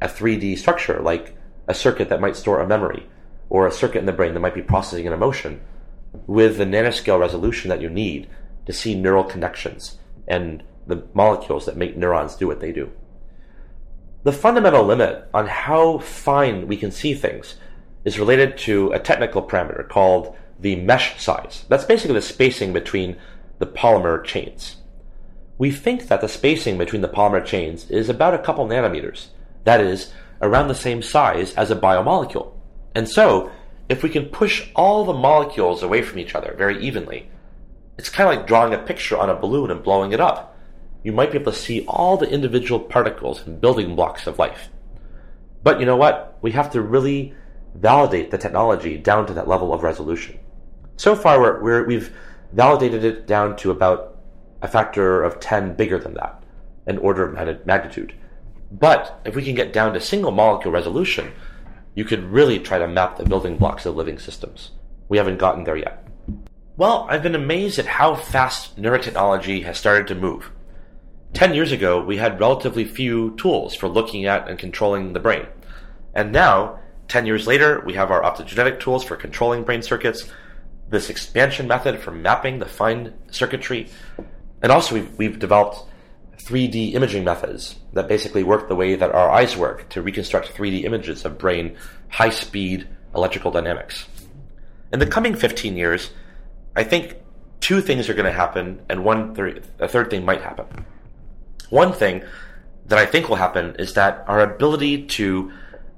a 0.02 0.08
3D 0.08 0.58
structure 0.58 0.98
like 0.98 1.36
a 1.68 1.74
circuit 1.74 2.08
that 2.08 2.20
might 2.20 2.34
store 2.34 2.58
a 2.58 2.66
memory, 2.66 3.06
or 3.50 3.68
a 3.68 3.72
circuit 3.72 4.00
in 4.00 4.06
the 4.06 4.12
brain 4.12 4.34
that 4.34 4.40
might 4.40 4.52
be 4.52 4.62
processing 4.62 5.06
an 5.06 5.12
emotion, 5.12 5.60
with 6.26 6.56
the 6.56 6.64
nanoscale 6.64 7.20
resolution 7.20 7.68
that 7.68 7.80
you 7.80 7.88
need 7.88 8.28
to 8.66 8.72
see 8.72 8.94
neural 8.94 9.24
connections 9.24 9.98
and 10.26 10.62
the 10.86 11.04
molecules 11.14 11.66
that 11.66 11.76
make 11.76 11.96
neurons 11.96 12.34
do 12.36 12.46
what 12.46 12.60
they 12.60 12.72
do. 12.72 12.90
The 14.22 14.32
fundamental 14.32 14.84
limit 14.84 15.28
on 15.34 15.46
how 15.46 15.98
fine 15.98 16.66
we 16.66 16.76
can 16.76 16.90
see 16.90 17.14
things 17.14 17.56
is 18.04 18.18
related 18.18 18.56
to 18.58 18.90
a 18.92 18.98
technical 18.98 19.42
parameter 19.42 19.86
called 19.88 20.34
the 20.58 20.76
mesh 20.76 21.20
size. 21.20 21.64
That's 21.68 21.84
basically 21.84 22.14
the 22.14 22.22
spacing 22.22 22.72
between 22.72 23.16
the 23.58 23.66
polymer 23.66 24.22
chains. 24.24 24.76
We 25.58 25.70
think 25.70 26.08
that 26.08 26.20
the 26.20 26.28
spacing 26.28 26.78
between 26.78 27.02
the 27.02 27.08
polymer 27.08 27.44
chains 27.44 27.90
is 27.90 28.08
about 28.08 28.34
a 28.34 28.38
couple 28.38 28.66
nanometers. 28.66 29.28
That 29.64 29.80
is, 29.80 30.12
around 30.42 30.68
the 30.68 30.74
same 30.74 31.02
size 31.02 31.54
as 31.54 31.70
a 31.70 31.76
biomolecule. 31.76 32.52
And 32.94 33.08
so, 33.08 33.50
if 33.88 34.02
we 34.02 34.10
can 34.10 34.26
push 34.26 34.68
all 34.74 35.04
the 35.04 35.12
molecules 35.12 35.82
away 35.82 36.02
from 36.02 36.18
each 36.18 36.34
other 36.34 36.54
very 36.56 36.82
evenly, 36.82 37.30
it's 37.98 38.08
kind 38.08 38.28
of 38.28 38.36
like 38.36 38.46
drawing 38.46 38.74
a 38.74 38.78
picture 38.78 39.16
on 39.16 39.30
a 39.30 39.36
balloon 39.36 39.70
and 39.70 39.82
blowing 39.82 40.12
it 40.12 40.20
up. 40.20 40.56
You 41.02 41.12
might 41.12 41.30
be 41.30 41.38
able 41.38 41.52
to 41.52 41.58
see 41.58 41.84
all 41.86 42.16
the 42.16 42.28
individual 42.30 42.80
particles 42.80 43.46
and 43.46 43.60
building 43.60 43.94
blocks 43.94 44.26
of 44.26 44.38
life. 44.38 44.68
But 45.62 45.80
you 45.80 45.86
know 45.86 45.96
what? 45.96 46.38
We 46.42 46.52
have 46.52 46.70
to 46.72 46.82
really 46.82 47.34
validate 47.74 48.30
the 48.30 48.38
technology 48.38 48.96
down 48.96 49.26
to 49.26 49.34
that 49.34 49.48
level 49.48 49.72
of 49.72 49.82
resolution. 49.82 50.38
So 50.96 51.16
far, 51.16 51.40
we're, 51.62 51.86
we've 51.86 52.14
validated 52.52 53.04
it 53.04 53.26
down 53.26 53.56
to 53.56 53.70
about 53.70 54.18
a 54.62 54.68
factor 54.68 55.22
of 55.22 55.40
10 55.40 55.74
bigger 55.74 55.98
than 55.98 56.14
that, 56.14 56.42
an 56.86 56.98
order 56.98 57.24
of 57.24 57.66
magnitude. 57.66 58.14
But 58.70 59.20
if 59.24 59.34
we 59.34 59.44
can 59.44 59.54
get 59.54 59.72
down 59.72 59.92
to 59.94 60.00
single 60.00 60.30
molecule 60.30 60.72
resolution, 60.72 61.32
you 61.94 62.04
could 62.04 62.24
really 62.24 62.58
try 62.58 62.78
to 62.78 62.88
map 62.88 63.16
the 63.16 63.24
building 63.24 63.56
blocks 63.56 63.86
of 63.86 63.96
living 63.96 64.18
systems. 64.18 64.70
We 65.08 65.18
haven't 65.18 65.38
gotten 65.38 65.64
there 65.64 65.76
yet. 65.76 66.03
Well, 66.76 67.06
I've 67.08 67.22
been 67.22 67.36
amazed 67.36 67.78
at 67.78 67.86
how 67.86 68.16
fast 68.16 68.76
neurotechnology 68.76 69.62
has 69.62 69.78
started 69.78 70.08
to 70.08 70.16
move. 70.16 70.50
Ten 71.32 71.54
years 71.54 71.70
ago, 71.70 72.02
we 72.02 72.16
had 72.16 72.40
relatively 72.40 72.84
few 72.84 73.36
tools 73.36 73.76
for 73.76 73.88
looking 73.88 74.24
at 74.24 74.48
and 74.48 74.58
controlling 74.58 75.12
the 75.12 75.20
brain. 75.20 75.46
And 76.16 76.32
now, 76.32 76.80
ten 77.06 77.26
years 77.26 77.46
later, 77.46 77.80
we 77.86 77.94
have 77.94 78.10
our 78.10 78.22
optogenetic 78.22 78.80
tools 78.80 79.04
for 79.04 79.14
controlling 79.14 79.62
brain 79.62 79.82
circuits, 79.82 80.28
this 80.90 81.10
expansion 81.10 81.68
method 81.68 82.00
for 82.00 82.10
mapping 82.10 82.58
the 82.58 82.66
fine 82.66 83.14
circuitry, 83.30 83.88
and 84.60 84.72
also 84.72 84.96
we've, 84.96 85.16
we've 85.16 85.38
developed 85.38 85.78
3D 86.38 86.94
imaging 86.94 87.22
methods 87.22 87.76
that 87.92 88.08
basically 88.08 88.42
work 88.42 88.66
the 88.66 88.74
way 88.74 88.96
that 88.96 89.12
our 89.12 89.30
eyes 89.30 89.56
work 89.56 89.88
to 89.90 90.02
reconstruct 90.02 90.52
3D 90.52 90.82
images 90.82 91.24
of 91.24 91.38
brain 91.38 91.76
high 92.08 92.30
speed 92.30 92.88
electrical 93.14 93.52
dynamics. 93.52 94.08
In 94.92 94.98
the 94.98 95.06
coming 95.06 95.36
15 95.36 95.76
years, 95.76 96.10
I 96.76 96.84
think 96.84 97.16
two 97.60 97.80
things 97.80 98.08
are 98.08 98.14
going 98.14 98.26
to 98.26 98.32
happen, 98.32 98.82
and 98.88 99.04
one 99.04 99.34
th- 99.34 99.62
a 99.78 99.88
third 99.88 100.10
thing 100.10 100.24
might 100.24 100.42
happen. 100.42 100.84
One 101.70 101.92
thing 101.92 102.22
that 102.86 102.98
I 102.98 103.06
think 103.06 103.28
will 103.28 103.36
happen 103.36 103.76
is 103.78 103.94
that 103.94 104.24
our 104.26 104.40
ability 104.40 105.06
to 105.06 105.52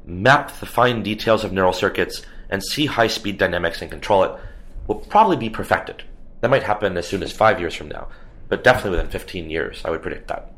map 0.04 0.52
the 0.60 0.66
fine 0.66 1.02
details 1.02 1.44
of 1.44 1.52
neural 1.52 1.72
circuits 1.72 2.22
and 2.48 2.62
see 2.62 2.86
high 2.86 3.08
speed 3.08 3.38
dynamics 3.38 3.82
and 3.82 3.90
control 3.90 4.22
it 4.22 4.40
will 4.86 4.94
probably 4.94 5.36
be 5.36 5.50
perfected. 5.50 6.04
That 6.40 6.50
might 6.50 6.62
happen 6.62 6.96
as 6.96 7.08
soon 7.08 7.22
as 7.22 7.32
five 7.32 7.58
years 7.58 7.74
from 7.74 7.88
now, 7.88 8.08
but 8.48 8.62
definitely 8.62 8.92
within 8.92 9.08
15 9.08 9.50
years, 9.50 9.82
I 9.84 9.90
would 9.90 10.02
predict 10.02 10.28
that. 10.28 10.52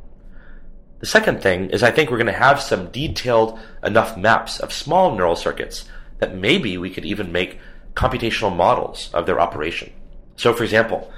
The 1.01 1.07
second 1.07 1.41
thing 1.41 1.71
is 1.71 1.83
I 1.83 1.93
think 1.93 2.11
we're 2.11 2.19
going 2.19 2.27
to 2.27 2.33
have 2.33 2.61
some 2.61 2.91
detailed 2.91 3.59
enough 3.83 4.16
maps 4.16 4.59
of 4.59 4.73
small 4.73 5.14
neural 5.14 5.37
circuits 5.37 5.85
that 6.19 6.35
maybe 6.35 6.77
we 6.77 6.91
could 6.91 7.05
even 7.05 7.33
make 7.33 7.61
computational 7.95 8.55
models 8.55 9.11
of 9.14 9.25
their 9.25 9.41
operation. 9.41 9.93
So, 10.39 10.55
for 10.55 10.62
example, 10.62 11.12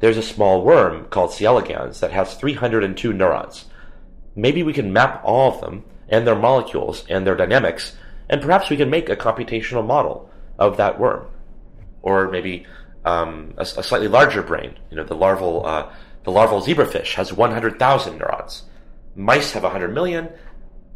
there's 0.00 0.16
a 0.16 0.22
small 0.22 0.62
worm 0.62 1.06
called 1.06 1.32
C. 1.32 1.44
elegans 1.44 2.00
that 2.00 2.10
has 2.10 2.34
302 2.34 3.12
neurons. 3.12 3.66
Maybe 4.34 4.64
we 4.64 4.72
can 4.72 4.92
map 4.92 5.22
all 5.24 5.52
of 5.52 5.60
them 5.60 5.84
and 6.08 6.26
their 6.26 6.34
molecules 6.34 7.04
and 7.08 7.24
their 7.24 7.36
dynamics, 7.36 7.96
and 8.28 8.42
perhaps 8.42 8.68
we 8.68 8.76
can 8.76 8.90
make 8.90 9.08
a 9.08 9.16
computational 9.16 9.86
model 9.86 10.28
of 10.58 10.76
that 10.76 10.98
worm. 10.98 11.26
Or 12.02 12.28
maybe 12.30 12.66
um, 13.04 13.54
a, 13.58 13.62
a, 13.62 13.82
slightly 13.82 14.08
larger 14.08 14.42
brain. 14.42 14.76
You 14.90 14.96
know, 14.96 15.04
the 15.04 15.14
larval, 15.14 15.64
uh, 15.64 15.92
the 16.24 16.32
larval 16.32 16.60
zebrafish 16.60 17.14
has 17.14 17.32
100,000 17.32 18.18
neurons. 18.18 18.64
Mice 19.14 19.52
have 19.52 19.62
100 19.62 19.94
million, 19.94 20.30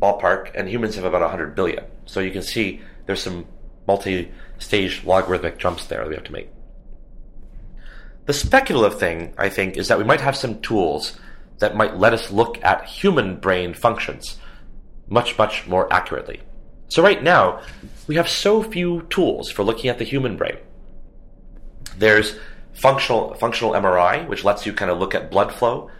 ballpark, 0.00 0.50
and 0.56 0.68
humans 0.68 0.96
have 0.96 1.04
about 1.04 1.20
100 1.20 1.54
billion. 1.54 1.84
So 2.06 2.18
you 2.18 2.32
can 2.32 2.42
see 2.42 2.80
there's 3.06 3.22
some 3.22 3.46
multi-stage 3.86 5.04
logarithmic 5.04 5.58
jumps 5.58 5.86
there 5.86 6.00
that 6.00 6.08
we 6.08 6.16
have 6.16 6.24
to 6.24 6.32
make. 6.32 6.48
The 8.26 8.32
speculative 8.32 8.98
thing, 8.98 9.34
I 9.36 9.48
think, 9.48 9.76
is 9.76 9.88
that 9.88 9.98
we 9.98 10.04
might 10.04 10.20
have 10.20 10.36
some 10.36 10.60
tools 10.60 11.18
that 11.58 11.76
might 11.76 11.96
let 11.96 12.12
us 12.12 12.30
look 12.30 12.62
at 12.64 12.84
human 12.84 13.36
brain 13.36 13.74
functions 13.74 14.38
much, 15.08 15.36
much 15.36 15.66
more 15.66 15.92
accurately. 15.92 16.40
So 16.88 17.02
right 17.02 17.22
now, 17.22 17.62
we 18.06 18.16
have 18.16 18.28
so 18.28 18.62
few 18.62 19.02
tools 19.10 19.50
for 19.50 19.64
looking 19.64 19.90
at 19.90 19.98
the 19.98 20.04
human 20.04 20.36
brain. 20.36 20.56
There's 21.96 22.38
functional 22.74 23.34
functional 23.34 23.72
MRI, 23.72 24.26
which 24.28 24.44
lets 24.44 24.66
you 24.66 24.72
kind 24.72 24.90
of 24.90 24.98
look 24.98 25.14
at 25.14 25.30
blood 25.30 25.52
flow 25.52 25.90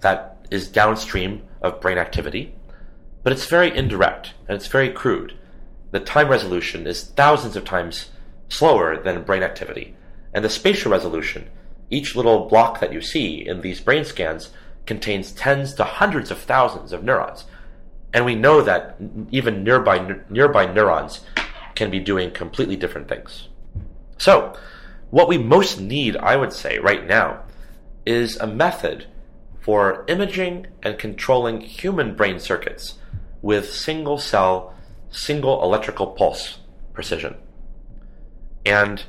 that 0.00 0.46
is 0.50 0.68
downstream 0.68 1.42
of 1.62 1.80
brain 1.80 1.98
activity, 1.98 2.54
but 3.22 3.32
it's 3.32 3.46
very 3.46 3.74
indirect 3.76 4.34
and 4.48 4.56
it's 4.56 4.66
very 4.66 4.90
crude. 4.90 5.34
The 5.90 6.00
time 6.00 6.28
resolution 6.28 6.86
is 6.86 7.04
thousands 7.04 7.56
of 7.56 7.64
times 7.64 8.10
slower 8.48 9.02
than 9.02 9.24
brain 9.24 9.42
activity, 9.42 9.94
and 10.34 10.44
the 10.44 10.50
spatial 10.50 10.90
resolution, 10.90 11.48
each 11.92 12.16
little 12.16 12.48
block 12.48 12.80
that 12.80 12.92
you 12.92 13.00
see 13.00 13.46
in 13.46 13.60
these 13.60 13.80
brain 13.80 14.04
scans 14.04 14.50
contains 14.86 15.30
tens 15.32 15.74
to 15.74 15.84
hundreds 15.84 16.30
of 16.30 16.38
thousands 16.38 16.92
of 16.92 17.04
neurons. 17.04 17.44
And 18.12 18.24
we 18.24 18.34
know 18.34 18.62
that 18.62 18.96
even 19.30 19.62
nearby 19.62 20.20
nearby 20.28 20.66
neurons 20.66 21.20
can 21.74 21.90
be 21.90 22.00
doing 22.00 22.30
completely 22.30 22.76
different 22.76 23.08
things. 23.08 23.48
So, 24.18 24.56
what 25.10 25.28
we 25.28 25.38
most 25.38 25.80
need, 25.80 26.16
I 26.16 26.36
would 26.36 26.52
say, 26.52 26.78
right 26.78 27.06
now, 27.06 27.42
is 28.06 28.36
a 28.36 28.46
method 28.46 29.06
for 29.60 30.04
imaging 30.08 30.66
and 30.82 30.98
controlling 30.98 31.60
human 31.60 32.14
brain 32.14 32.38
circuits 32.38 32.98
with 33.40 33.72
single 33.72 34.18
cell, 34.18 34.74
single 35.10 35.62
electrical 35.62 36.08
pulse 36.08 36.58
precision. 36.92 37.36
And 38.64 39.04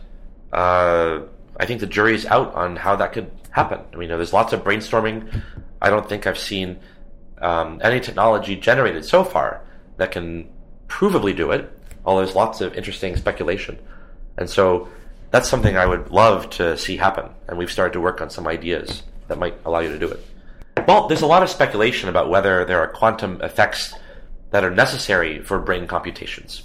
uh, 0.51 1.21
I 1.64 1.66
think 1.66 1.80
the 1.80 1.88
jury's 1.88 2.26
out 2.26 2.53
on 2.55 2.76
how 2.76 2.97
that 2.97 3.14
could 3.14 3.32
happen. 3.49 3.80
I 3.93 3.95
mean, 3.95 4.09
there's 4.09 4.34
lots 4.34 4.51
of 4.51 4.66
brainstorming. 4.66 5.41
I 5.82 5.89
don't 5.89 6.09
think 6.09 6.28
I've 6.28 6.38
seen 6.38 6.82
um, 7.38 7.80
any 7.82 8.01
technology 8.01 8.57
generated 8.57 9.05
so 9.05 9.24
far 9.24 9.61
that 9.95 10.11
can 10.11 10.49
provably 10.89 11.34
do 11.34 11.51
it, 11.51 11.72
although 12.03 12.26
there's 12.26 12.36
lots 12.36 12.59
of 12.59 12.74
interesting 12.74 13.16
speculation. 13.16 13.80
And 14.38 14.49
so 14.49 14.89
that's 15.32 15.47
something 15.47 15.78
I 15.78 15.86
would 15.86 16.11
love 16.11 16.49
to 16.57 16.78
see 16.78 16.97
happen. 16.97 17.30
And 17.47 17.57
we've 17.57 17.72
started 17.72 17.93
to 17.93 18.01
work 18.01 18.20
on 18.20 18.30
some 18.30 18.45
ideas 18.45 19.03
that 19.30 19.39
might 19.39 19.55
allow 19.64 19.80
you 19.80 19.89
to 19.89 19.99
do 19.99 20.09
it. 20.09 20.20
Well, 20.86 21.07
there's 21.07 21.22
a 21.22 21.28
lot 21.28 21.43
of 21.43 21.49
speculation 21.49 22.09
about 22.09 22.28
whether 22.30 22.66
there 22.66 22.80
are 22.80 22.88
quantum 22.89 23.41
effects 23.41 23.93
that 24.51 24.66
are 24.66 24.70
necessary 24.70 25.41
for 25.41 25.59
brain 25.59 25.88
computations. 25.88 26.64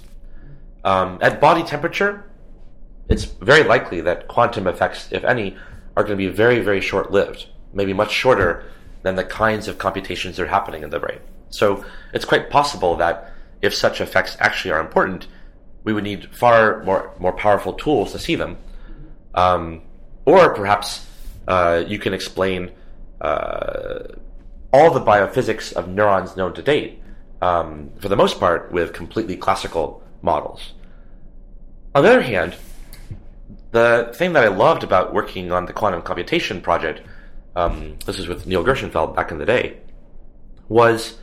Um, 0.83 1.19
at 1.21 1.39
body 1.39 1.63
temperature, 1.63 2.28
it's 3.09 3.25
very 3.25 3.63
likely 3.63 4.01
that 4.01 4.27
quantum 4.27 4.67
effects, 4.67 5.09
if 5.11 5.23
any, 5.23 5.57
are 5.97 6.03
going 6.03 6.17
to 6.17 6.27
be 6.27 6.29
very, 6.29 6.59
very 6.59 6.79
short 6.79 7.11
lived, 7.11 7.47
maybe 7.73 7.93
much 7.93 8.11
shorter 8.11 8.63
than 9.01 9.15
the 9.15 9.23
kinds 9.23 9.67
of 9.67 9.77
computations 9.77 10.37
that 10.37 10.43
are 10.43 10.47
happening 10.47 10.83
in 10.83 10.89
the 10.89 10.99
brain. 10.99 11.19
So 11.49 11.83
it's 12.13 12.25
quite 12.25 12.49
possible 12.49 12.95
that 12.97 13.33
if 13.61 13.73
such 13.73 13.99
effects 13.99 14.37
actually 14.39 14.71
are 14.71 14.79
important, 14.79 15.27
we 15.83 15.93
would 15.93 16.03
need 16.03 16.33
far 16.35 16.83
more 16.83 17.13
more 17.19 17.33
powerful 17.33 17.73
tools 17.73 18.11
to 18.11 18.19
see 18.19 18.35
them. 18.35 18.57
Um, 19.33 19.81
or 20.25 20.53
perhaps 20.53 21.05
uh, 21.47 21.83
you 21.87 21.97
can 21.97 22.13
explain 22.13 22.71
uh, 23.21 23.99
all 24.71 24.91
the 24.91 25.01
biophysics 25.01 25.73
of 25.73 25.87
neurons 25.87 26.37
known 26.37 26.53
to 26.53 26.61
date, 26.61 27.01
um, 27.41 27.89
for 27.99 28.09
the 28.09 28.15
most 28.15 28.39
part, 28.39 28.71
with 28.71 28.93
completely 28.93 29.35
classical 29.35 30.03
models. 30.21 30.73
On 31.95 32.03
the 32.03 32.09
other 32.09 32.21
hand, 32.21 32.55
the 33.71 34.11
thing 34.15 34.33
that 34.33 34.43
I 34.43 34.47
loved 34.47 34.83
about 34.83 35.13
working 35.13 35.51
on 35.51 35.65
the 35.65 35.73
quantum 35.73 36.01
computation 36.01 36.61
project, 36.61 37.01
um, 37.55 37.97
this 38.05 38.17
was 38.17 38.27
with 38.27 38.47
Neil 38.47 38.63
Gershenfeld 38.63 39.15
back 39.15 39.31
in 39.31 39.37
the 39.37 39.45
day, 39.45 39.77
was 40.67 41.17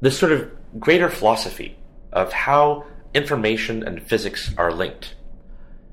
this 0.00 0.18
sort 0.18 0.32
of 0.32 0.50
greater 0.78 1.08
philosophy 1.08 1.76
of 2.12 2.32
how 2.32 2.84
information 3.14 3.82
and 3.82 4.02
physics 4.02 4.52
are 4.56 4.72
linked. 4.72 5.14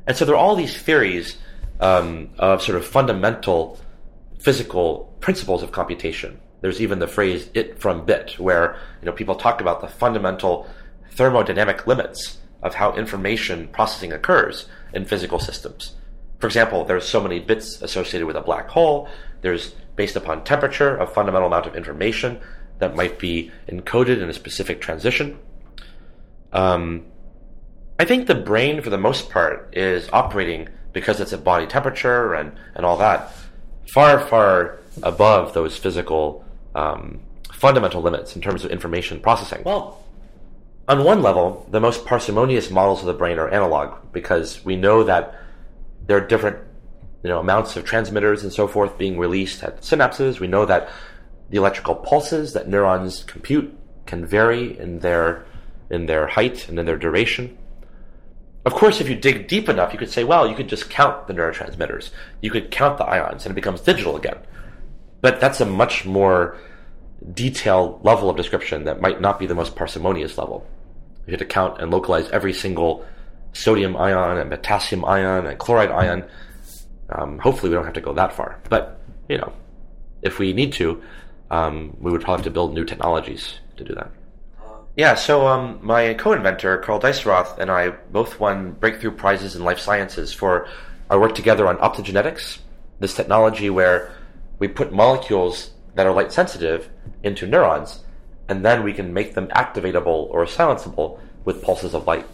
And 0.07 0.15
so 0.15 0.25
there 0.25 0.35
are 0.35 0.37
all 0.37 0.55
these 0.55 0.77
theories 0.77 1.37
um, 1.79 2.29
of 2.37 2.61
sort 2.61 2.77
of 2.77 2.85
fundamental 2.85 3.79
physical 4.39 5.15
principles 5.21 5.63
of 5.63 5.71
computation. 5.71 6.39
There's 6.61 6.81
even 6.81 6.99
the 6.99 7.07
phrase 7.07 7.49
"it 7.53 7.79
from 7.79 8.05
bit," 8.05 8.39
where 8.39 8.77
you 9.01 9.05
know 9.05 9.11
people 9.11 9.35
talk 9.35 9.61
about 9.61 9.81
the 9.81 9.87
fundamental 9.87 10.67
thermodynamic 11.15 11.85
limits 11.87 12.37
of 12.63 12.75
how 12.75 12.95
information 12.95 13.67
processing 13.67 14.11
occurs 14.11 14.67
in 14.93 15.05
physical 15.05 15.39
systems. 15.39 15.93
For 16.39 16.47
example, 16.47 16.85
there's 16.85 17.07
so 17.07 17.21
many 17.21 17.39
bits 17.39 17.81
associated 17.81 18.25
with 18.25 18.35
a 18.35 18.41
black 18.41 18.69
hole. 18.69 19.07
There's 19.41 19.75
based 19.95 20.15
upon 20.15 20.43
temperature 20.43 20.97
a 20.97 21.05
fundamental 21.05 21.47
amount 21.47 21.67
of 21.67 21.75
information 21.75 22.39
that 22.79 22.95
might 22.95 23.19
be 23.19 23.51
encoded 23.69 24.21
in 24.21 24.29
a 24.29 24.33
specific 24.33 24.81
transition. 24.81 25.37
Um, 26.51 27.05
I 27.99 28.05
think 28.05 28.27
the 28.27 28.35
brain, 28.35 28.81
for 28.81 28.89
the 28.89 28.97
most 28.97 29.29
part, 29.29 29.69
is 29.77 30.09
operating 30.11 30.69
because 30.91 31.19
it's 31.19 31.33
at 31.33 31.43
body 31.43 31.65
temperature 31.65 32.33
and, 32.33 32.53
and 32.75 32.85
all 32.85 32.97
that, 32.97 33.31
far, 33.93 34.19
far 34.19 34.79
above 35.01 35.53
those 35.53 35.77
physical 35.77 36.45
um, 36.75 37.21
fundamental 37.51 38.01
limits 38.01 38.35
in 38.35 38.41
terms 38.41 38.65
of 38.65 38.71
information 38.71 39.19
processing. 39.19 39.63
Well, 39.63 40.02
On 40.87 41.03
one 41.03 41.21
level, 41.21 41.65
the 41.71 41.79
most 41.79 42.05
parsimonious 42.05 42.69
models 42.69 42.99
of 42.99 43.05
the 43.05 43.13
brain 43.13 43.39
are 43.39 43.49
analog 43.49 44.11
because 44.11 44.63
we 44.65 44.75
know 44.75 45.03
that 45.03 45.33
there 46.05 46.17
are 46.17 46.27
different 46.27 46.57
you 47.23 47.29
know, 47.29 47.39
amounts 47.39 47.77
of 47.77 47.85
transmitters 47.85 48.43
and 48.43 48.51
so 48.51 48.67
forth 48.67 48.97
being 48.97 49.17
released 49.17 49.63
at 49.63 49.81
synapses. 49.81 50.41
We 50.41 50.47
know 50.47 50.65
that 50.65 50.89
the 51.49 51.57
electrical 51.57 51.95
pulses 51.95 52.51
that 52.53 52.67
neurons 52.67 53.23
compute 53.23 53.73
can 54.05 54.25
vary 54.25 54.77
in 54.77 54.99
their 54.99 55.45
in 55.89 56.05
their 56.07 56.27
height 56.27 56.67
and 56.67 56.77
in 56.77 56.85
their 56.85 56.97
duration. 56.97 57.57
Of 58.65 58.73
course, 58.73 58.99
if 58.99 59.07
you 59.07 59.15
dig 59.15 59.47
deep 59.47 59.69
enough, 59.69 59.93
you 59.93 59.99
could 59.99 60.09
say, 60.09 60.23
well, 60.23 60.47
you 60.47 60.55
could 60.55 60.69
just 60.69 60.89
count 60.89 61.27
the 61.27 61.33
neurotransmitters. 61.33 62.09
You 62.41 62.49
could 62.49 62.71
count 62.71 62.97
the 62.97 63.05
ions 63.05 63.45
and 63.45 63.51
it 63.51 63.55
becomes 63.55 63.81
digital 63.81 64.15
again. 64.15 64.39
But 65.21 65.39
that's 65.39 65.61
a 65.61 65.65
much 65.65 66.05
more 66.05 66.57
detailed 67.33 68.03
level 68.03 68.29
of 68.29 68.35
description 68.35 68.85
that 68.85 69.01
might 69.01 69.21
not 69.21 69.39
be 69.39 69.45
the 69.45 69.55
most 69.55 69.75
parsimonious 69.75 70.37
level. 70.37 70.65
You 71.25 71.31
have 71.31 71.39
to 71.39 71.45
count 71.45 71.81
and 71.81 71.89
localize 71.91 72.29
every 72.29 72.53
single 72.53 73.05
sodium 73.53 73.95
ion 73.95 74.37
and 74.37 74.49
potassium 74.49 75.05
ion 75.05 75.45
and 75.47 75.57
chloride 75.57 75.91
ion. 75.91 76.25
Um, 77.09 77.39
hopefully, 77.39 77.69
we 77.69 77.75
don't 77.75 77.85
have 77.85 77.93
to 77.93 78.01
go 78.01 78.13
that 78.13 78.33
far. 78.33 78.59
But, 78.69 78.99
you 79.29 79.37
know, 79.37 79.53
if 80.21 80.39
we 80.39 80.53
need 80.53 80.73
to, 80.73 81.01
um, 81.49 81.95
we 81.99 82.11
would 82.11 82.21
probably 82.21 82.39
have 82.39 82.45
to 82.45 82.51
build 82.51 82.73
new 82.73 82.83
technologies 82.83 83.59
to 83.77 83.83
do 83.83 83.93
that. 83.95 84.11
Yeah, 84.95 85.15
so 85.15 85.47
um, 85.47 85.79
my 85.81 86.13
co-inventor, 86.13 86.77
Carl 86.79 86.99
Deisseroth, 86.99 87.57
and 87.57 87.71
I 87.71 87.89
both 87.89 88.39
won 88.39 88.73
breakthrough 88.73 89.11
prizes 89.11 89.55
in 89.55 89.63
life 89.63 89.79
sciences 89.79 90.33
for 90.33 90.67
our 91.09 91.19
work 91.19 91.35
together 91.35 91.67
on 91.67 91.77
optogenetics, 91.77 92.59
this 92.99 93.15
technology 93.15 93.69
where 93.69 94.11
we 94.59 94.67
put 94.67 94.93
molecules 94.93 95.71
that 95.95 96.07
are 96.07 96.13
light 96.13 96.31
sensitive 96.31 96.89
into 97.23 97.47
neurons, 97.47 98.03
and 98.47 98.65
then 98.65 98.83
we 98.83 98.93
can 98.93 99.13
make 99.13 99.33
them 99.33 99.47
activatable 99.49 100.29
or 100.29 100.45
silenceable 100.45 101.19
with 101.45 101.61
pulses 101.61 101.93
of 101.93 102.07
light. 102.07 102.25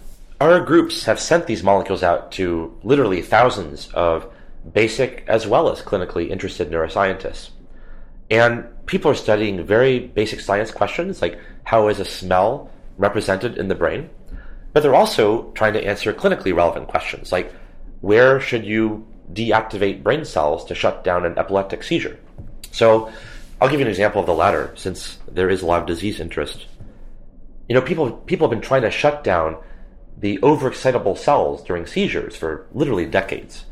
Our 0.41 0.59
groups 0.61 1.05
have 1.05 1.19
sent 1.19 1.47
these 1.47 1.63
molecules 1.63 2.03
out 2.03 2.31
to 2.33 2.77
literally 2.83 3.21
thousands 3.21 3.89
of 3.93 4.31
basic 4.73 5.23
as 5.27 5.47
well 5.47 5.69
as 5.69 5.81
clinically 5.81 6.29
interested 6.29 6.69
neuroscientists. 6.69 7.49
And 8.29 8.65
people 8.85 9.11
are 9.11 9.15
studying 9.15 9.65
very 9.65 9.99
basic 9.99 10.39
science 10.39 10.71
questions 10.71 11.21
like 11.21 11.39
how 11.63 11.87
is 11.87 11.99
a 11.99 12.05
smell 12.05 12.69
represented 12.97 13.57
in 13.57 13.67
the 13.67 13.75
brain? 13.75 14.09
But 14.71 14.83
they're 14.83 14.95
also 14.95 15.51
trying 15.51 15.73
to 15.73 15.83
answer 15.83 16.13
clinically 16.13 16.55
relevant 16.55 16.87
questions 16.87 17.31
like 17.31 17.53
where 18.01 18.39
should 18.39 18.65
you 18.65 19.05
deactivate 19.33 20.03
brain 20.03 20.25
cells 20.25 20.65
to 20.65 20.75
shut 20.75 21.03
down 21.03 21.25
an 21.25 21.37
epileptic 21.37 21.83
seizure? 21.83 22.17
So 22.71 23.11
I'll 23.61 23.69
give 23.69 23.79
you 23.79 23.85
an 23.85 23.91
example 23.91 24.21
of 24.21 24.27
the 24.27 24.33
latter 24.33 24.71
since 24.75 25.17
there 25.27 25.49
is 25.49 25.61
a 25.61 25.65
lot 25.65 25.81
of 25.81 25.87
disease 25.87 26.19
interest. 26.19 26.65
You 27.67 27.75
know, 27.75 27.81
people 27.81 28.11
people 28.11 28.47
have 28.47 28.57
been 28.57 28.67
trying 28.67 28.83
to 28.83 28.91
shut 28.91 29.23
down 29.23 29.57
the 30.17 30.37
overexcitable 30.39 31.17
cells 31.17 31.63
during 31.63 31.85
seizures 31.85 32.35
for 32.35 32.67
literally 32.73 33.05
decades. 33.05 33.65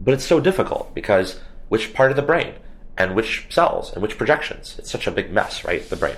But 0.00 0.14
it's 0.14 0.24
so 0.24 0.40
difficult 0.40 0.94
because 0.94 1.40
which 1.68 1.94
part 1.94 2.10
of 2.10 2.16
the 2.16 2.22
brain? 2.22 2.54
and 2.96 3.14
which 3.14 3.46
cells 3.50 3.92
and 3.92 4.02
which 4.02 4.18
projections. 4.18 4.76
It's 4.78 4.90
such 4.90 5.06
a 5.06 5.10
big 5.10 5.32
mess, 5.32 5.64
right? 5.64 5.88
The 5.88 5.96
brain. 5.96 6.16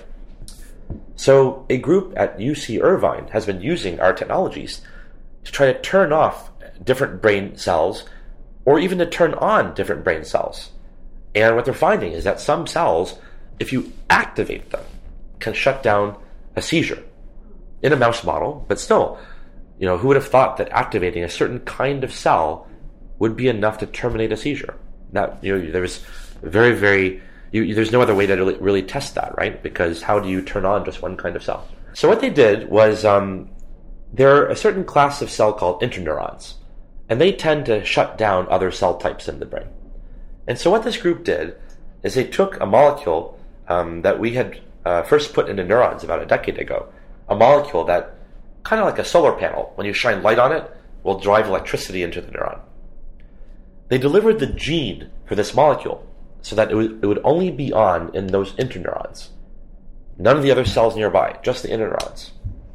So 1.16 1.64
a 1.70 1.79
group 1.79 2.12
at 2.16 2.39
UC 2.39 2.83
Irvine 2.83 3.29
has 3.29 3.47
been 3.47 3.61
using 3.61 4.01
our 4.01 4.12
technologies 4.12 4.83
to 5.45 5.53
try 5.53 5.72
to 5.72 5.81
turn 5.81 6.12
off 6.12 6.51
different 6.83 7.22
brain 7.22 7.57
cells 7.57 8.05
or 8.64 8.79
even 8.79 8.99
to 8.99 9.07
turn 9.07 9.35
on 9.35 9.75
different 9.75 10.05
brain 10.05 10.25
cells. 10.25 10.70
And 11.35 11.57
what 11.57 11.64
they're 11.64 11.74
finding 11.74 12.12
is 12.12 12.24
that 12.24 12.41
some 12.41 12.66
cells, 12.66 13.18
if 13.59 13.72
you 13.72 13.93
activate 14.09 14.70
them, 14.70 14.85
can 15.41 15.53
shut 15.53 15.82
down 15.82 16.16
a 16.57 16.62
seizure 16.62 17.03
in 17.82 17.93
a 17.93 17.97
mouse 17.97 18.24
model, 18.24 18.64
but 18.68 18.78
still, 18.78 19.18
you 19.78 19.87
know, 19.87 19.99
who 19.99 20.09
would 20.09 20.16
have 20.16 20.28
thought 20.28 20.57
that 20.57 20.70
activating 20.70 21.24
a 21.24 21.28
certain 21.28 21.61
kind 21.61 22.05
of 22.05 22.12
cell 22.12 22.68
would 23.18 23.37
be 23.37 23.49
enough 23.49 23.78
to 23.78 23.87
terminate 23.87 24.32
a 24.32 24.37
seizure? 24.37 24.74
That 25.12 25.43
you 25.43 25.57
know, 25.57 25.70
there 25.70 25.82
was 25.82 26.05
very, 26.43 26.74
very, 26.74 27.20
you, 27.53 27.74
there's 27.74 27.93
no 27.93 28.01
other 28.01 28.14
way 28.14 28.26
to 28.26 28.37
really, 28.37 28.82
test 28.82 29.14
that, 29.16 29.37
right? 29.37 29.62
Because 29.62 30.03
how 30.03 30.20
do 30.20 30.28
you 30.28 30.43
turn 30.43 30.64
on 30.64 30.85
just 30.85 31.03
one 31.03 31.16
kind 31.16 31.37
of 31.37 31.43
cell? 31.43 31.66
So 31.95 32.09
what 32.09 32.20
they 32.20 32.30
did 32.30 32.68
was 32.68 33.05
um, 33.05 33.51
there 34.12 34.37
are 34.37 34.49
a 34.49 34.57
certain 34.57 34.85
class 34.85 35.22
of 35.22 35.30
cell 35.30 35.53
called 35.53 35.82
interneurons, 35.82 36.55
and 37.09 37.20
they 37.20 37.32
tend 37.32 37.66
to 37.66 37.85
shut 37.85 38.18
down 38.18 38.47
other 38.49 38.70
cell 38.70 38.97
types 38.97 39.28
in 39.28 39.41
the 39.41 39.47
brain. 39.47 39.68
And 40.47 40.59
so 40.59 40.70
what 40.70 40.84
this 40.84 40.97
group 40.97 41.24
did 41.24 41.57
is 42.03 42.14
they 42.14 42.24
took 42.24 42.61
a 42.61 42.66
molecule 42.66 43.38
um, 43.68 44.03
that 44.03 44.20
we 44.20 44.34
had 44.34 44.61
uh, 44.84 45.03
first 45.03 45.32
put 45.32 45.49
into 45.49 45.64
neurons 45.64 46.05
about 46.05 46.22
a 46.22 46.26
decade 46.26 46.59
ago, 46.59 46.92
a 47.28 47.34
molecule 47.34 47.84
that 47.84 48.14
kind 48.62 48.80
of 48.80 48.86
like 48.86 48.99
a 48.99 49.05
solar 49.05 49.32
panel, 49.32 49.72
when 49.74 49.86
you 49.86 49.92
shine 49.92 50.22
light 50.22 50.38
on 50.38 50.53
it, 50.53 50.70
will 51.03 51.18
drive 51.18 51.47
electricity 51.47 52.03
into 52.03 52.20
the 52.20 52.30
neuron. 52.30 52.61
They 53.88 53.99
delivered 53.99 54.38
the 54.38 54.47
gene 54.47 55.11
for 55.26 55.34
this 55.34 55.55
molecule 55.55 56.07
so 56.42 56.57
that 56.57 56.70
it 56.70 56.74
would, 56.74 57.03
it 57.03 57.07
would 57.07 57.20
only 57.24 57.51
be 57.51 57.72
on 57.72 58.14
in 58.14 58.28
those 58.28 58.53
interneurons. 58.55 59.28
None 60.18 60.36
of 60.36 60.42
the 60.42 60.51
other 60.51 60.64
cells 60.64 60.97
nearby, 60.97 61.38
just 61.42 61.62
the 61.62 61.68
interneurons. 61.68 62.30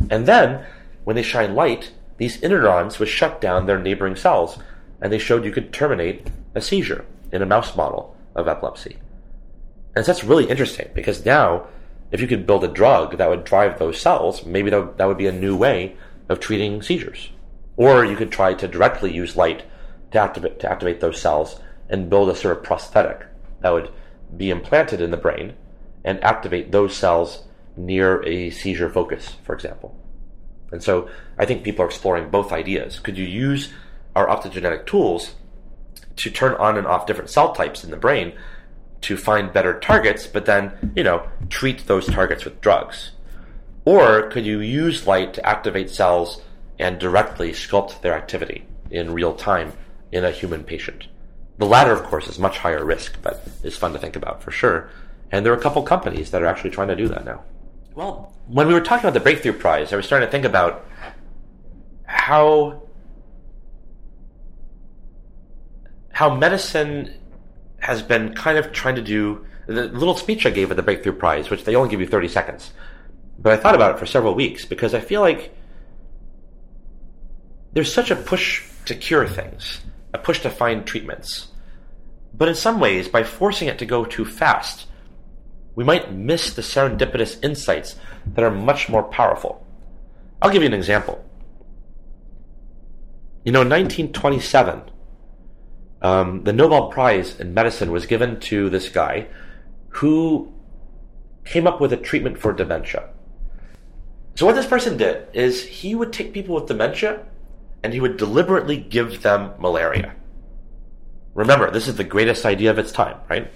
And 0.10 0.26
then, 0.26 0.66
when 1.04 1.16
they 1.16 1.24
shine 1.24 1.56
light, 1.56 1.92
these 2.18 2.42
interneurons 2.42 3.00
would 3.00 3.08
shut 3.08 3.40
down 3.40 3.66
their 3.66 3.80
neighboring 3.80 4.16
cells, 4.16 4.60
and 5.02 5.12
they 5.12 5.20
showed 5.20 5.46
you 5.46 5.52
could 5.52 5.72
terminate 5.72 6.28
a 6.54 6.62
seizure 6.62 7.06
in 7.32 7.42
a 7.42 7.46
mouse 7.46 7.76
model 7.76 8.16
of 8.36 8.48
epilepsy. 8.48 8.98
And 9.96 10.06
so 10.06 10.12
that's 10.12 10.24
really 10.24 10.50
interesting 10.50 10.90
because 10.94 11.26
now, 11.26 11.68
if 12.12 12.22
you 12.22 12.28
could 12.28 12.48
build 12.48 12.64
a 12.64 12.68
drug 12.68 13.18
that 13.18 13.30
would 13.30 13.44
drive 13.44 13.78
those 13.78 14.00
cells, 14.02 14.46
maybe 14.46 14.70
that, 14.70 14.98
that 14.98 15.08
would 15.08 15.18
be 15.18 15.28
a 15.28 15.32
new 15.32 15.56
way 15.56 15.96
of 16.28 16.40
treating 16.40 16.82
seizures. 16.82 17.30
Or 17.78 18.06
you 18.06 18.16
could 18.16 18.32
try 18.32 18.54
to 18.54 18.68
directly 18.68 19.14
use 19.14 19.36
light 19.36 19.64
to 20.12 20.20
activate, 20.20 20.60
to 20.60 20.72
activate 20.72 21.00
those 21.00 21.22
cells 21.22 21.60
and 21.90 22.10
build 22.10 22.30
a 22.30 22.36
sort 22.36 22.58
of 22.58 22.64
prosthetic 22.64 23.26
that 23.62 23.72
would 23.72 23.92
be 24.36 24.50
implanted 24.50 25.02
in 25.02 25.12
the 25.12 25.18
brain 25.18 25.54
and 26.04 26.24
activate 26.24 26.72
those 26.72 26.96
cells 26.96 27.44
near 27.76 28.24
a 28.26 28.50
seizure 28.50 28.90
focus, 28.90 29.36
for 29.44 29.54
example. 29.54 29.96
And 30.72 30.84
so 30.84 31.10
I 31.38 31.46
think 31.46 31.64
people 31.64 31.84
are 31.84 31.88
exploring 31.88 32.30
both 32.30 32.52
ideas. 32.52 33.00
Could 33.00 33.18
you 33.18 33.26
use 33.26 33.70
our 34.16 34.28
optogenetic 34.28 34.86
tools 34.86 35.36
to 36.18 36.30
turn 36.30 36.56
on 36.56 36.78
and 36.78 36.88
off 36.88 37.06
different 37.06 37.30
cell 37.30 37.54
types 37.54 37.84
in 37.84 37.92
the 37.92 37.98
brain 37.98 38.34
to 39.02 39.16
find 39.16 39.54
better 39.54 39.80
targets, 39.80 40.28
but 40.28 40.46
then, 40.46 40.94
you 40.96 41.04
know, 41.04 41.28
treat 41.50 41.88
those 41.88 42.06
targets 42.08 42.44
with 42.44 42.60
drugs? 42.62 43.12
Or 43.86 44.30
could 44.30 44.46
you 44.46 44.60
use 44.60 45.08
light 45.08 45.34
to 45.36 45.46
activate 45.46 45.90
cells 45.90 46.42
and 46.78 47.00
directly 47.00 47.52
sculpt 47.52 48.02
their 48.02 48.14
activity 48.14 48.66
in 48.92 49.14
real 49.14 49.34
time 49.34 49.74
in 50.12 50.26
a 50.26 50.32
human 50.32 50.64
patient? 50.64 51.08
The 51.58 51.66
latter, 51.66 51.92
of 51.92 52.04
course, 52.04 52.28
is 52.28 52.40
much 52.40 52.58
higher 52.58 52.84
risk, 52.86 53.18
but 53.22 53.46
is 53.64 53.76
fun 53.78 53.94
to 53.94 54.00
think 54.00 54.16
about 54.16 54.44
for 54.44 54.52
sure. 54.52 54.90
And 55.32 55.46
there 55.46 55.54
are 55.54 55.58
a 55.58 55.62
couple 55.62 55.82
companies 55.84 56.32
that 56.32 56.42
are 56.42 56.46
actually 56.46 56.72
trying 56.72 56.88
to 56.90 56.96
do 56.96 57.08
that 57.08 57.26
now. 57.26 57.44
Well, 57.96 58.34
when 58.48 58.68
we 58.68 58.74
were 58.74 58.82
talking 58.82 59.06
about 59.06 59.14
the 59.14 59.20
Breakthrough 59.20 59.54
Prize, 59.54 59.92
I 59.92 59.96
was 59.96 60.06
starting 60.06 60.28
to 60.28 60.32
think 60.32 60.46
about 60.46 60.86
how 62.06 62.82
how 66.20 66.36
medicine 66.36 67.14
has 67.78 68.02
been 68.02 68.36
kind 68.36 68.58
of 68.58 68.74
trying 68.74 68.96
to 68.96 69.02
do 69.02 69.46
the 69.68 69.88
little 69.88 70.18
speech 70.18 70.46
I 70.46 70.50
gave 70.50 70.70
at 70.70 70.76
the 70.76 70.84
Breakthrough 70.84 71.14
Prize, 71.14 71.50
which 71.50 71.64
they 71.64 71.78
only 71.78 71.90
give 71.90 72.02
you 72.02 72.08
30 72.08 72.28
seconds. 72.28 72.74
But 73.42 73.54
I 73.54 73.56
thought 73.56 73.74
about 73.74 73.96
it 73.96 74.00
for 74.00 74.06
several 74.06 74.36
weeks 74.36 74.66
because 74.66 74.94
I 74.94 75.00
feel 75.00 75.22
like 75.22 75.56
there's 77.72 77.94
such 77.94 78.12
a 78.12 78.18
push 78.18 78.68
to 78.84 78.96
cure 78.96 79.30
things 79.30 79.80
a 80.14 80.18
push 80.18 80.42
to 80.42 80.50
find 80.50 80.86
treatments. 80.86 81.48
But 82.34 82.50
in 82.50 82.56
some 82.56 82.82
ways, 82.82 83.08
by 83.08 83.24
forcing 83.24 83.70
it 83.70 83.80
to 83.80 83.86
go 83.86 84.04
too 84.04 84.26
fast, 84.26 84.88
we 85.74 85.86
might 85.86 86.12
miss 86.12 86.54
the 86.54 86.62
serendipitous 86.62 87.42
insights 87.42 87.96
that 88.26 88.44
are 88.44 88.52
much 88.52 88.90
more 88.90 89.04
powerful. 89.04 89.66
I'll 90.42 90.52
give 90.52 90.64
you 90.64 90.68
an 90.68 90.74
example. 90.74 91.24
You 93.46 93.54
know, 93.54 93.62
in 93.62 93.70
1927, 93.70 94.99
um, 96.02 96.44
the 96.44 96.54
Nobel 96.54 96.90
Prize 96.90 97.40
in 97.40 97.54
Medicine 97.54 97.92
was 97.92 98.06
given 98.06 98.40
to 98.42 98.70
this 98.70 98.90
guy 98.90 99.28
who 99.90 100.54
came 101.46 101.68
up 101.68 101.82
with 101.82 101.92
a 101.92 101.98
treatment 101.98 102.38
for 102.38 102.54
dementia. 102.54 103.10
So, 104.36 104.46
what 104.46 104.56
this 104.56 104.68
person 104.68 104.98
did 104.98 105.28
is 105.34 105.66
he 105.66 105.96
would 105.96 106.14
take 106.14 106.34
people 106.34 106.56
with 106.56 106.68
dementia 106.68 107.26
and 107.84 107.94
he 107.94 108.00
would 108.00 108.18
deliberately 108.18 108.78
give 108.78 109.22
them 109.22 109.54
malaria. 109.60 110.16
Remember, 111.34 111.72
this 111.72 111.88
is 111.88 111.96
the 111.96 112.04
greatest 112.04 112.46
idea 112.46 112.72
of 112.72 112.80
its 112.80 112.92
time, 112.92 113.18
right? 113.30 113.52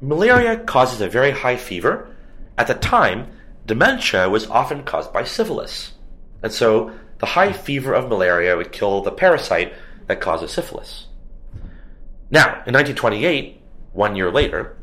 Malaria 0.00 0.56
causes 0.56 1.00
a 1.00 1.08
very 1.08 1.30
high 1.30 1.56
fever. 1.56 2.14
At 2.56 2.66
the 2.66 2.74
time, 2.74 3.30
dementia 3.66 4.28
was 4.28 4.46
often 4.46 4.82
caused 4.84 5.12
by 5.12 5.24
syphilis. 5.24 5.92
And 6.42 6.52
so 6.52 6.92
the 7.18 7.26
high 7.26 7.52
fever 7.52 7.92
of 7.92 8.08
malaria 8.08 8.56
would 8.56 8.72
kill 8.72 9.02
the 9.02 9.12
parasite 9.12 9.72
that 10.06 10.20
causes 10.20 10.50
syphilis. 10.52 11.06
Now, 12.30 12.62
in 12.66 12.74
1928, 12.74 13.60
one 13.92 14.16
year 14.16 14.30
later, 14.30 14.76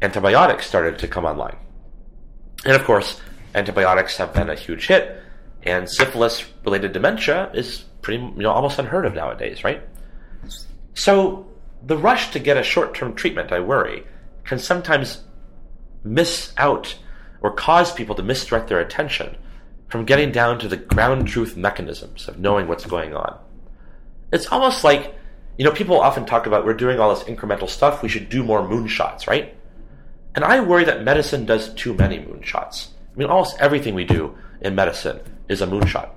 antibiotics 0.00 0.66
started 0.66 0.98
to 1.00 1.08
come 1.08 1.24
online. 1.24 1.56
And 2.64 2.74
of 2.74 2.84
course, 2.84 3.20
antibiotics 3.54 4.16
have 4.18 4.32
been 4.32 4.50
a 4.50 4.54
huge 4.54 4.86
hit 4.86 5.22
And 5.64 5.88
syphilis 5.88 6.44
related 6.64 6.92
dementia 6.92 7.50
is 7.54 7.84
pretty, 8.02 8.22
you 8.22 8.42
know, 8.42 8.50
almost 8.50 8.78
unheard 8.78 9.06
of 9.06 9.14
nowadays, 9.14 9.62
right? 9.62 9.82
So 10.94 11.46
the 11.84 11.96
rush 11.96 12.32
to 12.32 12.38
get 12.38 12.56
a 12.56 12.62
short 12.62 12.94
term 12.94 13.14
treatment, 13.14 13.52
I 13.52 13.60
worry, 13.60 14.04
can 14.44 14.58
sometimes 14.58 15.22
miss 16.04 16.52
out 16.56 16.96
or 17.40 17.52
cause 17.52 17.92
people 17.92 18.14
to 18.16 18.22
misdirect 18.22 18.68
their 18.68 18.80
attention 18.80 19.36
from 19.88 20.04
getting 20.04 20.32
down 20.32 20.58
to 20.58 20.68
the 20.68 20.76
ground 20.76 21.28
truth 21.28 21.56
mechanisms 21.56 22.26
of 22.26 22.38
knowing 22.38 22.66
what's 22.66 22.86
going 22.86 23.14
on. 23.14 23.38
It's 24.32 24.46
almost 24.46 24.82
like, 24.82 25.14
you 25.58 25.64
know, 25.64 25.72
people 25.72 26.00
often 26.00 26.24
talk 26.24 26.46
about 26.46 26.64
we're 26.64 26.74
doing 26.74 26.98
all 26.98 27.14
this 27.14 27.24
incremental 27.24 27.68
stuff, 27.68 28.02
we 28.02 28.08
should 28.08 28.28
do 28.28 28.42
more 28.42 28.62
moonshots, 28.62 29.26
right? 29.26 29.54
And 30.34 30.44
I 30.44 30.60
worry 30.60 30.84
that 30.84 31.04
medicine 31.04 31.44
does 31.44 31.74
too 31.74 31.94
many 31.94 32.18
moonshots. 32.18 32.88
I 33.14 33.18
mean, 33.18 33.28
almost 33.28 33.58
everything 33.60 33.94
we 33.94 34.04
do 34.04 34.36
in 34.62 34.74
medicine 34.74 35.20
is 35.48 35.60
a 35.60 35.66
moonshot 35.66 36.10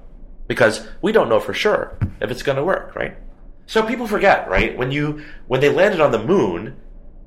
because 0.48 0.88
we 1.02 1.12
don't 1.12 1.30
know 1.30 1.40
for 1.40 1.54
sure 1.54 1.98
if 2.22 2.32
it's 2.32 2.44
going 2.44 2.58
to 2.58 2.64
work, 2.64 2.96
right? 2.96 3.18
So 3.66 3.84
people 3.84 4.08
forget, 4.08 4.50
right? 4.50 4.78
When 4.78 4.92
you 4.92 5.24
when 5.48 5.60
they 5.60 5.70
landed 5.70 6.00
on 6.00 6.12
the 6.12 6.24
moon, 6.24 6.78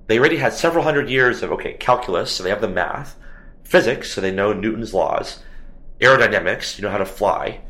they 0.06 0.18
already 0.18 0.38
had 0.38 0.52
several 0.52 0.84
hundred 0.84 1.10
years 1.10 1.42
of 1.42 1.52
okay 1.52 1.74
calculus, 1.74 2.30
so 2.30 2.42
they 2.42 2.50
have 2.50 2.60
the 2.60 2.68
math, 2.68 3.16
physics, 3.64 4.12
so 4.12 4.20
they 4.20 4.30
know 4.30 4.52
Newton's 4.52 4.94
laws, 4.94 5.40
aerodynamics, 6.00 6.78
you 6.78 6.82
know 6.82 6.90
how 6.90 6.98
to 6.98 7.04
fly, 7.04 7.60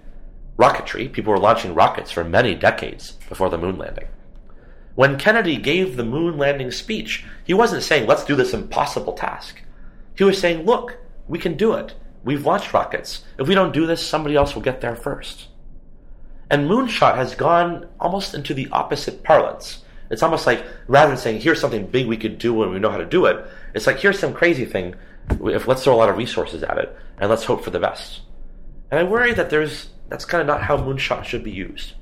rocketry. 0.59 1.11
People 1.11 1.33
were 1.33 1.39
launching 1.39 1.75
rockets 1.75 2.11
for 2.11 2.23
many 2.23 2.55
decades 2.55 3.13
before 3.29 3.49
the 3.49 3.59
moon 3.59 3.79
landing. 3.79 4.07
When 4.99 5.17
Kennedy 5.17 5.59
gave 5.59 5.95
the 5.95 6.05
moon 6.05 6.39
landing 6.39 6.73
speech, 6.73 7.25
he 7.45 7.55
wasn't 7.55 7.85
saying, 7.85 8.09
let's 8.09 8.25
do 8.25 8.35
this 8.35 8.53
impossible 8.53 9.13
task. 9.13 9.63
He 10.17 10.25
was 10.25 10.41
saying, 10.41 10.67
look, 10.67 10.99
we 11.29 11.39
can 11.39 11.57
do 11.57 11.75
it. 11.75 11.95
We've 12.25 12.45
launched 12.45 12.75
rockets. 12.75 13.23
If 13.39 13.47
we 13.47 13.55
don't 13.55 13.73
do 13.73 13.87
this, 13.87 14.05
somebody 14.05 14.35
else 14.35 14.57
will 14.57 14.63
get 14.63 14.81
there 14.81 14.97
first. 14.97 15.47
And 16.51 16.69
moonshot 16.69 17.15
has 17.15 17.37
gone 17.37 17.87
almost 18.01 18.35
into 18.35 18.55
the 18.55 18.67
opposite 18.73 19.23
parlance. 19.23 19.85
It's 20.11 20.25
almost 20.25 20.49
like 20.49 20.67
rather 20.89 21.13
than 21.13 21.19
saying, 21.19 21.43
here's 21.43 21.61
something 21.61 21.87
big 21.87 22.09
we 22.09 22.17
could 22.17 22.39
do 22.39 22.53
when 22.53 22.73
we 22.73 22.81
know 22.81 22.91
how 22.91 22.97
to 22.97 23.07
do 23.07 23.27
it, 23.27 23.47
it's 23.75 23.87
like, 23.87 24.01
here's 24.01 24.19
some 24.19 24.35
crazy 24.35 24.65
thing. 24.65 24.97
If 25.45 25.69
let's 25.69 25.85
throw 25.85 25.95
a 25.95 26.01
lot 26.03 26.09
of 26.09 26.17
resources 26.17 26.65
at 26.65 26.77
it 26.77 26.99
and 27.19 27.31
let's 27.31 27.45
hope 27.45 27.63
for 27.63 27.71
the 27.71 27.79
best. 27.79 28.23
And 28.91 28.99
I 28.99 29.05
worry 29.05 29.33
that 29.33 29.49
there's, 29.49 29.91
that's 30.09 30.25
kind 30.25 30.41
of 30.41 30.49
not 30.49 30.65
how 30.65 30.77
moonshot 30.77 31.23
should 31.23 31.45
be 31.45 31.53
used. 31.53 31.93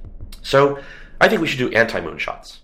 So 0.41 0.79
I 1.21 1.29
think 1.29 1.43
we 1.43 1.47
should 1.47 1.59
do 1.59 1.71
anti 1.77 2.01
moonshots. 2.01 2.61